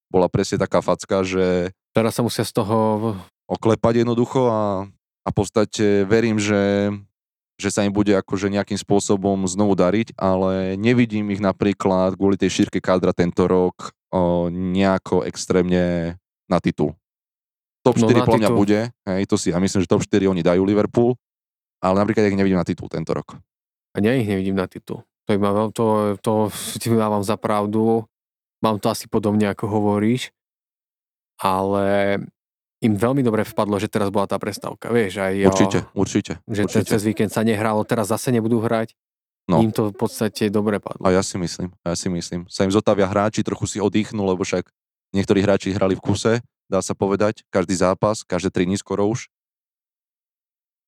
bola 0.09 0.33
presne 0.33 0.57
taká 0.57 0.81
facka, 0.81 1.21
že... 1.21 1.77
Teraz 1.97 2.17
sa 2.17 2.23
musia 2.23 2.45
z 2.45 2.53
toho 2.53 3.17
oklepať 3.49 4.05
jednoducho 4.05 4.53
a, 4.53 4.85
a 5.25 5.29
v 5.33 5.35
podstate 5.35 6.05
verím, 6.05 6.37
že, 6.37 6.93
že 7.57 7.69
sa 7.73 7.83
im 7.83 7.91
bude 7.91 8.13
akože 8.13 8.53
nejakým 8.53 8.77
spôsobom 8.77 9.49
znovu 9.49 9.73
dariť, 9.73 10.15
ale 10.21 10.77
nevidím 10.77 11.33
ich 11.33 11.41
napríklad 11.41 12.15
kvôli 12.15 12.37
tej 12.37 12.53
šírke 12.53 12.79
kádra 12.79 13.17
tento 13.17 13.49
rok 13.49 13.97
o, 14.13 14.53
nejako 14.53 15.25
extrémne 15.25 16.17
na 16.45 16.59
titul. 16.61 16.93
Top 17.81 17.97
4 17.97 18.05
no, 18.05 18.29
podľa 18.29 18.41
mňa 18.45 18.51
bude, 18.53 18.81
hej, 19.09 19.23
to 19.25 19.41
si 19.41 19.49
ja 19.49 19.57
myslím, 19.57 19.81
že 19.81 19.89
top 19.89 20.05
4 20.05 20.29
oni 20.29 20.45
dajú 20.45 20.61
Liverpool, 20.61 21.17
ale 21.81 22.05
napríklad 22.05 22.29
ich 22.29 22.37
nevidím 22.37 22.61
na 22.61 22.69
titul 22.69 22.93
tento 22.93 23.17
rok. 23.17 23.41
A 23.97 24.05
ja 24.05 24.13
ich 24.13 24.29
nevidím 24.29 24.61
na 24.61 24.69
titul. 24.69 25.09
To, 25.29 25.69
to, 25.73 25.85
to 26.25 26.33
ti 26.81 26.89
dávam 26.89 27.21
za 27.21 27.37
pravdu. 27.37 28.05
Mám 28.65 28.81
to 28.81 28.89
asi 28.89 29.07
podobne, 29.07 29.53
ako 29.53 29.69
hovoríš. 29.69 30.33
Ale 31.39 32.19
im 32.79 32.95
veľmi 32.95 33.27
dobre 33.27 33.43
vpadlo, 33.43 33.79
že 33.83 33.91
teraz 33.91 34.11
bola 34.15 34.31
tá 34.31 34.39
prestávka, 34.39 34.91
vieš, 34.95 35.19
aj 35.19 35.35
Určite, 35.51 35.79
o, 35.95 36.03
určite. 36.03 36.33
Že 36.47 36.63
určite. 36.67 36.91
cez 36.95 37.03
víkend 37.03 37.31
sa 37.35 37.43
nehralo, 37.43 37.83
teraz 37.83 38.15
zase 38.15 38.31
nebudú 38.31 38.63
hrať. 38.63 38.95
No. 39.49 39.65
Im 39.65 39.73
to 39.73 39.89
v 39.91 39.97
podstate 39.97 40.53
dobre 40.53 40.77
padlo. 40.77 41.09
A 41.09 41.11
ja 41.11 41.25
si 41.25 41.41
myslím, 41.41 41.73
ja 41.81 41.97
si 41.97 42.13
myslím. 42.13 42.45
Sa 42.53 42.69
im 42.69 42.73
zotavia 42.75 43.09
hráči, 43.09 43.41
trochu 43.41 43.65
si 43.65 43.79
oddychnú, 43.81 44.21
lebo 44.21 44.45
však 44.45 44.69
niektorí 45.17 45.41
hráči 45.41 45.73
hrali 45.73 45.97
v 45.97 46.05
kuse, 46.05 46.45
dá 46.69 46.85
sa 46.85 46.93
povedať, 46.93 47.43
každý 47.49 47.73
zápas, 47.81 48.21
každé 48.23 48.53
tri 48.53 48.69
dní 48.69 48.77
skoro 48.77 49.09
už. 49.09 49.33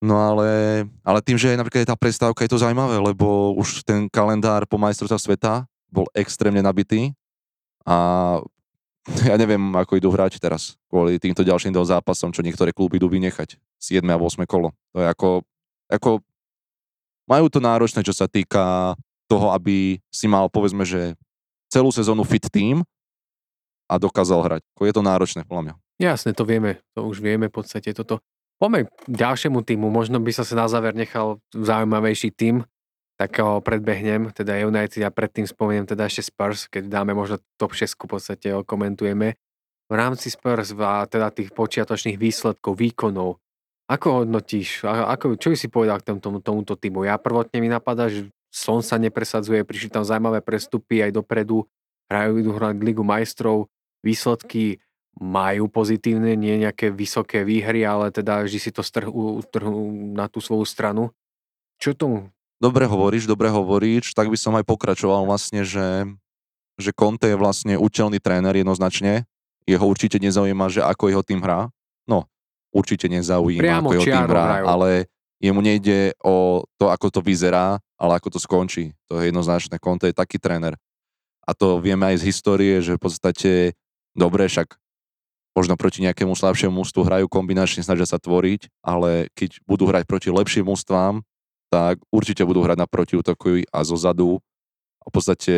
No 0.01 0.17
ale, 0.17 0.85
ale 1.05 1.21
tým, 1.25 1.37
že 1.41 1.57
napríklad 1.57 1.85
je 1.85 1.93
tá 1.93 1.97
prestávka, 1.97 2.45
je 2.45 2.53
to 2.53 2.61
zaujímavé, 2.61 3.01
lebo 3.01 3.53
už 3.57 3.85
ten 3.85 4.09
kalendár 4.09 4.65
po 4.65 4.81
majstrovstvách 4.81 5.25
sveta 5.25 5.53
bol 5.93 6.09
extrémne 6.17 6.61
nabitý 6.65 7.13
a 7.85 8.41
ja 9.29 9.35
neviem, 9.37 9.61
ako 9.75 9.99
idú 9.99 10.09
hráči 10.13 10.39
teraz 10.39 10.79
kvôli 10.87 11.19
týmto 11.19 11.43
ďalším 11.43 11.75
dvom 11.75 11.89
zápasom, 11.89 12.31
čo 12.31 12.45
niektoré 12.45 12.71
kluby 12.75 12.99
idú 12.99 13.11
vynechať. 13.11 13.59
7 13.81 14.05
a 14.07 14.17
8 14.17 14.47
kolo. 14.47 14.75
To 14.95 14.99
je 15.03 15.07
ako, 15.09 15.29
ako 15.91 16.11
majú 17.31 17.47
to 17.51 17.63
náročné, 17.63 18.03
čo 18.03 18.15
sa 18.15 18.27
týka 18.27 18.95
toho, 19.31 19.55
aby 19.55 20.03
si 20.11 20.27
mal, 20.27 20.51
povedzme, 20.51 20.83
že 20.83 21.15
celú 21.71 21.95
sezónu 21.95 22.27
fit 22.27 22.43
tým 22.51 22.83
a 23.87 23.95
dokázal 23.99 24.43
hrať. 24.43 24.63
Je 24.83 24.95
to 24.95 25.07
náročné, 25.07 25.47
podľa 25.47 25.63
mňa. 25.71 25.75
Jasne, 26.03 26.35
to 26.35 26.43
vieme. 26.43 26.83
To 26.99 27.07
už 27.07 27.23
vieme 27.23 27.47
v 27.47 27.55
podstate 27.55 27.95
toto. 27.95 28.19
Poďme 28.59 28.91
k 28.91 29.15
ďalšiemu 29.15 29.63
týmu. 29.63 29.89
Možno 29.89 30.19
by 30.19 30.31
sa 30.35 30.45
na 30.53 30.67
záver 30.67 30.93
nechal 30.93 31.39
zaujímavejší 31.55 32.35
tým 32.35 32.67
tak 33.21 33.37
ho 33.45 33.61
predbehnem, 33.61 34.33
teda 34.33 34.65
United 34.65 35.05
a 35.05 35.13
predtým 35.13 35.45
spomeniem 35.45 35.85
teda 35.85 36.09
ešte 36.09 36.33
Spurs, 36.33 36.65
keď 36.73 36.89
dáme 36.89 37.13
možno 37.13 37.37
top 37.61 37.77
6 37.77 37.93
v 37.93 38.09
podstate 38.09 38.49
komentujeme. 38.65 39.37
V 39.93 39.93
rámci 39.93 40.33
Spurs 40.33 40.73
a 40.73 41.05
teda 41.05 41.29
tých 41.29 41.53
počiatočných 41.53 42.17
výsledkov, 42.17 42.81
výkonov, 42.81 43.37
ako 43.93 44.25
hodnotíš, 44.25 44.89
ako, 44.89 45.37
čo 45.37 45.53
by 45.53 45.57
si 45.59 45.69
povedal 45.69 46.01
k 46.01 46.17
tomu, 46.17 46.41
tomuto 46.41 46.81
týmu? 46.81 47.05
Ja 47.05 47.21
prvotne 47.21 47.61
mi 47.61 47.69
napadá, 47.69 48.09
že 48.09 48.33
Son 48.49 48.81
sa 48.81 48.97
nepresadzuje, 48.97 49.69
prišli 49.69 49.93
tam 49.93 50.07
zaujímavé 50.07 50.41
prestupy 50.41 51.05
aj 51.05 51.21
dopredu, 51.21 51.69
hrajú 52.09 52.41
idú 52.41 52.51
hrať 52.57 52.81
Ligu 52.81 53.05
majstrov, 53.05 53.69
výsledky 54.01 54.81
majú 55.21 55.69
pozitívne, 55.69 56.33
nie 56.41 56.57
nejaké 56.65 56.89
vysoké 56.89 57.45
výhry, 57.45 57.85
ale 57.85 58.09
teda 58.09 58.41
vždy 58.49 58.59
si 58.63 58.71
to 58.73 58.81
strhú, 58.81 59.45
strhú 59.45 59.93
na 60.17 60.25
tú 60.31 60.41
svoju 60.41 60.65
stranu. 60.65 61.13
Čo 61.77 61.93
tomu 61.93 62.33
Dobre 62.61 62.85
hovoríš, 62.85 63.25
dobre 63.25 63.49
hovoríš, 63.49 64.13
tak 64.13 64.29
by 64.29 64.37
som 64.37 64.53
aj 64.61 64.69
pokračoval 64.69 65.25
vlastne, 65.25 65.65
že, 65.65 66.05
že 66.77 66.93
Conte 66.93 67.33
je 67.33 67.41
vlastne 67.41 67.81
účelný 67.81 68.21
tréner 68.21 68.53
jednoznačne. 68.53 69.25
Jeho 69.65 69.85
určite 69.89 70.21
nezaujíma, 70.21 70.69
že 70.69 70.85
ako 70.85 71.09
jeho 71.09 71.25
tým 71.25 71.41
hrá. 71.41 71.73
No, 72.05 72.29
určite 72.69 73.09
nezaujíma, 73.09 73.65
Priamo 73.65 73.89
ako 73.89 73.95
jeho 73.97 74.05
tým 74.13 74.29
hrá, 74.29 74.45
hrajú. 74.45 74.65
ale 74.69 74.89
jemu 75.41 75.61
nejde 75.65 76.13
o 76.21 76.69
to, 76.77 76.93
ako 76.93 77.09
to 77.09 77.21
vyzerá, 77.25 77.81
ale 77.97 78.13
ako 78.21 78.37
to 78.37 78.39
skončí. 78.39 78.93
To 79.09 79.25
je 79.25 79.33
jednoznačné. 79.33 79.81
Conte 79.81 80.13
je 80.13 80.17
taký 80.17 80.37
tréner. 80.37 80.77
A 81.49 81.57
to 81.57 81.81
vieme 81.81 82.05
aj 82.13 82.21
z 82.21 82.29
histórie, 82.29 82.85
že 82.85 83.01
v 83.01 83.01
podstate 83.01 83.51
dobre, 84.13 84.45
však 84.53 84.77
možno 85.57 85.81
proti 85.81 86.05
nejakému 86.05 86.37
slabšiemu 86.37 86.85
mústvu 86.85 87.09
hrajú 87.09 87.27
kombinačne, 87.27 87.81
snažia 87.81 88.05
sa 88.05 88.21
tvoriť, 88.21 88.69
ale 88.85 89.33
keď 89.33 89.65
budú 89.65 89.89
hrať 89.89 90.05
proti 90.05 90.29
lepším 90.29 90.69
mústvám, 90.69 91.25
tak 91.71 92.03
určite 92.11 92.43
budú 92.43 92.67
hrať 92.67 92.79
na 92.83 92.91
protiútoku 92.91 93.63
a 93.71 93.79
zo 93.87 93.95
zadu. 93.95 94.43
A 95.01 95.09
v 95.09 95.13
podstate 95.15 95.55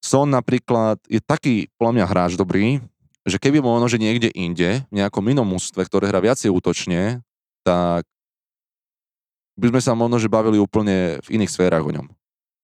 Son 0.00 0.26
napríklad 0.26 0.98
je 1.06 1.20
taký, 1.20 1.68
podľa 1.76 1.92
mňa, 2.00 2.10
hráč 2.10 2.32
dobrý, 2.34 2.80
že 3.26 3.42
keby 3.42 3.58
možno, 3.58 3.90
že 3.90 3.98
niekde 3.98 4.30
inde, 4.32 4.86
v 4.86 4.94
nejakom 4.94 5.26
inom 5.26 5.46
mústve, 5.46 5.82
ktoré 5.82 6.06
hrá 6.06 6.22
viacej 6.22 6.48
útočne, 6.48 7.26
tak 7.66 8.06
by 9.58 9.66
sme 9.74 9.80
sa 9.82 9.92
možno, 9.98 10.22
že 10.22 10.30
bavili 10.30 10.62
úplne 10.62 11.18
v 11.26 11.28
iných 11.40 11.50
sférach 11.50 11.82
o 11.82 11.90
ňom. 11.90 12.06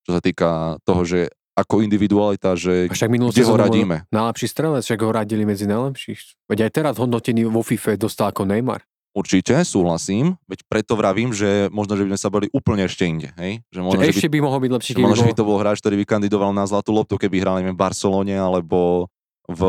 Čo 0.07 0.11
sa 0.15 0.21
týka 0.23 0.79
toho, 0.87 1.03
že 1.03 1.35
ako 1.53 1.85
individualita, 1.85 2.57
že 2.57 2.89
však 2.89 3.13
kde 3.13 3.45
ho 3.45 3.57
radíme. 3.59 3.97
Najlepší 4.09 4.47
strelec, 4.49 4.83
však 4.89 5.01
ho 5.05 5.11
radili 5.13 5.45
medzi 5.45 5.69
najlepších. 5.69 6.49
Veď 6.49 6.69
aj 6.69 6.71
teraz 6.73 6.95
hodnotený 6.97 7.45
vo 7.51 7.61
FIFA 7.61 8.01
dostal 8.01 8.33
ako 8.33 8.49
Neymar. 8.49 8.87
Určite, 9.13 9.61
súhlasím, 9.69 10.41
veď 10.49 10.65
preto 10.73 10.97
vravím, 10.97 11.37
že 11.37 11.69
možno, 11.69 12.01
že 12.01 12.09
by 12.09 12.17
sme 12.17 12.21
sa 12.25 12.33
boli 12.33 12.47
úplne 12.49 12.89
ešte 12.89 13.05
inde, 13.05 13.29
hej? 13.37 13.61
Že 13.69 13.81
možno, 13.85 14.01
že 14.01 14.09
ešte 14.09 14.29
by, 14.33 14.41
by 14.41 14.41
mohol 14.41 14.61
byť 14.65 14.73
lepší, 14.73 14.93
možno, 14.97 15.21
že 15.21 15.29
by 15.29 15.37
to 15.37 15.45
bol 15.45 15.61
hráč, 15.61 15.85
ktorý 15.85 16.01
by 16.01 16.07
kandidoval 16.09 16.57
na 16.57 16.65
zlatú 16.65 16.97
loptu, 16.97 17.21
keby 17.21 17.45
hral 17.45 17.61
neviem, 17.61 17.77
v 17.77 17.83
Barcelone 17.85 18.33
alebo 18.33 19.13
v 19.45 19.61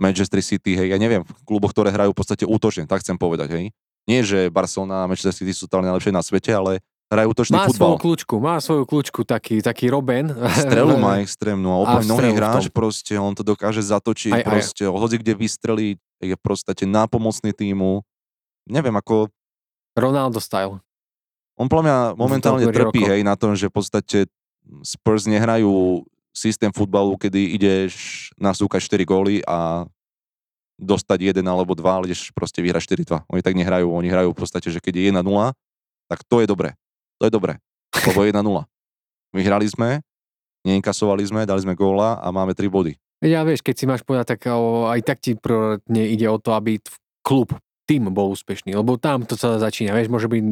Manchester 0.00 0.40
City, 0.40 0.80
hej, 0.80 0.96
ja 0.96 0.96
neviem, 0.96 1.20
v 1.20 1.32
kluboch, 1.44 1.76
ktoré 1.76 1.92
hrajú 1.92 2.16
v 2.16 2.18
podstate 2.24 2.48
útočne, 2.48 2.88
tak 2.88 3.04
chcem 3.04 3.20
povedať, 3.20 3.52
hej. 3.52 3.64
Nie, 4.08 4.24
že 4.24 4.48
Barcelona 4.48 5.04
a 5.04 5.08
Manchester 5.12 5.36
City 5.36 5.52
sú 5.52 5.68
tam 5.68 5.84
najlepšie 5.84 6.12
na 6.12 6.24
svete, 6.24 6.48
ale 6.48 6.80
hrajú 7.12 7.36
útočný 7.36 7.60
má 7.60 7.68
futbal. 7.68 7.76
Má 7.76 7.84
svoju 7.84 8.00
kľúčku, 8.00 8.34
má 8.40 8.54
svoju 8.64 8.84
kľúčku, 8.88 9.20
taký, 9.28 9.60
taký 9.60 9.92
Robin. 9.92 10.32
Strelu 10.64 10.96
má 11.04 11.20
extrémnu 11.20 11.68
a 11.68 11.76
úplne 11.84 12.08
nohý 12.08 12.32
hráč, 12.32 12.72
proste, 12.72 13.12
on 13.20 13.36
to 13.36 13.44
dokáže 13.44 13.84
zatočiť, 13.84 14.40
aj, 14.40 14.44
proste, 14.44 14.84
aj. 14.88 14.92
hoci 14.92 15.16
kde 15.20 15.32
vystrelí, 15.36 15.88
je 16.24 16.32
v 16.32 16.42
podstate 16.42 16.88
nápomocný 16.88 17.52
týmu, 17.52 18.00
neviem, 18.68 18.94
ako... 18.96 19.28
Ronaldo 19.94 20.42
style. 20.42 20.82
On 21.54 21.70
podľa 21.70 21.84
mňa 21.86 21.98
momentálne 22.18 22.66
trpí, 22.66 23.06
hej, 23.06 23.22
na 23.22 23.38
tom, 23.38 23.54
že 23.54 23.70
v 23.70 23.74
podstate 23.78 24.18
Spurs 24.82 25.30
nehrajú 25.30 26.02
systém 26.34 26.74
futbalu, 26.74 27.14
kedy 27.14 27.54
ideš 27.54 27.94
nasúkať 28.34 28.82
4 28.90 29.06
góly 29.06 29.38
a 29.46 29.86
dostať 30.74 31.30
jeden 31.30 31.46
alebo 31.46 31.78
dva, 31.78 32.02
ale 32.02 32.10
ideš 32.10 32.34
proste 32.34 32.58
vyhrať 32.58 33.06
4-2. 33.06 33.30
Oni 33.30 33.38
tak 33.38 33.54
nehrajú, 33.54 33.86
oni 33.86 34.10
hrajú 34.10 34.34
v 34.34 34.38
podstate, 34.42 34.66
že 34.66 34.82
keď 34.82 34.98
je 34.98 35.04
1-0, 35.14 35.22
tak 36.10 36.26
to 36.26 36.42
je 36.42 36.50
dobré. 36.50 36.74
To 37.22 37.30
je 37.30 37.32
dobré, 37.32 37.62
lebo 38.10 38.26
1-0. 38.26 38.34
Vyhrali 39.30 39.70
sme, 39.70 40.02
neinkasovali 40.66 41.22
sme, 41.22 41.46
dali 41.46 41.62
sme 41.62 41.78
góla 41.78 42.18
a 42.18 42.34
máme 42.34 42.50
3 42.58 42.66
body. 42.66 42.98
Ja 43.22 43.46
vieš, 43.46 43.62
keď 43.62 43.74
si 43.78 43.86
máš 43.86 44.02
povedať, 44.02 44.34
tak 44.34 44.50
aj 44.50 45.00
tak 45.06 45.22
ti 45.22 45.38
ide 45.94 46.26
o 46.26 46.42
to, 46.42 46.50
aby 46.58 46.82
klub 47.22 47.54
tým 47.84 48.08
bol 48.08 48.32
úspešný, 48.32 48.72
lebo 48.72 48.96
tam 48.96 49.28
to 49.28 49.36
sa 49.36 49.60
začína, 49.60 49.92
vieš, 49.92 50.08
môže 50.08 50.28
byť 50.28 50.44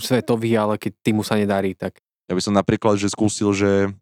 svetový, 0.00 0.56
ale 0.56 0.80
keď 0.80 0.92
týmu 1.04 1.20
sa 1.20 1.36
nedarí, 1.36 1.76
tak... 1.76 2.00
Ja 2.28 2.36
by 2.36 2.42
som 2.44 2.56
napríklad, 2.56 2.96
že 2.96 3.12
skúsil, 3.12 3.52
že 3.52 3.92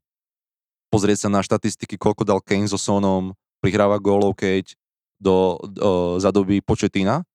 pozrieť 0.91 1.27
sa 1.27 1.29
na 1.31 1.43
štatistiky, 1.43 1.99
koľko 1.99 2.23
dal 2.23 2.39
Kane 2.43 2.71
so 2.71 2.79
Sonom, 2.79 3.35
prihráva 3.59 3.99
gólov, 3.99 4.39
keď 4.39 4.79
do, 5.19 5.59
do, 5.67 6.19
za 6.23 6.31
doby 6.31 6.63
Početina, 6.63 7.27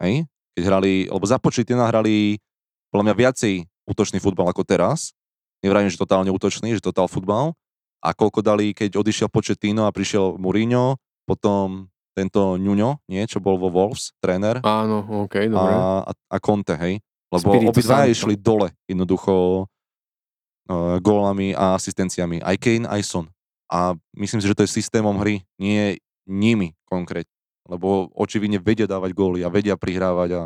hej? 0.00 0.24
keď 0.56 0.62
hrali, 0.64 0.92
lebo 1.06 1.24
za 1.28 1.36
Početina 1.36 1.86
hrali 1.86 2.40
podľa 2.88 3.04
mňa 3.12 3.14
viacej 3.14 3.54
útočný 3.84 4.18
futbal 4.18 4.48
ako 4.48 4.64
teraz. 4.64 5.12
Nevrajím, 5.60 5.90
že 5.92 6.00
totálne 6.00 6.30
útočný, 6.32 6.74
že 6.76 6.82
totál 6.82 7.10
futbal. 7.10 7.52
A 7.98 8.14
koľko 8.14 8.46
dali, 8.46 8.70
keď 8.72 8.94
odišiel 8.94 9.26
Početino 9.26 9.84
a 9.84 9.94
prišiel 9.94 10.38
Mourinho, 10.38 11.02
potom 11.26 11.90
tento 12.18 12.58
Nuno, 12.58 12.98
nie, 13.06 13.22
čo 13.30 13.38
bol 13.38 13.54
vo 13.54 13.70
Wolves, 13.70 14.10
tréner. 14.18 14.58
Áno, 14.66 15.06
OK, 15.26 15.46
dobre. 15.46 15.72
A, 15.72 16.10
a, 16.10 16.36
Conte, 16.42 16.74
hej. 16.74 16.98
Lebo 17.30 17.70
obidva 17.70 18.10
išli 18.10 18.34
dole 18.34 18.74
jednoducho 18.90 19.62
uh, 19.62 20.96
gólami 20.98 21.54
a 21.54 21.78
asistenciami. 21.78 22.42
Aj 22.42 22.58
Kane, 22.58 22.88
aj 22.90 23.02
Son. 23.06 23.26
A 23.68 23.94
myslím 24.16 24.40
si, 24.40 24.48
že 24.48 24.56
to 24.56 24.64
je 24.64 24.76
systémom 24.80 25.14
hry, 25.20 25.44
nie 25.60 26.00
nimi 26.24 26.74
konkrétne. 26.88 27.30
Lebo 27.68 28.08
očividne 28.16 28.56
vedia 28.56 28.88
dávať 28.88 29.12
góly 29.12 29.44
a 29.44 29.52
vedia 29.52 29.76
prihrávať 29.76 30.30
a 30.34 30.42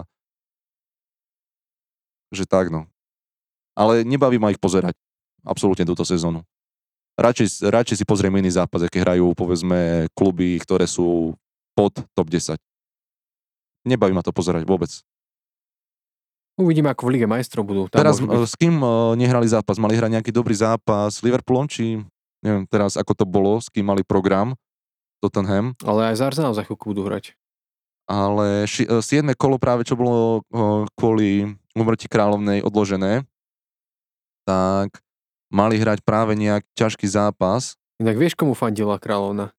že 2.34 2.48
tak 2.48 2.72
no. 2.72 2.90
Ale 3.78 4.02
nebaví 4.02 4.42
ma 4.42 4.50
ich 4.50 4.58
pozerať. 4.58 4.98
Absolútne 5.46 5.86
túto 5.86 6.02
sezónu. 6.02 6.42
Radšej, 7.12 7.68
radšej 7.68 7.96
si 8.02 8.04
pozriem 8.08 8.32
iný 8.40 8.56
zápas, 8.56 8.88
aké 8.88 9.04
hrajú, 9.04 9.36
povedzme, 9.36 10.08
kluby, 10.16 10.56
ktoré 10.64 10.88
sú 10.88 11.36
pod 11.72 11.92
top 12.12 12.28
10. 12.28 12.56
Nebaví 13.82 14.12
ma 14.12 14.22
to 14.22 14.30
pozerať 14.30 14.62
vôbec. 14.62 14.90
Uvidíme, 16.54 16.92
ako 16.92 17.08
v 17.08 17.12
Lige 17.16 17.26
majstrov 17.26 17.64
budú. 17.64 17.88
Tam 17.88 18.04
Teraz 18.04 18.20
byť. 18.20 18.28
eh, 18.28 18.44
s 18.44 18.54
kým 18.54 18.76
eh, 18.76 18.88
nehrali 19.16 19.48
zápas? 19.48 19.80
Mali 19.80 19.96
hrať 19.96 20.20
nejaký 20.20 20.30
dobrý 20.30 20.52
zápas 20.52 21.18
s 21.18 21.24
Liverpoolom, 21.24 21.64
či 21.66 22.04
neviem 22.44 22.68
teraz, 22.68 23.00
ako 23.00 23.12
to 23.16 23.24
bolo, 23.24 23.56
s 23.56 23.72
kým 23.72 23.88
mali 23.88 24.04
program 24.04 24.52
Tottenham, 25.22 25.72
Ale 25.80 26.12
aj 26.12 26.18
z 26.18 26.22
Arsenal 26.26 26.52
za 26.52 26.66
chvíľku 26.66 26.90
budú 26.90 27.06
hrať. 27.06 27.38
ale 28.10 28.66
ši, 28.66 28.90
7. 29.00 29.32
kolo 29.38 29.56
práve, 29.56 29.86
čo 29.86 29.94
bolo 29.94 30.42
kvôli 30.98 31.46
umrti 31.72 32.10
kráľovnej 32.10 32.60
odložené, 32.60 33.22
tak 34.42 34.98
mali 35.48 35.78
hrať 35.78 36.02
práve 36.02 36.34
nejak 36.34 36.66
ťažký 36.74 37.06
zápas. 37.06 37.78
Inak 38.02 38.18
vieš, 38.18 38.34
komu 38.34 38.52
fandila 38.52 38.98
kráľovna? 38.98 39.54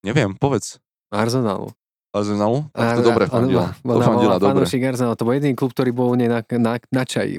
Neviem, 0.00 0.32
povedz. 0.36 0.80
Arsenalu. 1.12 1.68
Arsenalu? 2.10 2.66
Tak 2.72 2.98
to 2.98 3.02
dobre 3.06 3.24
fandila. 3.28 3.76
To 3.84 4.00
fandila 4.02 4.36
dobre. 4.40 4.64
Arsenalu. 4.64 5.14
To 5.14 5.24
bol 5.26 5.34
jediný 5.36 5.54
klub, 5.54 5.70
ktorý 5.76 5.90
bol 5.92 6.10
u 6.10 6.16
nej 6.16 6.30
na, 6.30 6.40
na, 6.58 6.74
na 6.80 7.02
čaji. 7.04 7.38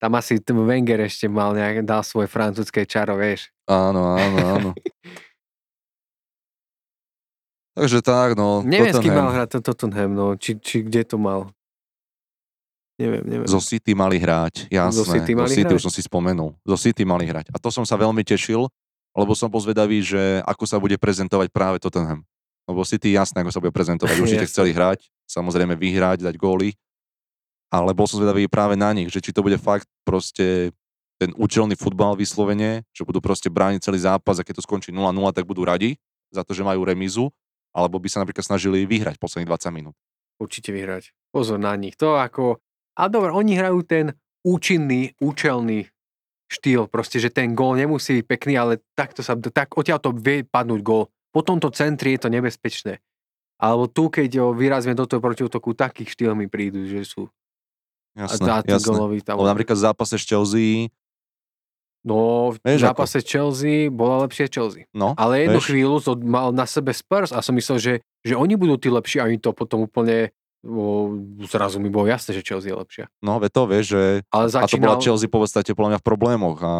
Tam 0.00 0.16
asi 0.16 0.40
ten 0.40 0.56
Wenger 0.56 1.04
ešte 1.04 1.28
mal 1.28 1.52
nejak, 1.52 1.84
dal 1.84 2.00
svoje 2.00 2.24
francúzske 2.24 2.88
čaro, 2.88 3.20
vieš. 3.20 3.52
Áno, 3.68 4.16
áno, 4.16 4.38
áno. 4.40 4.70
Takže 7.76 8.00
tak, 8.00 8.32
no. 8.32 8.64
Neviem, 8.64 8.96
s 8.96 9.00
kým 9.00 9.12
mal 9.12 9.32
hrať 9.32 9.56
to 9.56 9.72
Tottenham, 9.72 10.12
no. 10.12 10.26
Či, 10.40 10.56
či 10.60 10.84
kde 10.84 11.04
to 11.04 11.16
mal. 11.20 11.52
Neviem, 13.00 13.24
neviem. 13.24 13.48
Zo 13.48 13.60
City 13.64 13.96
mali 13.96 14.20
hrať, 14.20 14.68
jasné. 14.68 14.96
Zo 15.00 15.04
City 15.08 15.32
mali 15.32 15.48
City 15.48 15.72
hrať? 15.72 15.78
už 15.80 15.84
som 15.88 15.92
si 15.92 16.04
spomenul. 16.04 16.52
Zo 16.64 16.76
City 16.76 17.08
mali 17.08 17.24
hrať. 17.24 17.48
A 17.52 17.56
to 17.56 17.72
som 17.72 17.88
sa 17.88 17.96
veľmi 17.96 18.20
tešil, 18.20 18.68
lebo 19.14 19.32
som 19.34 19.50
bol 19.50 19.58
zvedavý, 19.62 20.02
že 20.02 20.42
ako 20.46 20.64
sa 20.66 20.76
bude 20.78 20.94
prezentovať 20.96 21.50
práve 21.50 21.82
Tottenham. 21.82 22.22
Lebo 22.68 22.86
City 22.86 23.14
jasné, 23.14 23.42
ako 23.42 23.50
sa 23.50 23.60
bude 23.62 23.74
prezentovať. 23.74 24.14
Určite 24.22 24.46
chceli 24.46 24.70
hrať, 24.70 25.10
samozrejme 25.26 25.74
vyhrať, 25.74 26.22
dať 26.22 26.34
góly. 26.38 26.78
Ale 27.70 27.94
bol 27.94 28.06
som 28.10 28.18
zvedavý 28.18 28.50
práve 28.50 28.74
na 28.74 28.90
nich, 28.90 29.10
že 29.10 29.22
či 29.22 29.30
to 29.30 29.46
bude 29.46 29.58
fakt 29.58 29.86
proste 30.02 30.74
ten 31.20 31.30
účelný 31.36 31.76
futbal 31.76 32.16
vyslovene, 32.16 32.82
že 32.96 33.04
budú 33.04 33.20
proste 33.20 33.52
brániť 33.52 33.84
celý 33.84 34.00
zápas 34.00 34.40
a 34.40 34.46
keď 34.46 34.58
to 34.58 34.66
skončí 34.66 34.88
0-0, 34.90 35.04
tak 35.36 35.44
budú 35.44 35.68
radi 35.68 36.00
za 36.32 36.42
to, 36.42 36.56
že 36.56 36.64
majú 36.64 36.82
remízu, 36.82 37.28
alebo 37.76 38.00
by 38.00 38.08
sa 38.08 38.24
napríklad 38.24 38.42
snažili 38.42 38.88
vyhrať 38.88 39.20
posledných 39.20 39.50
20 39.50 39.76
minút. 39.76 39.94
Určite 40.40 40.72
vyhrať. 40.72 41.12
Pozor 41.30 41.60
na 41.60 41.76
nich. 41.76 41.94
To 42.00 42.16
ako... 42.16 42.58
A 42.96 43.06
dobre, 43.12 43.30
oni 43.30 43.54
hrajú 43.54 43.84
ten 43.84 44.16
účinný, 44.40 45.12
účelný 45.20 45.92
štýl. 46.50 46.90
Proste, 46.90 47.22
že 47.22 47.30
ten 47.30 47.54
gól 47.54 47.78
nemusí 47.78 48.20
byť 48.20 48.26
pekný, 48.26 48.58
ale 48.58 48.82
takto 48.98 49.22
sa, 49.22 49.38
tak 49.38 49.78
odtiaľ 49.78 50.02
to 50.02 50.10
vie 50.10 50.42
padnúť 50.42 50.80
gól. 50.82 51.08
Po 51.30 51.46
tomto 51.46 51.70
centri 51.70 52.18
je 52.18 52.26
to 52.26 52.28
nebezpečné. 52.28 52.98
Alebo 53.60 53.86
tu, 53.86 54.10
keď 54.10 54.42
ho 54.42 54.48
vyrazíme 54.50 54.98
do 54.98 55.06
toho 55.06 55.22
protiútoku, 55.22 55.76
takých 55.78 56.18
štýlmi 56.18 56.50
prídu, 56.50 56.82
že 56.90 57.06
sú. 57.06 57.30
Jasné, 58.18 58.50
a 58.50 58.58
jasné. 58.66 58.90
gólový 58.90 59.22
tam. 59.22 59.38
Lebo 59.38 59.46
napríklad 59.46 59.78
v 59.78 59.84
zápase 59.86 60.18
s 60.18 60.26
Chelsea, 60.26 60.90
No, 62.00 62.48
v 62.56 62.64
Vieš 62.64 62.80
zápase 62.80 63.20
Chelsea 63.20 63.92
bola 63.92 64.24
lepšie 64.24 64.48
Chelsea. 64.48 64.88
no, 64.96 65.12
Ale 65.20 65.44
jednu 65.44 65.60
vieš, 65.60 65.68
chvíľu 65.68 65.96
to 66.00 66.12
mal 66.16 66.48
na 66.48 66.64
sebe 66.64 66.96
Spurs 66.96 67.28
a 67.28 67.44
som 67.44 67.52
myslel, 67.52 67.76
že, 67.76 67.94
že 68.24 68.34
oni 68.40 68.56
budú 68.56 68.80
tí 68.80 68.88
lepší 68.88 69.20
a 69.20 69.28
oni 69.28 69.36
to 69.36 69.52
potom 69.52 69.84
úplne 69.84 70.32
o, 70.62 71.16
zrazu 71.42 71.76
mi 71.76 71.88
bolo 71.88 72.06
jasné, 72.06 72.32
že 72.32 72.42
Chelsea 72.42 72.68
je 72.68 72.76
lepšia. 72.76 73.04
no 73.18 73.36
ve 73.36 73.48
to 73.48 73.64
vieš, 73.64 73.84
že 73.90 74.02
Ale 74.28 74.44
a 74.44 74.48
to 74.48 74.54
začínal... 74.56 74.86
bola 74.90 75.00
Chelsea 75.00 75.26
po 75.26 75.38
podstate 75.38 75.70
podľa 75.70 75.90
mňa 75.90 75.98
v 75.98 76.06
problémoch 76.06 76.58
a 76.60 76.72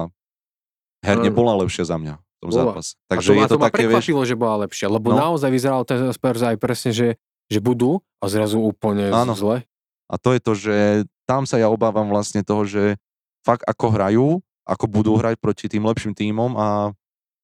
herne 1.00 1.28
Mm. 1.28 1.34
bola 1.34 1.52
lepšia 1.58 1.84
za 1.84 1.96
mňa 1.96 2.14
v 2.14 2.38
tom 2.38 2.48
Bola. 2.50 2.60
zápase. 2.72 2.90
a 2.98 3.10
Takže 3.10 3.26
to, 3.26 3.32
je 3.32 3.40
to, 3.42 3.48
to 3.48 3.56
ma 3.56 3.66
také, 3.66 3.84
vieš, 3.86 4.06
že 4.06 4.36
bola 4.36 4.56
lepšia, 4.62 4.86
lebo 4.86 5.06
No. 5.10 5.16
naozaj 5.18 5.48
vyzeral 5.48 5.82
ten 5.82 5.96
Spurs 6.10 6.40
aj 6.40 6.56
presne, 6.56 6.90
že, 6.90 7.08
že 7.46 7.58
budú 7.58 8.00
a 8.18 8.24
zrazu 8.26 8.60
úplne 8.60 9.08
Áno. 9.08 9.32
zle. 9.32 9.64
a 10.06 10.14
to 10.16 10.32
je 10.32 10.40
to, 10.40 10.52
že 10.54 10.76
tam 11.24 11.44
sa 11.44 11.56
ja 11.56 11.66
obávam 11.66 12.04
vlastne 12.06 12.42
toho, 12.42 12.66
že 12.66 12.98
fakt 13.40 13.62
ako 13.62 13.86
hrajú, 13.88 14.26
ako 14.66 14.84
budú 14.86 15.14
hrať 15.14 15.38
proti 15.38 15.66
tým 15.66 15.82
lepším 15.82 16.12
tímom 16.12 16.52
a 16.54 16.92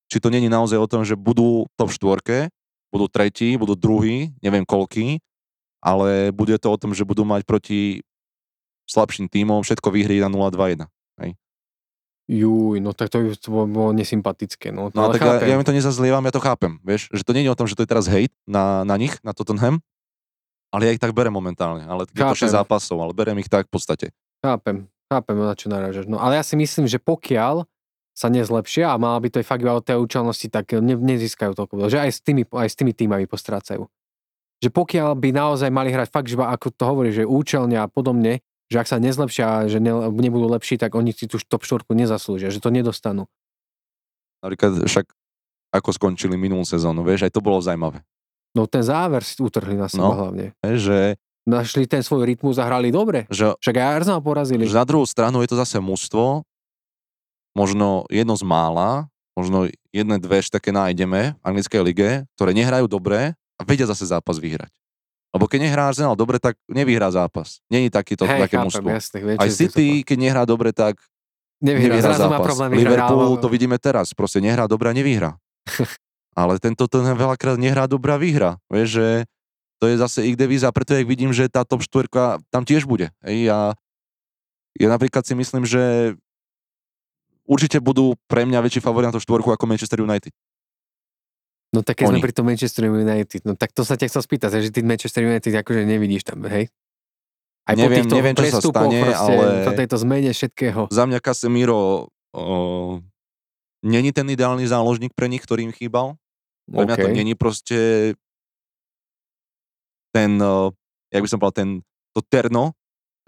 či 0.07 0.19
to 0.19 0.29
není 0.29 0.47
naozaj 0.47 0.77
o 0.77 0.87
tom, 0.87 1.01
že 1.01 1.15
budú 1.15 1.65
top 1.75 1.89
štvorke, 1.89 2.51
budú 2.89 3.07
tretí, 3.07 3.55
budú 3.55 3.73
druhý, 3.73 4.31
neviem 4.39 4.63
koľký, 4.63 5.19
ale 5.79 6.31
bude 6.31 6.57
to 6.57 6.69
o 6.69 6.77
tom, 6.77 6.93
že 6.93 7.03
budú 7.03 7.23
mať 7.23 7.43
proti 7.43 8.03
slabším 8.87 9.27
tímom 9.27 9.61
všetko 9.61 9.89
vyhrieť 9.89 10.23
na 10.23 10.31
0-2-1. 10.31 10.87
Juj, 12.27 12.83
no 12.83 12.91
tak 12.91 13.07
to, 13.07 13.23
by- 13.23 13.39
bolo, 13.71 13.95
nesympatické. 13.95 14.75
No, 14.75 14.91
No 14.91 14.99
ale 15.01 15.15
tak 15.15 15.23
ja, 15.23 15.27
chápem. 15.39 15.47
ja 15.47 15.55
mi 15.55 15.63
to 15.63 15.71
nezazlievam, 15.71 16.27
ja 16.27 16.35
to 16.35 16.43
chápem, 16.43 16.83
vieš, 16.83 17.07
že 17.15 17.23
to 17.23 17.31
nie 17.31 17.47
je 17.47 17.55
o 17.55 17.59
tom, 17.59 17.71
že 17.71 17.79
to 17.79 17.87
je 17.87 17.91
teraz 17.95 18.11
hejt 18.11 18.35
na, 18.43 18.83
na 18.83 18.99
nich, 18.99 19.15
na 19.23 19.31
Tottenham, 19.31 19.79
ale 20.75 20.91
ja 20.91 20.91
ich 20.91 20.99
tak 20.99 21.15
berem 21.15 21.31
momentálne, 21.31 21.87
ale 21.87 22.03
je 22.11 22.19
to 22.19 22.35
6 22.35 22.51
Chápem. 22.51 22.51
zápasov, 22.51 22.99
ale 22.99 23.15
berem 23.15 23.39
ich 23.39 23.47
tak 23.47 23.71
v 23.71 23.79
podstate. 23.79 24.07
Chápem, 24.43 24.91
chápem, 25.07 25.37
na 25.39 25.55
čo 25.55 25.71
narážaš. 25.71 26.11
No 26.11 26.19
ale 26.19 26.35
ja 26.35 26.43
si 26.43 26.59
myslím, 26.59 26.91
že 26.91 26.99
pokiaľ 26.99 27.63
sa 28.11 28.27
nezlepšia 28.27 28.91
a 28.91 28.99
mala 28.99 29.23
by 29.23 29.31
to 29.31 29.39
aj 29.39 29.47
fakt 29.47 29.63
iba 29.63 29.71
o 29.71 29.79
tej 29.79 29.95
účelnosti, 29.95 30.51
tak 30.51 30.75
ne, 30.83 30.99
nezískajú 30.99 31.55
toľko. 31.55 31.87
Že 31.87 31.99
aj 32.01 32.11
s 32.11 32.19
tými, 32.27 32.43
aj 32.43 32.67
s 32.67 32.75
tými 32.75 32.91
týmami 32.91 33.31
postrácajú. 33.31 33.87
Že 34.59 34.69
pokiaľ 34.71 35.11
by 35.15 35.29
naozaj 35.31 35.69
mali 35.69 35.91
hrať 35.91 36.09
fakt, 36.09 36.27
že 36.27 36.37
ako 36.37 36.69
to 36.71 36.83
hovorí, 36.83 37.11
že 37.11 37.23
účelne 37.23 37.77
a 37.77 37.87
podobne, 37.87 38.41
že 38.67 38.77
ak 38.77 38.89
sa 38.89 38.97
nezlepšia, 38.97 39.69
že 39.69 39.79
ne, 39.79 39.93
nebudú 40.11 40.49
lepší, 40.49 40.75
tak 40.75 40.97
oni 40.97 41.13
si 41.13 41.29
tú 41.29 41.37
top 41.39 41.63
štvorku 41.63 41.93
nezaslúžia, 41.93 42.49
že 42.49 42.59
to 42.59 42.73
nedostanú. 42.73 43.29
Napríklad 44.41 44.85
však 44.85 45.07
ako 45.71 45.89
skončili 45.93 46.35
minulú 46.35 46.65
sezónu, 46.65 47.05
vieš, 47.05 47.29
aj 47.29 47.33
to 47.33 47.45
bolo 47.45 47.61
zaujímavé. 47.61 48.01
No 48.57 48.65
ten 48.65 48.81
záver 48.81 49.21
si 49.21 49.37
utrhli 49.39 49.77
na 49.77 49.87
seba 49.87 50.09
No. 50.09 50.17
hlavne. 50.17 50.57
Že, 50.61 51.21
Našli 51.47 51.87
ten 51.87 52.03
svoj 52.03 52.27
rytmus 52.27 52.59
a 52.59 52.67
hrali 52.67 52.91
dobre. 52.91 53.29
že, 53.31 53.55
Však 53.61 53.75
aj 53.77 53.87
Arsenal 54.03 54.19
porazili. 54.19 54.67
že 54.67 54.75
na 54.75 54.83
druhú 54.83 55.07
stranu 55.07 55.45
je 55.45 55.53
to 55.53 55.57
zase 55.57 55.79
mužstvo, 55.79 56.43
možno 57.55 58.03
jedno 58.11 58.35
z 58.35 58.43
mála, 58.43 59.07
možno 59.33 59.71
jedné, 59.93 60.17
dve 60.19 60.41
ešte 60.41 60.59
také 60.59 60.73
nájdeme 60.73 61.37
v 61.37 61.43
anglickej 61.45 61.81
lige, 61.85 62.09
ktoré 62.35 62.51
nehrajú 62.51 62.91
dobre 62.91 63.37
a 63.57 63.63
vedia 63.65 63.89
zase 63.89 64.05
zápas 64.09 64.37
vyhrať. 64.37 64.71
Lebo 65.37 65.45
keď 65.51 65.69
nehrá 65.69 65.83
Arsenal 65.93 66.17
dobre, 66.17 66.41
tak 66.41 66.57
nevyhrá 66.65 67.13
zápas. 67.13 67.61
Není 67.69 67.93
takýto 67.93 68.25
Hej, 68.25 68.49
také 68.49 68.57
mužstvo. 68.57 68.89
Aj 69.37 69.51
City, 69.53 70.01
keď 70.01 70.17
nehrá 70.17 70.43
dobre, 70.49 70.73
tak 70.73 70.97
nevyhrá, 71.61 72.01
nevyhrá 72.01 72.09
zrazu 72.09 72.23
má 72.25 72.41
zápas. 72.41 72.47
problém. 72.49 72.71
Liverpool, 72.73 73.37
to 73.37 73.49
vidíme 73.53 73.77
teraz, 73.77 74.17
proste 74.17 74.41
nehrá 74.41 74.65
dobre 74.65 74.89
a 74.89 74.97
nevyhrá. 74.97 75.37
Ale 76.41 76.61
tento 76.61 76.89
ten 76.89 77.05
veľakrát 77.05 77.61
nehrá 77.61 77.85
dobrá 77.85 78.17
výhra. 78.17 78.61
Vieš, 78.73 78.89
že 79.01 79.07
to 79.77 79.93
je 79.93 80.01
zase 80.01 80.25
ich 80.25 80.37
devíza, 80.41 80.73
preto 80.73 80.97
ja 80.97 81.05
vidím, 81.05 81.37
že 81.37 81.53
tá 81.53 81.65
top 81.69 81.85
4 81.85 82.09
tam 82.49 82.65
tiež 82.65 82.89
bude. 82.89 83.13
Ej, 83.21 83.53
ja, 83.53 83.77
ja 84.81 84.89
napríklad 84.89 85.25
si 85.25 85.37
myslím, 85.37 85.69
že 85.69 86.17
určite 87.45 87.81
budú 87.81 88.17
pre 88.25 88.49
mňa 88.49 88.65
väčší 88.65 88.81
favorit 88.81 89.09
na 89.09 89.15
tú 89.17 89.21
štvorku 89.21 89.53
ako 89.53 89.69
Manchester 89.69 90.01
United. 90.01 90.33
No 91.77 91.85
tak 91.85 92.01
keď 92.01 92.09
sme 92.09 92.17
Oni. 92.17 92.25
pri 92.25 92.33
tom 92.33 92.49
Manchester 92.49 92.89
United, 92.89 93.45
no 93.45 93.53
tak 93.53 93.77
to 93.77 93.85
sa 93.85 94.01
ťa 94.01 94.09
chcel 94.09 94.23
spýtať, 94.25 94.65
že 94.65 94.73
ty 94.73 94.81
Manchester 94.81 95.29
United 95.29 95.53
akože 95.53 95.85
nevidíš 95.85 96.25
tam, 96.25 96.41
hej? 96.49 96.73
Aj 97.69 97.77
Neviem- 97.77 97.85
po 97.85 97.97
týchto 98.09 98.17
neviem, 98.17 98.35
čo 98.39 98.45
sa 98.49 98.61
stane, 98.65 98.99
proste, 99.05 99.21
ale- 99.21 99.67
po 99.69 99.73
tejto 99.77 99.97
zmene 100.01 100.31
všetkého. 100.33 100.81
Za 100.89 101.05
mňa 101.05 101.19
Casemiro 101.21 102.09
o, 102.33 102.45
není 103.85 104.09
ten 104.17 104.25
ideálny 104.25 104.65
záložník 104.65 105.13
pre 105.13 105.29
nich, 105.29 105.45
ktorý 105.45 105.69
im 105.69 105.75
chýbal. 105.77 106.17
Pre 106.65 106.83
mňa 106.89 106.97
to 106.97 107.09
není 107.13 107.35
proste 107.37 108.15
ten, 110.17 110.41
uh, 110.41 110.73
jak 111.13 111.21
by 111.21 111.29
som 111.29 111.37
povedal, 111.37 111.57
ten, 111.61 111.71
to 112.17 112.25
terno, 112.25 112.73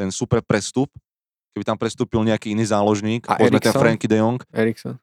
ten 0.00 0.08
super 0.08 0.40
prestup, 0.40 0.88
keby 1.52 1.66
tam 1.68 1.76
prestúpil 1.76 2.24
nejaký 2.24 2.56
iný 2.56 2.64
záložník, 2.64 3.28
A 3.28 3.36
povedzme 3.36 3.60
ten? 3.60 3.74
Frankie 3.76 4.08
de 4.08 4.18
Jong. 4.22 4.40
Eriksen, 4.54 4.96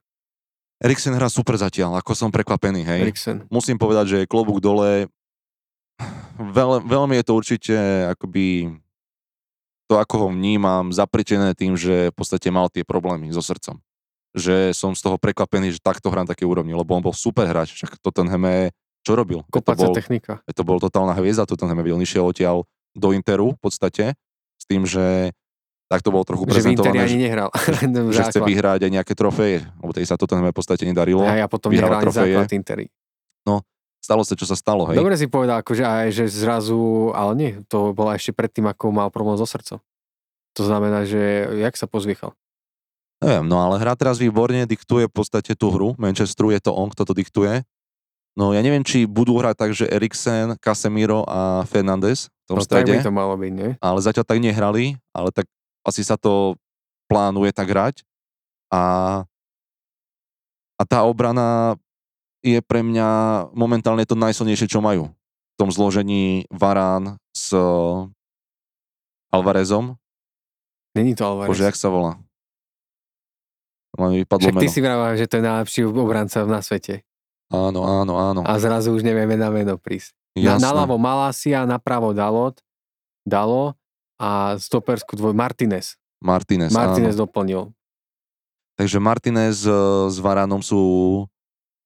Eriksen 0.86 1.18
hrá 1.18 1.26
super 1.34 1.58
zatiaľ, 1.58 1.98
ako 1.98 2.14
som 2.14 2.30
prekvapený, 2.30 2.86
hej. 2.86 3.02
Eriksen. 3.10 3.38
Musím 3.50 3.82
povedať, 3.82 4.06
že 4.06 4.30
klobúk 4.30 4.62
dole, 4.62 5.10
veľ, 6.38 6.86
veľmi 6.86 7.18
je 7.18 7.26
to 7.26 7.34
určite 7.34 7.76
akoby 8.14 8.70
to, 9.90 9.98
ako 9.98 10.16
ho 10.22 10.28
vnímam, 10.30 10.94
zapričené 10.94 11.58
tým, 11.58 11.74
že 11.74 12.10
v 12.10 12.16
podstate 12.16 12.54
mal 12.54 12.70
tie 12.70 12.86
problémy 12.86 13.34
so 13.34 13.42
srdcom. 13.42 13.82
Že 14.38 14.78
som 14.78 14.94
z 14.94 15.02
toho 15.02 15.18
prekvapený, 15.18 15.74
že 15.74 15.82
takto 15.82 16.14
hrá 16.14 16.22
na 16.22 16.30
takej 16.30 16.46
úrovni, 16.46 16.78
lebo 16.78 16.94
on 16.94 17.02
bol 17.02 17.16
super 17.18 17.50
hráč, 17.50 17.74
však 17.74 17.98
Tottenham 18.02 18.70
čo 19.06 19.14
robil? 19.14 19.46
Kopacia 19.54 19.86
to 19.86 19.94
bol, 19.94 19.96
technika. 19.96 20.34
to 20.42 20.64
bol 20.66 20.78
totálna 20.82 21.14
hviezda 21.14 21.46
Tottenham, 21.46 21.78
on 21.78 22.02
išiel 22.02 22.26
odtiaľ 22.26 22.66
do 22.98 23.14
Interu 23.14 23.54
v 23.54 23.60
podstate, 23.62 24.18
s 24.58 24.66
tým, 24.66 24.90
že 24.90 25.30
tak 25.86 26.02
to 26.02 26.10
bolo 26.10 26.26
trochu 26.26 26.50
Že 26.50 26.52
prezentované, 26.52 27.06
ani 27.06 27.18
nehral. 27.18 27.50
že 28.16 28.22
chce 28.26 28.40
vyhrať 28.42 28.86
aj 28.86 28.92
nejaké 28.92 29.14
trofeje, 29.14 29.66
lebo 29.82 29.92
tej 29.94 30.06
sa 30.10 30.18
Tottenham 30.18 30.50
v 30.50 30.58
podstate 30.58 30.84
nedarilo. 30.86 31.22
A 31.22 31.40
ja 31.40 31.48
potom 31.50 31.70
nehral 31.74 32.02
ani 32.02 32.14
základ 32.14 32.50
Interi. 32.54 32.88
Stalo 34.06 34.22
sa, 34.22 34.38
čo 34.38 34.46
sa 34.46 34.54
stalo, 34.54 34.86
hej. 34.94 35.02
Dobre 35.02 35.18
si 35.18 35.26
povedal, 35.26 35.66
akože 35.66 35.82
aj, 35.82 36.14
že 36.14 36.30
zrazu, 36.30 37.10
ale 37.18 37.32
nie, 37.34 37.52
to 37.66 37.90
bolo 37.90 38.14
ešte 38.14 38.38
predtým, 38.38 38.70
ako 38.70 38.94
mal 38.94 39.10
problém 39.10 39.34
so 39.34 39.50
srdcom. 39.50 39.82
To 40.54 40.62
znamená, 40.62 41.10
že 41.10 41.50
jak 41.58 41.74
sa 41.74 41.90
pozviechal? 41.90 42.38
Neviem, 43.18 43.50
no 43.50 43.58
ale 43.58 43.82
hrá 43.82 43.98
teraz 43.98 44.22
výborne, 44.22 44.70
diktuje 44.70 45.10
v 45.10 45.16
podstate 45.16 45.58
tú 45.58 45.74
hru. 45.74 45.98
Manchesteru 45.98 46.54
je 46.54 46.62
to 46.62 46.78
on, 46.78 46.94
kto 46.94 47.02
to 47.02 47.18
diktuje. 47.18 47.66
No 48.38 48.54
ja 48.54 48.62
neviem, 48.62 48.86
či 48.86 49.10
budú 49.10 49.42
hrať 49.42 49.56
tak, 49.58 49.72
že 49.74 49.90
Eriksen, 49.90 50.54
Casemiro 50.62 51.26
a 51.26 51.66
Fernández 51.66 52.30
v 52.30 52.46
tom 52.46 52.62
No 52.62 52.62
tak 52.62 52.86
by 52.86 53.02
strede, 53.02 53.10
to 53.10 53.10
malo 53.10 53.34
byť, 53.34 53.54
nie? 53.58 53.70
ale 53.82 54.00
zatiaľ 54.06 54.26
tak 54.28 54.38
nehrali, 54.38 55.02
ale 55.18 55.34
tak 55.34 55.50
asi 55.86 56.02
sa 56.02 56.18
to 56.18 56.58
plánuje 57.06 57.54
tak 57.54 57.70
hrať. 57.70 57.96
A, 58.74 59.24
a 60.76 60.84
tá 60.84 61.06
obrana 61.06 61.78
je 62.42 62.58
pre 62.66 62.82
mňa 62.82 63.08
momentálne 63.54 64.04
to 64.04 64.18
najsilnejšie, 64.18 64.68
čo 64.68 64.82
majú. 64.82 65.14
V 65.14 65.56
tom 65.56 65.70
zložení 65.70 66.50
Varán 66.52 67.22
s 67.32 67.54
Alvarezom. 69.32 69.96
Není 70.98 71.16
to 71.16 71.24
Alvarez. 71.24 71.50
Bože, 71.54 71.64
jak 71.70 71.78
sa 71.78 71.88
volá? 71.94 72.20
Len 73.96 74.26
vypadlo 74.26 74.52
Však 74.52 74.56
ty 74.60 74.68
meno. 74.68 74.76
si 74.76 74.80
vravel, 74.84 75.12
že 75.16 75.26
to 75.30 75.40
je 75.40 75.44
najlepší 75.48 75.82
obranca 75.88 76.44
na 76.44 76.60
svete. 76.60 77.08
Áno, 77.48 77.86
áno, 77.88 78.20
áno. 78.20 78.42
A 78.44 78.58
zrazu 78.60 78.92
už 78.92 79.06
nevieme 79.06 79.40
na 79.40 79.48
meno 79.54 79.80
prísť. 79.80 80.12
Na, 80.36 80.60
Jasné. 80.60 80.68
naľavo 80.68 81.00
Malasia, 81.00 81.64
napravo 81.64 82.12
Dalot, 82.12 82.60
Dalo 83.24 83.80
a 84.16 84.56
stopersku 84.56 85.16
dvoj 85.16 85.36
Martinez. 85.36 86.00
Martinez, 86.24 86.72
Martinez 86.72 87.16
áno. 87.16 87.28
doplnil. 87.28 87.62
Takže 88.76 89.00
Martinez 89.00 89.64
eh, 89.64 89.74
s 90.12 90.18
Varánom 90.20 90.60
sú 90.60 90.82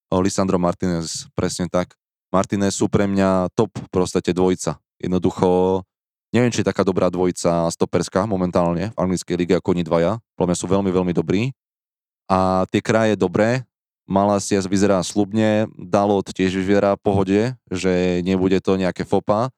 eh, 0.10 0.20
Lisandro 0.22 0.58
Martinez, 0.58 1.30
presne 1.38 1.70
tak. 1.70 1.94
Martinez 2.30 2.78
sú 2.78 2.86
pre 2.90 3.10
mňa 3.10 3.50
top 3.58 3.74
v 3.74 3.90
podstate 3.90 4.30
dvojica. 4.34 4.78
Jednoducho, 5.02 5.82
neviem, 6.30 6.54
či 6.54 6.62
je 6.62 6.70
taká 6.70 6.86
dobrá 6.86 7.10
dvojica 7.10 7.66
stoperská 7.74 8.30
momentálne 8.30 8.94
v 8.94 8.98
anglickej 8.98 9.36
lige 9.38 9.54
ako 9.58 9.74
oni 9.74 9.82
dvaja. 9.82 10.22
Podľa 10.38 10.48
mňa 10.54 10.58
sú 10.62 10.68
veľmi, 10.70 10.90
veľmi 10.94 11.14
dobrí. 11.14 11.50
A 12.30 12.70
tie 12.70 12.86
kraje 12.86 13.18
dobré. 13.18 13.66
Malasia 14.10 14.58
vyzerá 14.66 14.98
slubne, 15.06 15.70
Dalot 15.78 16.34
tiež 16.34 16.58
vyzerá 16.58 16.98
v 16.98 17.02
pohode, 17.06 17.42
že 17.70 18.26
nebude 18.26 18.58
to 18.58 18.74
nejaké 18.74 19.06
fopa. 19.06 19.54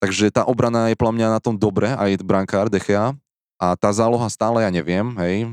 Takže 0.00 0.32
tá 0.32 0.48
obrana 0.48 0.88
je 0.88 0.96
podľa 0.96 1.14
mňa 1.14 1.28
na 1.36 1.40
tom 1.44 1.60
dobre, 1.60 1.92
aj 1.92 2.24
brankár 2.24 2.72
Dechea. 2.72 3.12
A 3.60 3.76
tá 3.76 3.92
záloha 3.92 4.24
stále 4.32 4.64
ja 4.64 4.72
neviem, 4.72 5.12
hej. 5.20 5.44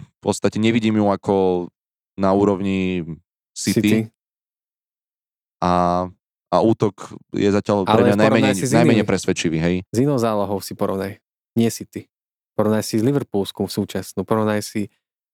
V 0.00 0.18
podstate 0.24 0.56
nevidím 0.56 0.96
ju 0.96 1.12
ako 1.12 1.68
na 2.16 2.32
úrovni 2.32 3.04
City, 3.52 3.76
City. 3.76 3.98
A, 5.60 6.06
a 6.48 6.56
útok 6.64 7.12
je 7.36 7.52
zatiaľ 7.52 7.84
pre 7.84 8.08
mňa 8.08 8.16
v 8.16 8.22
najmenej, 8.24 8.54
najmenej 8.56 9.04
presvedčivý, 9.04 9.60
hej. 9.60 9.76
S 9.92 9.98
inou 10.00 10.16
zálohou 10.16 10.64
si 10.64 10.72
porovnaj. 10.72 11.20
Nie 11.52 11.68
City. 11.68 12.08
Porovnaj 12.56 12.88
si 12.88 12.96
s 12.96 13.04
Liverpoolskou 13.04 13.68
súčasnú. 13.68 14.24
Porovnaj 14.24 14.64
si 14.64 14.88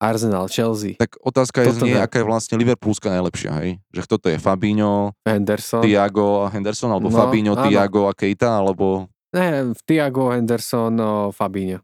Arsenal, 0.04 0.44
Chelsea, 0.52 1.00
Tak 1.00 1.16
otázka 1.20 1.64
je 1.64 1.66
Toto 1.72 1.88
znie, 1.88 1.96
aká 1.96 2.20
je 2.20 2.26
vlastne 2.28 2.54
Liverpoolská 2.60 3.08
najlepšia, 3.08 3.50
hej. 3.64 3.70
Že 3.90 4.00
kto 4.04 4.14
to 4.20 4.26
je, 4.32 4.36
Fabinho, 4.36 5.16
Henderson. 5.24 5.80
Tiago 5.80 6.44
a 6.44 6.52
Henderson, 6.52 6.92
alebo 6.92 7.08
No, 7.08 7.16
Fabinho, 7.16 7.56
áno. 7.56 7.64
Tiago 7.66 8.06
a 8.06 8.12
Keita, 8.12 8.60
alebo... 8.60 9.08
Ne, 9.32 9.72
Tiago, 9.88 10.30
Henderson, 10.30 10.94
o, 11.00 11.32
Fabinho. 11.32 11.80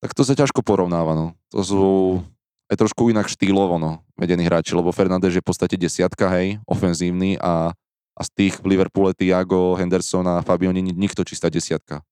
Tak 0.00 0.12
to 0.12 0.22
sa 0.24 0.36
ťažko 0.36 0.60
porovnáva, 0.62 1.12
no. 1.16 1.26
To 1.52 1.60
sú 1.64 1.84
je 2.70 2.78
trošku 2.78 3.10
inak 3.10 3.26
štýlovo, 3.26 3.82
no, 3.82 4.06
vedení 4.14 4.46
hráči, 4.46 4.78
lebo 4.78 4.94
Fernández 4.94 5.34
je 5.34 5.42
v 5.42 5.48
podstate 5.50 5.74
desiatka, 5.74 6.30
hej, 6.38 6.62
ofenzívny 6.70 7.34
a, 7.42 7.74
a 8.14 8.20
z 8.22 8.30
tých 8.30 8.62
v 8.62 8.78
Liverpoole 8.78 9.10
Tiago, 9.10 9.74
Henderson 9.74 10.22
a 10.30 10.38
Fabio 10.46 10.70
ni- 10.70 10.94
nikto 10.94 11.26
čistá 11.26 11.50
desiatka. 11.50 12.06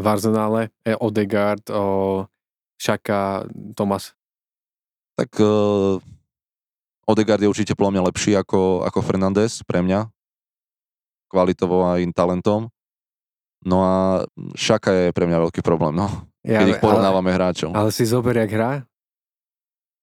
V 0.00 0.06
Arsenále 0.08 0.72
je 0.80 0.96
Odegaard, 0.96 1.68
o, 1.68 2.24
Šaka, 2.80 3.44
Thomas. 3.76 4.16
Tak 5.20 5.36
uh, 5.36 6.00
Odegaard 7.04 7.44
je 7.44 7.52
určite 7.52 7.76
podľa 7.76 8.00
mňa 8.00 8.06
lepší 8.08 8.32
ako, 8.40 8.88
ako 8.88 9.04
Fernández 9.04 9.60
pre 9.68 9.84
mňa. 9.84 10.08
Kvalitovo 11.28 11.84
a 11.84 12.00
in 12.00 12.16
talentom. 12.16 12.72
No 13.60 13.84
a 13.84 14.24
Šaka 14.56 14.88
je 14.88 15.06
pre 15.12 15.28
mňa 15.28 15.44
veľký 15.44 15.60
problém, 15.60 15.92
no. 15.92 16.08
Ja, 16.40 16.64
Keď 16.64 16.80
ich 16.80 16.80
porovnávame 16.80 17.28
hráčov. 17.36 17.76
Ale, 17.76 17.84
ale 17.84 17.90
si 17.92 18.08
zober, 18.08 18.32
jak 18.40 18.48
hrá. 18.48 18.72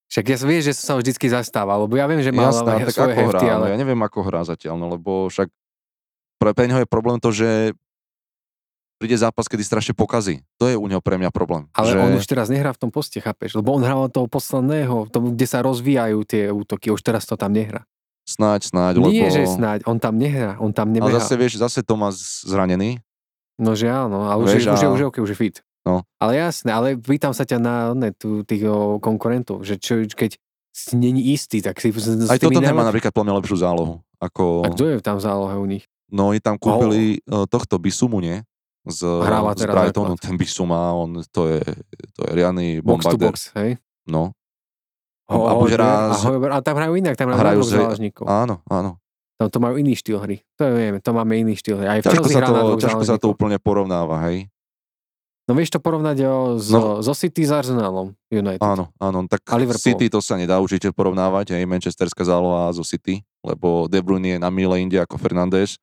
Však 0.07 0.25
ja 0.29 0.37
vieš, 0.45 0.63
že 0.71 0.73
som 0.77 0.85
sa 0.85 0.95
vždycky 1.01 1.27
zastával, 1.27 1.83
lebo 1.83 1.97
ja 1.97 2.05
viem, 2.05 2.21
že 2.21 2.29
mal 2.29 2.53
Jasné, 2.53 2.69
aj 2.69 2.79
tak 2.79 2.95
svoje 2.95 3.15
ako 3.17 3.21
hefty, 3.27 3.45
hrá, 3.49 3.55
ale 3.57 3.65
ja 3.73 3.77
neviem, 3.81 4.01
ako 4.05 4.19
hrá 4.23 4.41
zatiaľ, 4.45 4.75
no 4.79 4.87
lebo 4.93 5.27
však 5.27 5.51
pre, 6.39 6.55
pre 6.55 6.65
neho 6.69 6.79
je 6.79 6.87
problém 6.87 7.17
to, 7.19 7.33
že 7.33 7.75
príde 8.97 9.17
zápas, 9.17 9.45
kedy 9.45 9.63
strašne 9.63 9.93
pokazí. 9.93 10.41
To 10.57 10.65
je 10.65 10.75
u 10.75 10.85
neho 10.89 10.99
pre 10.99 11.21
mňa 11.21 11.29
problém. 11.29 11.69
Ale 11.77 11.93
že... 11.93 11.97
on 12.01 12.13
už 12.17 12.25
teraz 12.25 12.49
nehrá 12.49 12.73
v 12.73 12.81
tom 12.81 12.91
poste, 12.91 13.21
chápeš? 13.21 13.53
Lebo 13.53 13.77
on 13.77 13.85
hral 13.85 14.09
toho 14.09 14.25
posledného, 14.25 15.07
tom, 15.13 15.37
kde 15.37 15.45
sa 15.47 15.61
rozvíjajú 15.61 16.19
tie 16.25 16.49
útoky, 16.49 16.89
už 16.89 17.01
teraz 17.05 17.29
to 17.29 17.37
tam 17.37 17.53
nehrá. 17.53 17.85
Snáď, 18.27 18.75
snáď, 18.75 18.99
lebo... 18.99 19.07
Nie, 19.07 19.31
že 19.31 19.47
snáď, 19.47 19.87
on 19.87 20.03
tam 20.03 20.19
nehrá, 20.19 20.59
on 20.59 20.75
tam 20.75 20.91
Ale 20.91 20.99
nebeha. 20.99 21.15
zase, 21.23 21.39
vieš, 21.39 21.63
zase 21.63 21.79
Tomas 21.79 22.43
zranený. 22.43 22.99
No 23.55 23.73
že 23.73 23.87
áno, 23.87 24.27
ale 24.27 24.43
už, 24.45 24.59
Vieš, 24.59 24.65
je, 24.67 24.73
už, 24.75 24.81
je, 24.83 24.87
a- 24.87 24.93
už, 24.93 24.99
je, 24.99 25.07
okay, 25.07 25.21
už 25.23 25.31
je 25.31 25.37
fit. 25.39 25.55
No. 25.87 26.03
Ale 26.19 26.35
jasné, 26.35 26.75
ale 26.75 26.99
pýtam 26.99 27.31
sa 27.31 27.47
ťa 27.47 27.57
na 27.63 27.75
ne, 27.95 28.11
tu, 28.11 28.43
tých 28.43 28.67
o, 28.67 28.99
konkurentov, 28.99 29.63
že 29.63 29.79
čo, 29.79 30.03
keď 30.03 30.35
si 30.75 30.93
není 30.99 31.31
istý, 31.31 31.63
tak 31.63 31.79
si 31.79 31.89
Aj 32.27 32.37
toto 32.37 32.59
nemá 32.59 32.83
napríklad 32.83 33.15
mňa 33.15 33.33
lepšiu 33.39 33.57
zálohu. 33.63 34.03
Ako... 34.19 34.67
A 34.67 34.75
kto 34.75 34.83
je 34.91 34.99
tam 34.99 35.17
v 35.17 35.23
zálohe 35.23 35.55
u 35.55 35.65
nich? 35.65 35.87
No, 36.11 36.35
oni 36.35 36.43
tam 36.43 36.59
kúpili 36.59 37.23
uh, 37.25 37.47
tohto 37.47 37.79
Bisumu, 37.79 38.19
nie? 38.19 38.43
Z, 38.87 39.01
Hráva 39.21 39.51
z 39.51 39.63
Brightonu. 39.63 40.15
Ten 40.15 40.33
Bisuma, 40.33 40.91
on, 40.91 41.21
to 41.25 41.47
je, 41.47 41.61
to 42.11 42.19
je 42.21 42.31
riadny 42.33 42.79
Box 42.79 43.03
to 43.03 43.13
bombarder. 43.13 43.27
box, 43.27 43.37
hej? 43.53 43.69
No, 44.05 44.31
Ho, 45.27 45.43
A 45.43 45.53
buď 45.53 45.69
hrá 45.73 45.91
z- 46.13 46.23
a 46.47 46.57
tam 46.61 46.75
hrajú 46.75 46.95
inak, 46.95 47.13
tam 47.13 47.27
hrajú, 47.27 47.59
Hrajú 47.59 47.61
z- 47.61 47.71
záložníkov. 47.73 48.23
áno, 48.25 48.63
áno. 48.65 48.95
Tam 49.35 49.47
to 49.49 49.59
majú 49.59 49.75
iný 49.75 49.91
štýl 49.93 50.17
hry. 50.17 50.39
To 50.55 50.71
vieme, 50.71 50.97
to 50.97 51.11
máme 51.11 51.35
iný 51.35 51.53
štýl 51.53 51.77
hry. 51.77 51.87
Aj 51.89 51.99
v 51.99 52.05
Ťažko 52.05 52.25
sa, 52.25 52.39
to, 52.41 52.53
ťažko 52.77 53.03
sa 53.03 53.15
to 53.17 53.27
úplne 53.27 53.59
porovnáva, 53.59 54.23
hej? 54.25 54.47
No 55.43 55.53
vieš 55.53 55.69
to 55.69 55.79
porovnať 55.79 56.17
o, 56.23 56.33
z, 56.55 56.67
No. 56.69 56.99
zo 56.99 57.13
City 57.13 57.39
s 57.41 57.51
Arsenalom 57.53 58.15
United. 58.27 58.59
Áno, 58.59 58.91
áno, 58.95 59.19
tak 59.25 59.43
A 59.45 59.55
Liverpool. 59.55 59.79
City 59.81 60.07
to 60.07 60.19
sa 60.19 60.35
nedá 60.35 60.57
určite 60.57 60.89
porovnávať, 60.89 61.53
hej, 61.53 61.63
Manchesterská 61.65 62.19
záloha 62.21 62.67
zo 62.69 62.81
City, 62.81 63.19
lebo 63.41 63.85
De 63.85 63.99
Bruyne 63.99 64.35
je 64.35 64.39
na 64.39 64.47
míle 64.47 64.75
inde 64.77 64.95
ako 64.95 65.15
Fernández 65.15 65.75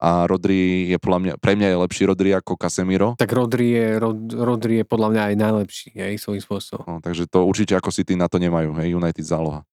a 0.00 0.24
Rodri 0.24 0.88
je 0.88 0.96
podľa 0.96 1.18
mňa, 1.20 1.32
pre 1.36 1.52
mňa 1.60 1.68
je 1.68 1.76
lepší 1.84 2.02
Rodri 2.08 2.32
ako 2.32 2.56
Casemiro, 2.56 3.20
Tak 3.20 3.28
Rodri 3.36 3.76
je, 3.76 3.86
Rod, 4.00 4.18
Rodri 4.32 4.80
je 4.80 4.84
podľa 4.88 5.08
mňa 5.12 5.22
aj 5.28 5.34
najlepší, 5.36 5.88
hej, 5.92 6.16
svojím 6.16 6.40
spôsobom. 6.40 6.84
no, 6.88 7.04
takže 7.04 7.28
to 7.28 7.44
určite 7.44 7.76
ako 7.76 7.92
City 7.92 8.16
na 8.16 8.24
to 8.24 8.40
nemajú, 8.40 8.72
hej, 8.80 8.96
United 8.96 9.20
záloha. 9.20 9.68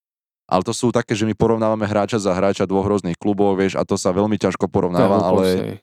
Ale 0.47 0.63
to 0.67 0.75
sú 0.75 0.91
také, 0.91 1.15
že 1.15 1.23
my 1.23 1.31
porovnávame 1.31 1.87
hráča 1.87 2.19
za 2.19 2.35
hráča 2.35 2.67
dvoch 2.67 2.87
rôznych 2.87 3.15
klubov, 3.15 3.55
vieš, 3.55 3.79
a 3.79 3.87
to 3.87 3.95
sa 3.95 4.11
veľmi 4.11 4.35
ťažko 4.35 4.67
porovnáva, 4.67 5.23
ale... 5.23 5.45
hej. 5.47 5.75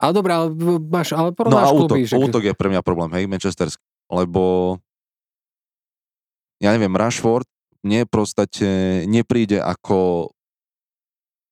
Ale 0.00 0.10
dobré, 0.10 0.32
ale 0.34 0.48
máš, 0.90 1.14
ale 1.14 1.30
No 1.30 1.36
porovnáš 1.36 1.68
a 1.68 1.76
útok, 1.76 1.96
kluby, 2.00 2.08
že... 2.08 2.16
útok 2.16 2.42
je 2.48 2.54
pre 2.56 2.68
mňa 2.72 2.80
problém, 2.80 3.12
hej, 3.12 3.24
Manchesterský, 3.28 3.84
lebo 4.08 4.76
ja 6.64 6.72
neviem, 6.72 6.96
Rashford 6.96 7.44
mne 7.84 8.08
proste 8.08 8.48
nepríde 9.04 9.60
ako 9.60 10.32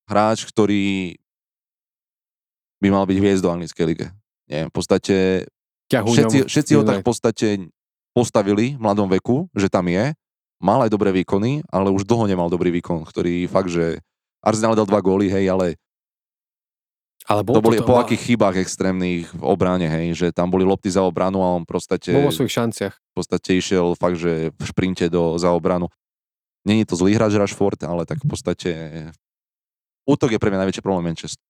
hráč, 0.08 0.48
ktorý 0.48 1.20
by 2.82 2.88
mal 2.90 3.06
byť 3.06 3.18
hviezdou 3.22 3.54
anglickej 3.54 3.84
lige. 3.86 4.06
Nie, 4.50 4.66
v 4.66 4.74
podstate 4.74 5.46
ťahuňom 5.86 6.14
všetci, 6.18 6.38
všetci 6.50 6.72
ho 6.74 6.82
tak 6.82 7.00
v 7.00 7.06
podstate 7.06 7.48
postavili 8.10 8.74
v 8.74 8.80
mladom 8.82 9.06
veku, 9.06 9.46
že 9.54 9.70
tam 9.70 9.86
je, 9.86 10.12
mal 10.58 10.82
aj 10.82 10.90
dobré 10.90 11.14
výkony, 11.14 11.62
ale 11.70 11.94
už 11.94 12.02
dlho 12.02 12.26
nemal 12.26 12.50
dobrý 12.50 12.74
výkon, 12.74 13.06
ktorý 13.06 13.46
fakt, 13.46 13.70
že 13.70 14.02
Arsenal 14.42 14.74
dal 14.74 14.90
dva 14.90 14.98
góly, 14.98 15.30
hej, 15.30 15.46
ale 15.46 15.78
Ale 17.30 17.46
bol 17.46 17.54
to 17.54 17.62
boli 17.62 17.78
to, 17.78 17.86
po 17.86 18.02
akých 18.02 18.34
chybách 18.34 18.58
extrémnych 18.58 19.30
v 19.30 19.42
obrane, 19.46 19.86
hej, 19.86 20.18
že 20.18 20.26
tam 20.34 20.50
boli 20.50 20.66
lopty 20.66 20.90
za 20.90 21.06
obranu 21.06 21.38
a 21.46 21.54
on 21.54 21.62
proste, 21.62 22.10
Bol 22.10 22.26
vo 22.26 22.34
svojich 22.34 22.50
šanciach. 22.58 22.94
v 22.98 23.14
podstate 23.14 23.50
išiel 23.54 23.94
fakt, 23.94 24.18
že 24.18 24.50
v 24.50 24.62
šprinte 24.66 25.06
do, 25.06 25.38
za 25.38 25.54
obranu. 25.54 25.86
Není 26.66 26.86
to 26.86 26.98
zlý 26.98 27.14
hráč 27.14 27.38
Rashford, 27.38 27.78
ale 27.86 28.06
tak 28.06 28.22
v 28.22 28.28
podstate 28.30 28.70
útok 30.06 30.34
je 30.34 30.38
pre 30.38 30.50
mňa 30.50 30.66
najväčší 30.66 30.82
problém 30.82 31.10
Manchester. 31.10 31.42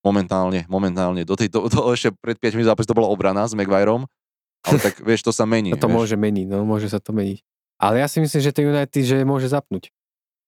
Momentálne, 0.00 0.64
momentálne. 0.66 1.28
Do 1.28 1.36
tej, 1.36 1.52
do, 1.52 1.68
do, 1.68 1.92
ešte 1.92 2.12
pred 2.16 2.40
5 2.40 2.64
zápas 2.64 2.88
to 2.88 2.96
bola 2.96 3.12
obrana 3.12 3.44
s 3.44 3.52
Maguireom, 3.52 4.08
ale 4.64 4.76
tak 4.80 5.00
vieš, 5.08 5.28
to 5.28 5.32
sa 5.32 5.44
mení. 5.44 5.76
No 5.76 5.80
to 5.80 5.88
vieš. 5.88 5.96
môže 5.96 6.16
meniť, 6.16 6.46
no 6.48 6.64
môže 6.64 6.88
sa 6.88 7.00
to 7.00 7.12
meniť. 7.12 7.44
Ale 7.80 8.00
ja 8.00 8.08
si 8.08 8.20
myslím, 8.20 8.40
že 8.44 8.52
ten 8.52 8.68
United, 8.68 9.02
že 9.04 9.24
môže 9.24 9.48
zapnúť. 9.48 9.92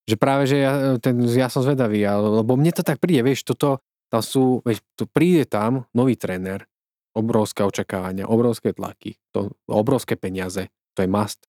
Že 0.08 0.16
práve, 0.20 0.44
že 0.48 0.56
ja, 0.60 0.72
ten, 1.00 1.16
ja 1.32 1.48
som 1.48 1.64
zvedavý, 1.64 2.04
ale, 2.04 2.44
lebo 2.44 2.56
mne 2.56 2.72
to 2.72 2.84
tak 2.84 3.00
príde, 3.00 3.24
vieš, 3.24 3.44
toto, 3.44 3.80
tam 4.12 4.20
sú, 4.20 4.60
vieš, 4.64 4.84
tu 4.96 5.08
príde 5.08 5.48
tam 5.48 5.88
nový 5.96 6.16
tréner, 6.16 6.68
obrovské 7.16 7.64
očakávania, 7.64 8.28
obrovské 8.28 8.72
tlaky, 8.72 9.16
to, 9.32 9.52
obrovské 9.68 10.16
peniaze, 10.16 10.68
to 10.96 11.04
je 11.04 11.08
must. 11.08 11.48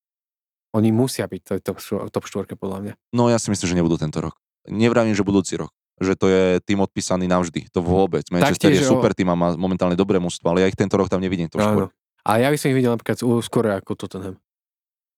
Oni 0.73 0.89
musia 0.91 1.27
byť 1.27 1.41
to, 1.43 1.53
top, 1.59 1.77
top 2.11 2.25
4 2.25 2.55
podľa 2.55 2.79
mňa. 2.83 2.93
No 3.13 3.29
ja 3.29 3.37
si 3.37 3.51
myslím, 3.51 3.67
že 3.67 3.77
nebudú 3.77 3.95
tento 3.99 4.19
rok. 4.23 4.35
Nevravím, 4.65 5.13
že 5.13 5.27
budúci 5.27 5.59
rok. 5.59 5.69
Že 6.01 6.13
to 6.17 6.25
je 6.29 6.43
tým 6.65 6.79
odpísaný 6.81 7.25
navždy. 7.29 7.69
To 7.69 7.85
vôbec. 7.85 8.25
Manchester 8.33 8.73
Taktiež, 8.73 8.85
je 8.85 8.89
super 8.89 9.13
tým 9.13 9.29
a 9.29 9.35
má 9.37 9.53
momentálne 9.53 9.93
dobré 9.93 10.17
mužstvo, 10.17 10.49
ale 10.49 10.65
ja 10.65 10.67
ich 10.69 10.77
tento 10.77 10.97
rok 10.97 11.11
tam 11.11 11.21
nevidím. 11.21 11.49
To 11.53 11.61
Áno. 11.61 11.93
Ale 12.23 12.47
ja 12.47 12.49
by 12.49 12.57
som 12.57 12.71
ich 12.71 12.77
videl 12.79 12.91
napríklad 12.95 13.19
skôr 13.43 13.67
ako 13.67 13.99
Tottenham. 13.99 14.39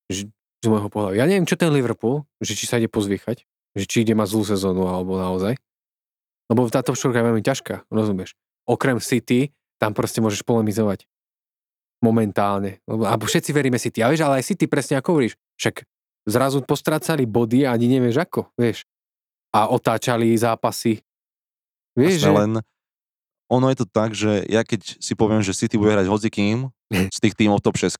Že, 0.10 0.34
z 0.66 0.68
môjho 0.68 0.90
pohľadu. 0.90 1.22
Ja 1.22 1.30
neviem, 1.30 1.46
čo 1.46 1.54
ten 1.54 1.70
Liverpool, 1.70 2.26
že 2.42 2.58
či 2.58 2.66
sa 2.66 2.82
ide 2.82 2.90
pozvychať, 2.90 3.46
že 3.78 3.86
či 3.86 4.02
ide 4.02 4.18
mať 4.18 4.28
zlú 4.34 4.44
sezónu 4.44 4.90
alebo 4.90 5.22
naozaj. 5.22 5.54
Lebo 6.50 6.66
tá 6.70 6.82
top 6.82 6.98
4 6.98 7.14
je 7.14 7.26
veľmi 7.26 7.44
ťažká, 7.46 7.90
rozumieš? 7.90 8.34
Okrem 8.66 8.98
City, 9.02 9.54
tam 9.78 9.94
proste 9.94 10.22
môžeš 10.22 10.42
polemizovať. 10.46 11.06
Momentálne. 12.02 12.82
Lebo, 12.86 13.06
alebo 13.06 13.26
všetci 13.26 13.54
veríme 13.54 13.78
City. 13.82 14.02
A 14.02 14.10
vieš, 14.10 14.26
ale 14.26 14.42
aj 14.42 14.46
City 14.54 14.66
presne 14.70 14.98
ako 14.98 15.18
hovoríš. 15.18 15.38
Však 15.58 15.86
zrazu 16.30 16.62
postracali 16.66 17.26
body 17.30 17.66
a 17.66 17.74
ani 17.74 17.98
nevieš 17.98 18.26
ako, 18.26 18.50
vieš. 18.58 18.86
A 19.56 19.72
otáčali 19.72 20.36
zápasy. 20.36 21.00
Vieš, 21.96 22.28
že... 22.28 22.30
Len 22.30 22.60
ono 23.48 23.72
je 23.72 23.78
to 23.80 23.88
tak, 23.88 24.12
že 24.12 24.44
ja 24.52 24.68
keď 24.68 25.00
si 25.00 25.14
poviem, 25.16 25.40
že 25.40 25.56
City 25.56 25.80
bude 25.80 25.96
hrať 25.96 26.12
hocikým 26.12 26.68
z 26.92 27.18
tých 27.24 27.38
tímov 27.40 27.64
top 27.64 27.80
6, 27.80 27.96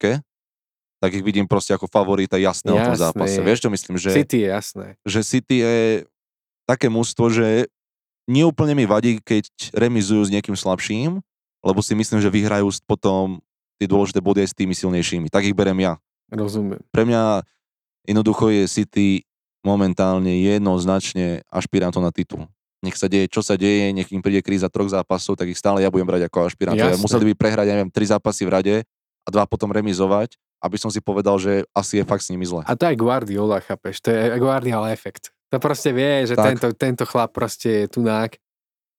tak 1.00 1.12
ich 1.14 1.24
vidím 1.24 1.46
proste 1.46 1.72
ako 1.72 1.88
favorita 1.88 2.36
jasné 2.36 2.74
o 2.74 2.80
tom 2.82 2.98
zápase. 2.98 3.40
Vieš, 3.40 3.64
čo 3.64 3.70
myslím? 3.70 3.96
Že, 3.96 4.10
City 4.26 4.38
je 4.44 4.50
jasné. 4.50 4.88
že 5.06 5.20
City 5.22 5.56
je 5.62 5.78
také 6.66 6.90
mužstvo, 6.90 7.30
že 7.30 7.70
neúplne 8.26 8.74
mi 8.74 8.90
vadí, 8.90 9.22
keď 9.22 9.48
remizujú 9.78 10.26
s 10.26 10.34
niekým 10.34 10.58
slabším, 10.58 11.22
lebo 11.62 11.80
si 11.86 11.94
myslím, 11.94 12.20
že 12.20 12.34
vyhrajú 12.34 12.68
potom 12.90 13.38
tie 13.78 13.86
dôležité 13.86 14.18
body 14.24 14.46
aj 14.46 14.50
s 14.50 14.58
tými 14.58 14.74
silnejšími. 14.74 15.28
Tak 15.30 15.46
ich 15.46 15.54
berem 15.58 15.78
ja. 15.78 16.02
Rozumiem. 16.34 16.82
Pre 16.90 17.04
mňa 17.06 17.46
jednoducho 18.10 18.50
je 18.50 18.64
City 18.66 19.08
momentálne 19.66 20.32
jednoznačne 20.46 21.42
ašpirantom 21.50 22.06
na 22.06 22.14
titul. 22.14 22.46
Nech 22.86 23.02
sa 23.02 23.10
deje, 23.10 23.26
čo 23.26 23.42
sa 23.42 23.58
deje, 23.58 23.90
nech 23.90 24.14
im 24.14 24.22
príde 24.22 24.46
kríza 24.46 24.70
troch 24.70 24.94
zápasov, 24.94 25.34
tak 25.34 25.50
ich 25.50 25.58
stále 25.58 25.82
ja 25.82 25.90
budem 25.90 26.06
brať 26.06 26.30
ako 26.30 26.46
ašpirantov. 26.46 26.94
Jasné. 26.94 27.02
Museli 27.02 27.26
by 27.32 27.34
prehrať, 27.34 27.66
ja 27.66 27.74
neviem, 27.82 27.90
tri 27.90 28.06
zápasy 28.06 28.46
v 28.46 28.52
rade 28.54 28.76
a 29.26 29.28
dva 29.34 29.50
potom 29.50 29.74
remizovať, 29.74 30.38
aby 30.62 30.78
som 30.78 30.94
si 30.94 31.02
povedal, 31.02 31.42
že 31.42 31.66
asi 31.74 31.98
je 31.98 32.06
fakt 32.06 32.22
s 32.22 32.30
nimi 32.30 32.46
zle. 32.46 32.62
A 32.62 32.78
to 32.78 32.86
aj 32.86 32.94
Guardiola, 32.94 33.58
chápeš? 33.58 34.06
To 34.06 34.14
je 34.14 34.38
Guardiola 34.38 34.94
efekt. 34.94 35.34
To 35.50 35.58
proste 35.58 35.90
vie, 35.90 36.30
že 36.30 36.38
Tak. 36.38 36.46
tento, 36.54 36.68
tento 36.78 37.04
chlap 37.10 37.34
proste 37.34 37.86
je 37.86 37.98
tunák 37.98 38.38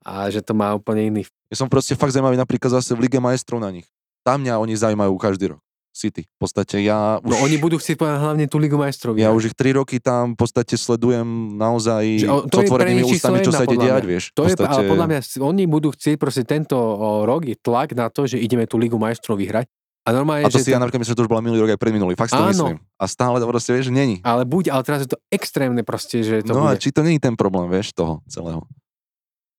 a 0.03 0.31
že 0.31 0.43
to 0.43 0.55
má 0.55 0.75
úplne 0.75 1.11
iný. 1.11 1.23
Ja 1.51 1.63
som 1.63 1.71
proste 1.71 1.95
fakt 1.95 2.11
zaujímavý 2.11 2.39
napríklad 2.39 2.75
zase 2.83 2.91
v 2.95 3.07
Lige 3.07 3.23
majstrov 3.23 3.63
na 3.63 3.71
nich. 3.71 3.87
Tam 4.27 4.43
mňa 4.43 4.59
oni 4.59 4.75
zaujímajú 4.75 5.15
každý 5.19 5.55
rok. 5.55 5.63
City. 5.97 6.29
V 6.29 6.39
podstate 6.39 6.77
ja 6.79 7.17
už, 7.19 7.33
No 7.33 7.41
oni 7.41 7.57
budú 7.57 7.77
chcieť 7.77 7.97
povedať 7.97 8.19
hlavne 8.21 8.45
tú 8.47 8.61
Ligu 8.61 8.77
majstrov. 8.77 9.17
ja 9.17 9.33
už 9.33 9.49
ich 9.49 9.57
tri 9.57 9.73
roky 9.73 9.97
tam 9.97 10.37
v 10.37 10.39
podstate 10.39 10.77
sledujem 10.77 11.25
naozaj 11.57 12.05
Že 12.21 12.29
o- 12.29 12.45
s 12.45 12.51
to 12.53 12.57
otvorenými 12.61 13.03
ústami, 13.03 13.41
čo 13.41 13.51
sa 13.51 13.65
ide 13.65 13.75
diať, 13.75 14.05
vieš. 14.05 14.25
To 14.33 14.45
v 14.45 14.53
je, 14.53 14.55
podstate, 14.55 14.77
ale 14.77 14.93
podľa 14.93 15.07
mňa 15.09 15.19
oni 15.41 15.65
budú 15.65 15.89
chcieť 15.91 16.17
proste 16.21 16.45
tento 16.45 16.77
rok 17.25 17.43
je 17.43 17.57
tlak 17.57 17.97
na 17.97 18.07
to, 18.07 18.29
že 18.29 18.37
ideme 18.37 18.69
tú 18.69 18.77
Ligu 18.77 18.95
majstrov 18.95 19.41
vyhrať. 19.41 19.65
A 20.07 20.15
normálne, 20.15 20.47
a 20.47 20.53
to 20.53 20.63
že 20.63 20.63
si 20.63 20.71
ja 20.71 20.79
ten- 20.79 20.87
napríklad 20.87 21.03
myslím, 21.03 21.13
že 21.13 21.19
to 21.19 21.25
už 21.25 21.33
bola 21.33 21.43
minulý 21.43 21.67
rok 21.67 21.71
aj 21.75 21.81
predminulý. 21.83 22.15
Fakt 22.15 22.31
si 22.31 22.39
to 22.39 22.47
myslím. 22.47 22.79
A 22.95 23.05
stále 23.11 23.43
to 23.43 23.47
proste, 23.49 23.75
vieš, 23.75 23.91
není. 23.91 24.23
ale 24.23 24.47
buď, 24.47 24.71
ale 24.71 24.83
teraz 24.87 25.03
je 25.03 25.11
to 25.11 25.19
extrémne 25.35 25.83
proste, 25.83 26.23
že 26.23 26.47
to 26.47 26.55
no 26.55 26.63
a 26.63 26.77
bude. 26.77 26.79
či 26.79 26.95
to 26.95 27.03
není 27.03 27.19
ten 27.19 27.35
problém, 27.35 27.67
vieš, 27.67 27.91
toho 27.91 28.23
celého. 28.31 28.63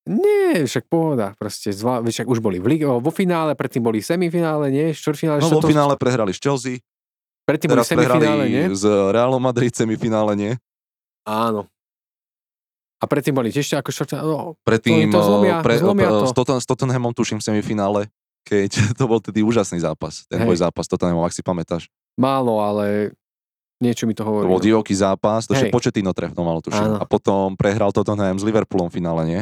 Nie, 0.09 0.63
však 0.63 0.85
pohoda. 0.85 1.35
Proste, 1.35 1.69
zvla... 1.69 1.99
však 1.99 2.25
už 2.25 2.39
boli 2.39 2.57
v 2.57 2.67
lige, 2.69 2.85
vo 2.87 3.11
finále, 3.11 3.53
predtým 3.53 3.81
boli 3.81 3.99
semifinále, 3.99 4.67
nie? 4.67 4.89
Štvrťfinále, 4.89 5.37
No 5.37 5.45
vo 5.45 5.59
štvrtol- 5.59 5.69
finále 5.69 5.93
prehrali 5.93 6.31
s 6.31 6.39
Chelsea, 6.39 6.79
Predtým 7.43 7.67
boli 7.69 7.75
teraz 7.77 7.87
prehrali 7.89 8.11
semifinále, 8.17 8.43
nie? 8.45 8.63
s 8.69 8.83
Realom 8.83 9.39
Madrid 9.39 9.71
semifinále, 9.71 10.31
nie? 10.33 10.51
Áno. 11.23 11.67
A 12.97 13.05
predtým 13.05 13.31
boli 13.31 13.47
tiež 13.49 13.77
ako 13.77 13.87
štvrťfinále. 13.89 14.25
No, 14.25 14.55
Predtým 14.61 15.07
to 15.07 15.19
zlomia- 15.19 15.61
pre, 15.61 15.77
zlomia 15.77 16.09
to. 16.09 16.25
S, 16.25 16.33
Totten, 16.33 16.57
s 16.57 16.65
Tottenhamom 16.65 17.11
tuším 17.11 17.37
semifinále, 17.37 18.09
keď 18.41 18.71
to 18.97 19.03
bol 19.05 19.19
tedy 19.19 19.39
úžasný 19.39 19.77
zápas. 19.77 20.25
Ten 20.25 20.39
Hej. 20.39 20.45
tvoj 20.45 20.57
zápas 20.59 20.85
Tottenhamom, 20.85 21.21
ak 21.21 21.31
si 21.31 21.39
pamätáš. 21.39 21.91
málo, 22.15 22.57
ale 22.57 23.13
niečo 23.77 24.03
mi 24.03 24.11
to 24.11 24.25
hovorí. 24.25 24.43
To 24.43 24.51
bol 24.51 24.63
divoký 24.63 24.91
zápas, 24.91 25.45
to 25.45 25.53
ešte 25.53 25.69
Početino 25.69 26.09
trefno 26.09 26.41
malo 26.41 26.59
tuším. 26.59 26.81
Áno. 26.83 26.97
A 26.97 27.05
potom 27.05 27.53
prehral 27.53 27.93
Tottenham 27.93 28.33
s 28.33 28.43
Liverpoolom 28.43 28.87
v 28.87 28.97
finále, 28.97 29.21
nie? 29.23 29.41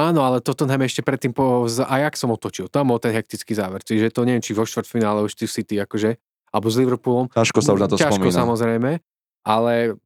Áno, 0.00 0.24
ale 0.24 0.40
Tottenham 0.40 0.80
ešte 0.80 1.04
predtým 1.04 1.36
po, 1.36 1.68
z 1.68 1.84
Ajaxom 1.84 2.32
otočil. 2.32 2.72
Tam 2.72 2.88
bol 2.88 2.96
ten 2.96 3.12
hektický 3.12 3.52
záver. 3.52 3.84
Čiže 3.84 4.08
to 4.08 4.24
neviem, 4.24 4.40
či 4.40 4.56
vo 4.56 4.64
štvrtfinále 4.64 5.20
už 5.20 5.36
ty 5.36 5.44
City, 5.44 5.76
akože, 5.76 6.16
alebo 6.48 6.66
s 6.72 6.76
Liverpoolom. 6.80 7.28
Ťažko 7.28 7.58
sa 7.60 7.76
už 7.76 7.80
na 7.84 7.88
to 7.92 8.00
Ťažko 8.00 8.16
spomína. 8.16 8.40
samozrejme, 8.40 8.90
ale 9.44 10.00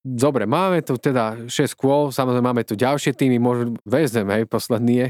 dobre, 0.00 0.48
máme 0.48 0.80
tu 0.80 0.96
teda 0.96 1.44
6 1.44 1.76
kôl, 1.76 2.08
samozrejme 2.08 2.48
máme 2.48 2.64
tu 2.64 2.72
ďalšie 2.72 3.12
týmy, 3.12 3.36
možno 3.36 3.76
Vezem, 3.84 4.24
hej, 4.32 4.48
posledný 4.48 4.94
je. 4.96 5.08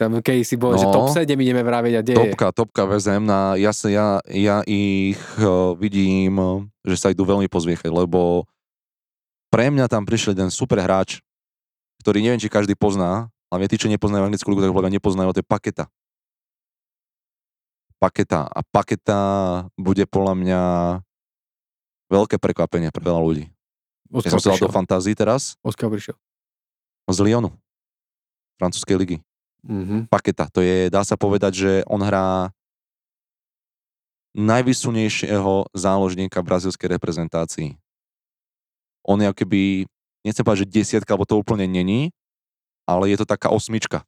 Tam 0.00 0.16
keď 0.16 0.36
si 0.40 0.56
bol, 0.56 0.80
že 0.80 0.88
No. 0.88 0.96
top 0.96 1.12
7 1.12 1.28
ideme 1.36 1.60
vraviť 1.60 1.92
a 1.92 2.00
deje. 2.00 2.16
Topka, 2.16 2.56
topka 2.56 2.82
vezem 2.88 3.20
na, 3.20 3.52
ja, 3.60 3.68
sa, 3.76 3.92
ja, 3.92 4.24
ja 4.32 4.64
ich 4.64 5.20
uh, 5.36 5.76
vidím, 5.76 6.40
že 6.88 6.96
sa 6.96 7.12
idú 7.12 7.28
veľmi 7.28 7.52
pozviechať, 7.52 7.92
lebo 7.92 8.48
pre 9.52 9.68
mňa 9.68 9.92
tam 9.92 10.08
prišiel 10.08 10.32
jeden 10.32 10.48
super 10.48 10.80
hráč, 10.80 11.20
ktorý 12.00 12.24
neviem, 12.24 12.40
či 12.40 12.48
každý 12.48 12.74
pozná, 12.74 13.28
ale 13.52 13.68
tí, 13.68 13.76
čo 13.76 13.92
nepoznajú 13.92 14.26
anglickú 14.26 14.48
ligu, 14.50 14.64
tak 14.64 14.74
podľa 14.74 14.94
nepoznajú, 14.96 15.30
to 15.36 15.40
je 15.42 15.46
Paketa. 15.46 15.84
Paketa. 18.00 18.48
A 18.48 18.60
Paketa 18.64 19.20
bude 19.76 20.08
podľa 20.08 20.34
mňa 20.40 20.60
veľké 22.08 22.40
prekvapenie 22.40 22.88
pre 22.88 23.04
veľa 23.04 23.20
ľudí. 23.20 23.46
Ja 24.10 24.18
Odkiaľ 24.18 24.40
som 24.42 24.56
sa 24.58 24.66
do 24.66 24.72
fantázii 24.74 25.14
teraz 25.14 25.54
Odkiaľ 25.62 25.94
prišiel? 25.94 26.16
z 27.10 27.18
Lyonu, 27.22 27.54
francúzskej 28.58 28.96
ligy. 28.98 29.18
Mhm. 29.66 30.08
Paketa. 30.08 30.48
To 30.50 30.64
je, 30.64 30.88
dá 30.88 31.04
sa 31.04 31.20
povedať, 31.20 31.52
že 31.54 31.72
on 31.86 32.00
hrá 32.00 32.50
najvysunejšieho 34.34 35.74
záložníka 35.74 36.38
brazilskej 36.38 36.96
reprezentácii. 36.96 37.74
On 39.02 39.18
je 39.18 39.26
keby, 39.34 39.90
nechcem 40.26 40.44
povedať, 40.44 40.66
že 40.66 40.72
desiatka, 40.72 41.12
alebo 41.14 41.28
to 41.28 41.40
úplne 41.40 41.64
není, 41.66 42.10
ale 42.88 43.10
je 43.12 43.20
to 43.20 43.26
taká 43.28 43.52
osmička 43.52 44.02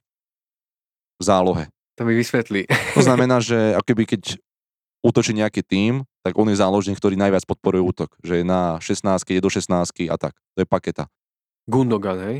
v 1.17 1.23
zálohe. 1.23 1.65
To 1.97 2.09
mi 2.09 2.17
vysvetlí. 2.17 2.65
To 2.97 3.01
znamená, 3.01 3.39
že 3.45 3.77
ako 3.77 3.85
keby 3.85 4.03
keď 4.09 4.41
útočí 5.03 5.35
nejaký 5.35 5.61
tým, 5.61 6.07
tak 6.23 6.39
on 6.39 6.47
je 6.47 6.57
záložník, 6.57 6.95
ktorý 6.97 7.19
najviac 7.19 7.43
podporuje 7.43 7.83
útok. 7.83 8.15
Že 8.23 8.41
je 8.41 8.45
na 8.47 8.79
16, 8.79 9.03
je 9.27 9.43
do 9.43 9.51
16 9.51 9.67
a 10.07 10.15
tak. 10.15 10.33
To 10.55 10.63
je 10.63 10.67
paketa. 10.67 11.11
Gundogan, 11.67 12.19
hej? 12.23 12.37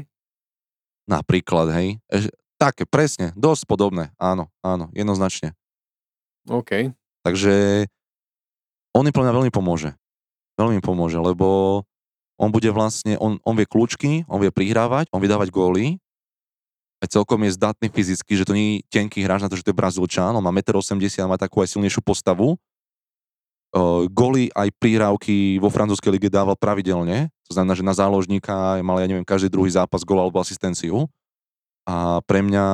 Napríklad, 1.03 1.75
hej. 1.75 1.99
Eš- 2.07 2.31
Také, 2.55 2.87
presne, 2.87 3.35
dosť 3.35 3.67
podobné. 3.67 4.15
Áno, 4.15 4.47
áno, 4.63 4.87
jednoznačne. 4.95 5.51
OK. 6.47 6.95
Takže 7.27 7.87
on 8.95 9.03
mi 9.03 9.11
podľa 9.11 9.31
mňa 9.31 9.37
veľmi 9.43 9.51
pomôže. 9.51 9.91
Veľmi 10.55 10.79
pomôže, 10.79 11.19
lebo 11.19 11.81
on 12.43 12.51
bude 12.51 12.67
vlastne, 12.69 13.15
on, 13.17 13.39
on 13.47 13.55
vie 13.55 13.63
kľúčky, 13.63 14.27
on 14.27 14.43
vie 14.43 14.51
prihrávať, 14.51 15.07
on 15.15 15.23
vie 15.23 15.31
dávať 15.31 15.49
góly, 15.49 16.03
a 17.03 17.11
celkom 17.11 17.35
je 17.43 17.59
zdatný 17.59 17.91
fyzicky, 17.91 18.31
že 18.31 18.47
to 18.47 18.55
nie 18.55 18.79
je 18.79 18.87
tenký 18.87 19.27
hráč 19.27 19.43
na 19.43 19.51
to, 19.51 19.59
že 19.59 19.67
to 19.67 19.75
je 19.75 19.81
Brazílčan, 19.83 20.31
on 20.31 20.39
má 20.39 20.55
1,80 20.55 21.03
m, 21.03 21.27
má 21.27 21.35
takú 21.35 21.59
aj 21.59 21.75
silnejšiu 21.75 21.99
postavu. 21.99 22.55
Uh, 23.75 24.07
góly 24.07 24.47
aj 24.55 24.71
prihrávky 24.79 25.59
vo 25.59 25.67
francúzskej 25.67 26.15
lige 26.15 26.31
dával 26.31 26.55
pravidelne, 26.55 27.27
to 27.43 27.51
znamená, 27.51 27.75
že 27.75 27.83
na 27.83 27.91
záložníka 27.91 28.79
mal, 28.85 29.03
ja 29.03 29.09
neviem, 29.09 29.27
každý 29.27 29.51
druhý 29.51 29.67
zápas 29.67 30.07
gól 30.07 30.23
alebo 30.23 30.39
asistenciu. 30.39 31.11
A 31.83 32.23
pre 32.23 32.39
mňa 32.39 32.65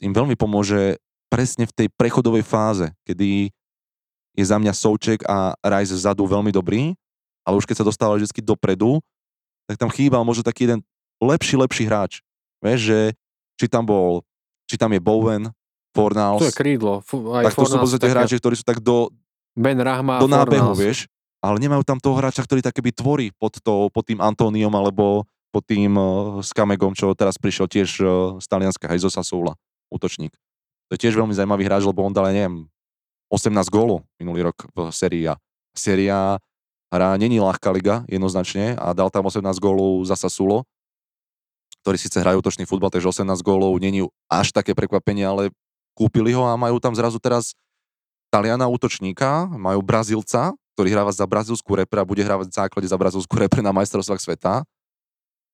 im 0.00 0.12
veľmi 0.16 0.32
pomôže 0.40 0.96
presne 1.28 1.68
v 1.68 1.84
tej 1.84 1.88
prechodovej 1.92 2.46
fáze, 2.46 2.88
kedy 3.04 3.52
je 4.32 4.44
za 4.46 4.56
mňa 4.56 4.72
Souček 4.72 5.20
a 5.28 5.52
Rice 5.60 5.92
vzadu 5.92 6.24
veľmi 6.24 6.48
dobrý, 6.48 6.96
ale 7.44 7.54
už 7.60 7.68
keď 7.68 7.84
sa 7.84 7.84
dostával 7.84 8.16
vždy 8.16 8.40
dopredu, 8.40 9.04
tak 9.64 9.76
tam 9.80 9.90
chýbal 9.90 10.22
možno 10.24 10.44
taký 10.44 10.68
jeden 10.68 10.80
lepší, 11.20 11.56
lepší 11.56 11.84
hráč. 11.88 12.20
Vieš, 12.60 12.80
že 12.80 12.98
či 13.60 13.66
tam 13.68 13.84
bol, 13.84 14.24
či 14.68 14.76
tam 14.80 14.92
je 14.92 15.00
Bowen, 15.00 15.52
Fornals, 15.94 16.42
To 16.42 16.50
je 16.50 16.56
krídlo. 16.58 17.00
Fu, 17.06 17.30
aj 17.30 17.48
tak 17.48 17.54
to 17.54 17.70
sú 17.70 17.78
podstate 17.78 18.10
také- 18.10 18.14
hráči, 18.18 18.34
ktorí 18.42 18.54
sú 18.58 18.66
tak 18.66 18.82
do, 18.82 19.08
Ben 19.54 19.78
Rahma 19.78 20.18
do 20.18 20.26
nábehu, 20.26 20.74
Fornals. 20.74 20.78
vieš, 20.82 20.98
ale 21.38 21.62
nemajú 21.62 21.86
tam 21.86 22.02
toho 22.02 22.18
hráča, 22.18 22.42
ktorý 22.42 22.66
tak 22.66 22.74
keby 22.74 22.90
tvorí 22.90 23.30
pod, 23.38 23.62
to, 23.62 23.86
pod 23.94 24.02
tým 24.02 24.18
Antóniom 24.18 24.74
alebo 24.74 25.22
pod 25.54 25.62
tým 25.62 25.94
uh, 25.94 26.42
Skamegom, 26.42 26.98
čo 26.98 27.14
teraz 27.14 27.38
prišiel 27.38 27.70
tiež 27.70 27.90
uh, 28.02 28.08
z 28.42 28.46
Talianska, 28.50 28.90
aj 28.90 29.06
zo 29.06 29.10
Sassoula, 29.12 29.54
útočník. 29.86 30.34
To 30.90 30.98
je 30.98 31.06
tiež 31.06 31.14
veľmi 31.14 31.30
zaujímavý 31.30 31.62
hráč, 31.62 31.86
lebo 31.86 32.02
on 32.02 32.10
dal, 32.10 32.26
neviem, 32.34 32.66
18 33.30 33.54
gólov 33.70 34.02
minulý 34.18 34.50
rok 34.50 34.66
v 34.74 34.90
sérii 34.90 35.30
A. 35.30 35.38
Séria 35.78 36.42
hra 36.94 37.18
není 37.18 37.42
ľahká 37.42 37.74
liga, 37.74 38.06
jednoznačne, 38.06 38.78
a 38.78 38.94
dal 38.94 39.10
tam 39.10 39.26
18 39.26 39.42
gólov 39.58 40.06
za 40.06 40.14
Sassuolo, 40.14 40.62
ktorí 41.84 42.00
síce 42.00 42.16
hrajú 42.16 42.40
útočný 42.40 42.64
futbal, 42.64 42.88
takže 42.88 43.12
18 43.12 43.44
gólov 43.44 43.76
není 43.82 44.06
až 44.30 44.54
také 44.54 44.72
prekvapenie, 44.72 45.26
ale 45.26 45.42
kúpili 45.92 46.32
ho 46.32 46.46
a 46.48 46.56
majú 46.56 46.80
tam 46.80 46.96
zrazu 46.96 47.20
teraz 47.20 47.52
Taliana 48.32 48.66
útočníka, 48.66 49.46
majú 49.52 49.78
Brazílca, 49.84 50.56
ktorý 50.74 50.90
hráva 50.90 51.14
za 51.14 51.22
brazilskú 51.22 51.78
repre 51.78 52.02
a 52.02 52.08
bude 52.08 52.24
hrávať 52.26 52.50
v 52.50 52.56
základe 52.58 52.88
za 52.90 52.98
brazilskú 52.98 53.38
repre 53.38 53.62
na 53.62 53.70
majstrovstvách 53.70 54.18
sveta. 54.18 54.66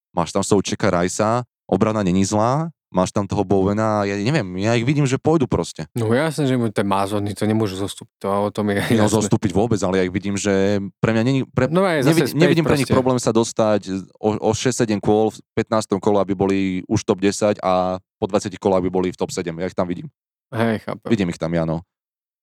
Máš 0.09 0.33
tam 0.33 0.41
Součeka 0.41 0.89
Rajsa, 0.89 1.45
obrana 1.69 2.01
není 2.01 2.25
zlá, 2.25 2.73
máš 2.91 3.09
tam 3.09 3.23
toho 3.23 3.41
Bowena 3.41 4.03
a 4.03 4.05
ja 4.05 4.19
neviem, 4.19 4.43
ja 4.59 4.75
ich 4.75 4.83
vidím, 4.83 5.07
že 5.07 5.15
pôjdu 5.15 5.47
proste. 5.47 5.87
No 5.95 6.11
jasne, 6.11 6.43
že 6.43 6.59
ten 6.69 6.83
Mazony 6.83 7.31
to 7.31 7.47
nemôžu 7.47 7.79
zostúpiť, 7.79 8.15
to 8.19 8.27
o 8.27 8.51
tom 8.51 8.67
je 8.67 8.83
No 8.93 9.07
jasné. 9.07 9.15
zostúpiť 9.15 9.51
vôbec, 9.51 9.79
ale 9.79 9.97
ja 9.97 10.03
ich 10.03 10.11
vidím, 10.11 10.35
že 10.35 10.77
pre 10.99 11.15
mňa 11.15 11.23
není, 11.23 11.41
pre, 11.47 11.71
No 11.71 11.87
aj 11.87 12.03
zase 12.03 12.11
nevidím, 12.11 12.35
nevidím 12.37 12.65
pre 12.67 12.75
nich 12.75 12.85
proste. 12.85 12.97
problém 12.99 13.17
sa 13.17 13.31
dostať 13.31 13.81
o, 14.19 14.35
o 14.37 14.51
6-7 14.51 14.99
kôl 14.99 15.31
v 15.31 15.39
15. 15.57 15.95
kole, 15.97 16.19
aby 16.19 16.35
boli 16.35 16.59
už 16.85 17.01
top 17.01 17.17
10 17.17 17.57
a 17.59 17.95
po 18.19 18.25
20 18.27 18.51
kolách 18.55 18.83
by 18.83 18.91
boli 18.91 19.07
v 19.09 19.17
top 19.17 19.31
7. 19.31 19.47
Ja 19.49 19.65
ich 19.65 19.73
tam 19.73 19.87
vidím. 19.87 20.11
Hej, 20.51 20.83
chápem. 20.83 21.07
Vidím 21.07 21.31
ich 21.31 21.39
tam, 21.39 21.49
ja 21.49 21.63
no. 21.63 21.87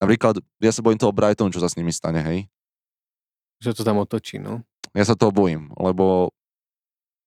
Napríklad, 0.00 0.40
ja 0.58 0.72
sa 0.72 0.80
bojím 0.80 0.96
toho 0.96 1.12
Brightonu, 1.12 1.52
čo 1.52 1.60
sa 1.60 1.68
s 1.68 1.76
nimi 1.76 1.92
stane, 1.92 2.24
hej. 2.24 2.48
Že 3.60 3.74
to 3.74 3.82
tam 3.82 3.98
otočí, 3.98 4.38
no. 4.38 4.62
Ja 4.96 5.04
sa 5.04 5.12
toho 5.12 5.28
bojím, 5.28 5.68
lebo 5.76 6.32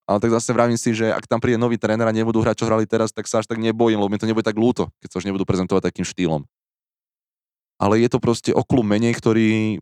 ale 0.06 0.18
tak 0.18 0.30
zase 0.34 0.50
vravím 0.50 0.78
si, 0.78 0.90
že 0.92 1.10
ak 1.14 1.30
tam 1.30 1.38
príde 1.38 1.56
nový 1.56 1.78
tréner 1.78 2.02
a 2.02 2.14
nebudú 2.14 2.42
hrať, 2.42 2.62
čo 2.62 2.68
hrali 2.68 2.84
teraz, 2.90 3.14
tak 3.14 3.30
sa 3.30 3.38
až 3.38 3.46
tak 3.46 3.62
nebojím, 3.62 4.02
lebo 4.02 4.10
mi 4.10 4.18
to 4.18 4.26
nebude 4.26 4.42
tak 4.42 4.58
ľúto, 4.58 4.90
keď 4.98 5.08
sa 5.14 5.18
už 5.22 5.26
nebudú 5.30 5.46
prezentovať 5.46 5.88
takým 5.88 6.06
štýlom. 6.06 6.42
Ale 7.78 7.98
je 7.98 8.08
to 8.10 8.18
proste 8.22 8.50
o 8.54 8.62
menej, 8.82 9.14
ktorý 9.14 9.78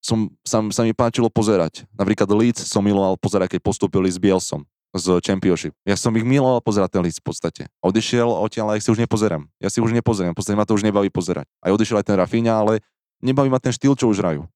som, 0.00 0.32
sa, 0.42 0.64
sa 0.72 0.82
mi 0.82 0.96
páčilo 0.96 1.28
pozerať. 1.28 1.84
Napríklad 1.94 2.26
Leeds 2.32 2.64
som 2.64 2.80
miloval 2.80 3.20
pozerať, 3.20 3.58
keď 3.58 3.60
postúpili 3.62 4.08
s 4.08 4.16
Bielsom 4.16 4.64
z 4.90 5.22
Championship. 5.22 5.70
Ja 5.86 5.94
som 5.94 6.10
ich 6.18 6.26
miloval 6.26 6.58
pozerať 6.58 6.98
ten 6.98 7.02
Leeds 7.06 7.22
v 7.22 7.26
podstate. 7.30 7.62
A 7.78 7.84
odišiel 7.86 8.26
odtiaľ, 8.26 8.74
ale 8.74 8.82
ich 8.82 8.84
si 8.86 8.90
už 8.90 8.98
nepozerám. 8.98 9.46
Ja 9.62 9.70
si 9.70 9.78
už 9.78 9.94
nepozerám, 9.94 10.34
v 10.34 10.38
podstate 10.42 10.58
ma 10.58 10.66
to 10.66 10.74
už 10.74 10.82
nebaví 10.82 11.12
pozerať. 11.12 11.46
Aj 11.62 11.70
odišiel 11.70 12.02
aj 12.02 12.06
ten 12.10 12.16
Rafinha, 12.18 12.58
ale 12.58 12.82
nebaví 13.22 13.46
ma 13.46 13.62
ten 13.62 13.70
štýl, 13.70 13.94
čo 13.94 14.10
už 14.10 14.18
hrajú. 14.18 14.50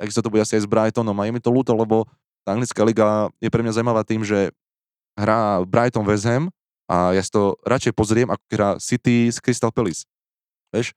Takisto 0.00 0.24
to 0.24 0.32
bude 0.32 0.40
asi 0.40 0.56
aj 0.56 0.64
s 0.64 0.68
Brightonom 0.68 1.16
a 1.20 1.22
je 1.28 1.32
mi 1.32 1.40
to 1.40 1.52
ľúto, 1.52 1.76
lebo 1.76 2.08
tá 2.46 2.54
anglická 2.54 2.86
liga 2.86 3.26
je 3.42 3.50
pre 3.50 3.66
mňa 3.66 3.74
zaujímavá 3.74 4.06
tým, 4.06 4.22
že 4.22 4.54
hrá 5.18 5.66
Brighton 5.66 6.06
West 6.06 6.22
Ham 6.30 6.54
a 6.86 7.10
ja 7.10 7.18
si 7.26 7.34
to 7.34 7.58
radšej 7.66 7.92
pozriem, 7.98 8.30
ako 8.30 8.42
hrá 8.54 8.70
City 8.78 9.26
s 9.26 9.42
Crystal 9.42 9.74
Palace. 9.74 10.06
Vieš? 10.70 10.94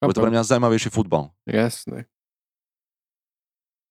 Bude 0.00 0.16
to 0.16 0.24
pre 0.24 0.32
mňa 0.32 0.48
zaujímavejší 0.48 0.88
futbal. 0.88 1.28
Jasné. 1.44 2.08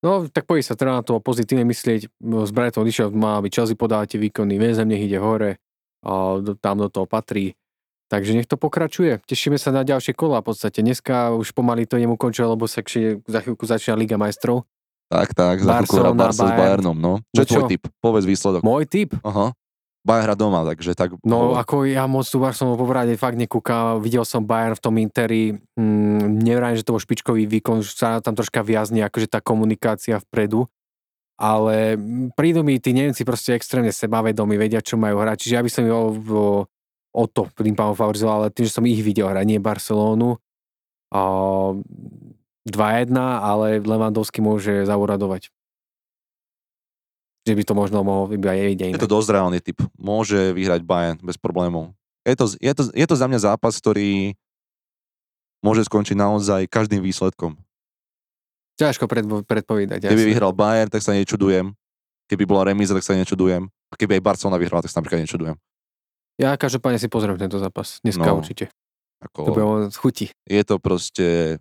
No, 0.04 0.28
tak 0.28 0.50
pojí 0.50 0.60
sa 0.60 0.76
treba 0.76 1.00
na 1.00 1.06
to 1.06 1.22
pozitívne 1.22 1.64
myslieť. 1.64 2.12
Z 2.20 2.52
Brighton 2.52 2.84
odišiel, 2.84 3.14
má 3.14 3.40
byť 3.40 3.52
Chelsea 3.54 3.78
podávate 3.78 4.20
výkony, 4.20 4.60
Vezem 4.60 4.90
nech 4.90 5.06
ide 5.06 5.16
hore, 5.16 5.64
a 6.04 6.44
tam 6.60 6.84
do 6.84 6.92
toho 6.92 7.08
patrí. 7.08 7.56
Takže 8.12 8.36
nech 8.36 8.50
to 8.50 8.60
pokračuje. 8.60 9.24
Tešíme 9.24 9.56
sa 9.56 9.72
na 9.72 9.88
ďalšie 9.88 10.12
kola 10.12 10.44
v 10.44 10.52
podstate. 10.52 10.84
Dneska 10.84 11.32
už 11.34 11.56
pomaly 11.56 11.88
to 11.88 11.96
nemu 11.96 12.20
končilo, 12.20 12.52
lebo 12.54 12.68
sa 12.68 12.84
kši- 12.84 13.24
za 13.26 13.40
chvíľku 13.42 13.64
začína 13.64 13.96
Liga 13.96 14.20
majstrov. 14.20 14.68
Tak, 15.12 15.36
tak, 15.36 15.56
za 15.62 15.82
chvíľku 15.82 15.96
hrá 16.00 16.10
Barcelona, 16.12 16.20
Barca 16.20 16.34
s 16.34 16.40
Bayern. 16.40 16.60
Bayernom, 16.60 16.98
no. 16.98 17.14
Čo 17.32 17.38
No 17.38 17.42
je 17.42 17.48
tvoj 17.48 17.64
typ? 17.70 17.84
Povedz 18.02 18.26
výsledok. 18.26 18.62
Môj 18.66 18.84
typ? 18.90 19.10
Aha. 19.22 19.54
Bayern 20.04 20.26
hrá 20.28 20.36
doma, 20.36 20.68
takže 20.68 21.00
tak... 21.00 21.16
No 21.24 21.56
ako 21.56 21.88
ja 21.88 22.04
moc 22.12 22.28
tu 22.28 22.36
som 22.36 22.76
po 22.76 22.84
vrade 22.84 23.16
fakt 23.16 23.40
nekúkal, 23.40 24.04
videl 24.04 24.28
som 24.28 24.44
Bayern 24.44 24.76
v 24.76 24.84
tom 24.84 25.00
Interi, 25.00 25.56
mm, 25.80 26.44
nevrajím, 26.44 26.76
že 26.76 26.84
to 26.84 26.92
bol 26.92 27.00
špičkový 27.00 27.48
výkon, 27.48 27.80
už 27.80 27.96
sa 27.96 28.20
tam 28.20 28.36
troška 28.36 28.68
viazne, 28.68 29.00
akože 29.08 29.32
tá 29.32 29.40
komunikácia 29.40 30.20
vpredu, 30.20 30.68
ale 31.40 31.96
mm, 31.96 32.36
prídu 32.36 32.68
mi 32.68 32.84
tí 32.84 32.92
Nemci 32.92 33.24
proste 33.24 33.56
extrémne 33.56 33.96
sebavedomí, 33.96 34.60
vedia, 34.60 34.84
čo 34.84 35.00
majú 35.00 35.24
hrať, 35.24 35.40
čiže 35.40 35.56
ja 35.56 35.64
by 35.64 35.72
som 35.72 35.82
ich 35.88 35.96
o, 35.96 36.04
o, 36.12 36.48
o 37.16 37.24
to 37.32 37.48
tým 37.56 37.72
pádom 37.72 37.96
favorizoval, 37.96 38.44
ale 38.44 38.52
tým, 38.52 38.68
že 38.68 38.76
som 38.76 38.84
ich 38.84 39.00
videl 39.00 39.32
hrať, 39.32 39.46
nie 39.48 39.64
Barcelónu, 39.64 40.36
a 41.14 41.22
2-1, 42.66 43.12
ale 43.18 43.80
Lewandowski 43.80 44.40
môže 44.40 44.84
zauradovať. 44.84 45.52
Že 47.44 47.54
by 47.54 47.64
to 47.64 47.74
možno 47.74 47.98
mohol 48.02 48.30
byť 48.30 48.40
aj 48.40 48.58
Je 48.58 48.72
inak. 48.88 49.00
to 49.00 49.10
dosť 49.10 49.30
reálny 49.30 49.60
typ. 49.60 49.84
Môže 49.94 50.52
vyhrať 50.52 50.80
Bayern 50.82 51.20
bez 51.20 51.36
problémov. 51.36 51.92
Je 52.24 52.34
to, 52.34 52.48
je, 52.56 52.72
to, 52.72 52.84
je 52.90 53.04
to 53.04 53.16
za 53.18 53.28
mňa 53.28 53.40
zápas, 53.44 53.76
ktorý 53.76 54.32
môže 55.60 55.84
skončiť 55.84 56.16
naozaj 56.16 56.62
každým 56.66 57.04
výsledkom. 57.04 57.60
Ťažko 58.74 59.06
predpo- 59.06 59.44
predpovedať. 59.44 60.00
Keby 60.02 60.16
jasné. 60.18 60.32
vyhral 60.32 60.52
Bayern, 60.52 60.88
tak 60.88 61.04
sa 61.04 61.12
nečudujem. 61.12 61.76
Keby 62.26 62.44
bola 62.44 62.64
remíza, 62.66 62.96
tak 62.96 63.04
sa 63.04 63.12
nečudujem. 63.14 63.68
A 63.68 63.94
keby 63.94 64.18
aj 64.18 64.26
Barcelona 64.26 64.56
vyhrala, 64.56 64.80
tak 64.80 64.90
sa 64.90 65.04
napríklad 65.04 65.22
nečudujem. 65.22 65.60
Ja 66.34 66.56
každopádne 66.56 66.98
si 66.98 67.06
pozriem 67.06 67.36
tento 67.36 67.60
zápas. 67.60 68.00
Dneska 68.00 68.24
No. 68.24 68.40
určite. 68.40 68.72
Ako, 69.22 69.40
To 69.44 69.52
bude 69.52 69.68
chuti. 69.94 70.32
je 70.44 70.64
to 70.64 70.80
proste 70.80 71.60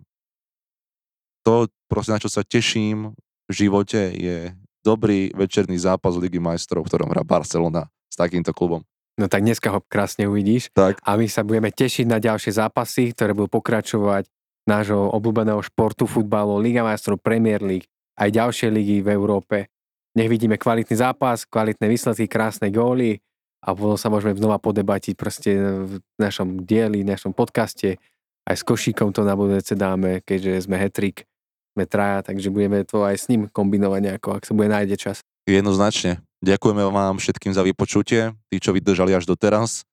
to, 1.43 1.67
proste, 1.91 2.11
na 2.15 2.19
čo 2.19 2.31
sa 2.31 2.41
teším 2.41 3.13
v 3.47 3.51
živote, 3.51 4.11
je 4.15 4.55
dobrý 4.83 5.31
večerný 5.35 5.79
zápas 5.79 6.15
Ligy 6.15 6.39
majstrov, 6.43 6.83
v 6.83 6.89
ktorom 6.91 7.11
hrá 7.11 7.23
Barcelona 7.23 7.87
s 8.11 8.15
takýmto 8.15 8.51
klubom. 8.51 8.83
No 9.13 9.29
tak 9.29 9.45
dneska 9.45 9.69
ho 9.69 9.79
krásne 9.85 10.25
uvidíš. 10.25 10.73
Tak. 10.73 10.97
A 11.05 11.15
my 11.15 11.29
sa 11.29 11.45
budeme 11.45 11.69
tešiť 11.69 12.09
na 12.09 12.17
ďalšie 12.17 12.57
zápasy, 12.57 13.13
ktoré 13.13 13.37
budú 13.37 13.61
pokračovať 13.61 14.25
nášho 14.65 15.11
obľúbeného 15.13 15.61
športu, 15.61 16.09
futbalu, 16.09 16.57
Liga 16.57 16.81
majstrov, 16.81 17.21
Premier 17.21 17.61
League, 17.61 17.85
aj 18.17 18.33
ďalšie 18.33 18.73
ligy 18.73 19.05
v 19.05 19.13
Európe. 19.13 19.69
Nech 20.17 20.29
vidíme 20.29 20.57
kvalitný 20.57 20.97
zápas, 20.97 21.45
kvalitné 21.45 21.85
výsledky, 21.89 22.25
krásne 22.29 22.69
góly 22.69 23.21
a 23.65 23.73
potom 23.73 23.97
sa 23.97 24.09
môžeme 24.09 24.37
znova 24.37 24.57
podebatiť 24.61 25.13
proste 25.17 25.51
v 25.61 25.93
našom 26.17 26.63
dieli, 26.65 27.01
v 27.01 27.11
našom 27.13 27.33
podcaste. 27.33 27.97
Aj 28.43 28.55
s 28.55 28.63
košíkom 28.65 29.13
to 29.15 29.25
na 29.25 29.33
budúce 29.33 29.73
dáme, 29.73 30.21
keďže 30.25 30.69
sme 30.69 30.77
hetrik, 30.77 31.25
sme 31.73 31.89
traja, 31.89 32.21
takže 32.21 32.53
budeme 32.53 32.85
to 32.85 33.01
aj 33.01 33.17
s 33.17 33.25
ním 33.27 33.49
kombinovať 33.49 34.01
nejako, 34.05 34.37
ak 34.37 34.45
sa 34.45 34.53
bude 34.53 34.69
nájde 34.69 34.95
čas. 34.95 35.25
Jednoznačne. 35.49 36.21
Ďakujeme 36.45 36.83
vám 36.85 37.17
všetkým 37.17 37.51
za 37.55 37.65
vypočutie, 37.65 38.35
tí, 38.51 38.57
čo 38.61 38.75
vydržali 38.75 39.15
až 39.15 39.25
doteraz. 39.25 39.87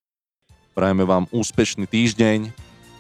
Prajeme 0.76 1.02
vám 1.08 1.26
úspešný 1.32 1.88
týždeň. 1.88 2.52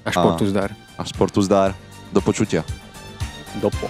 A 0.06 0.08
športu 0.10 0.46
a, 0.46 0.50
zdar. 0.50 0.70
A 0.96 1.02
športu 1.04 1.40
zdar. 1.44 1.76
Do 2.10 2.18
počutia. 2.24 2.66
Dopo. 3.62 3.86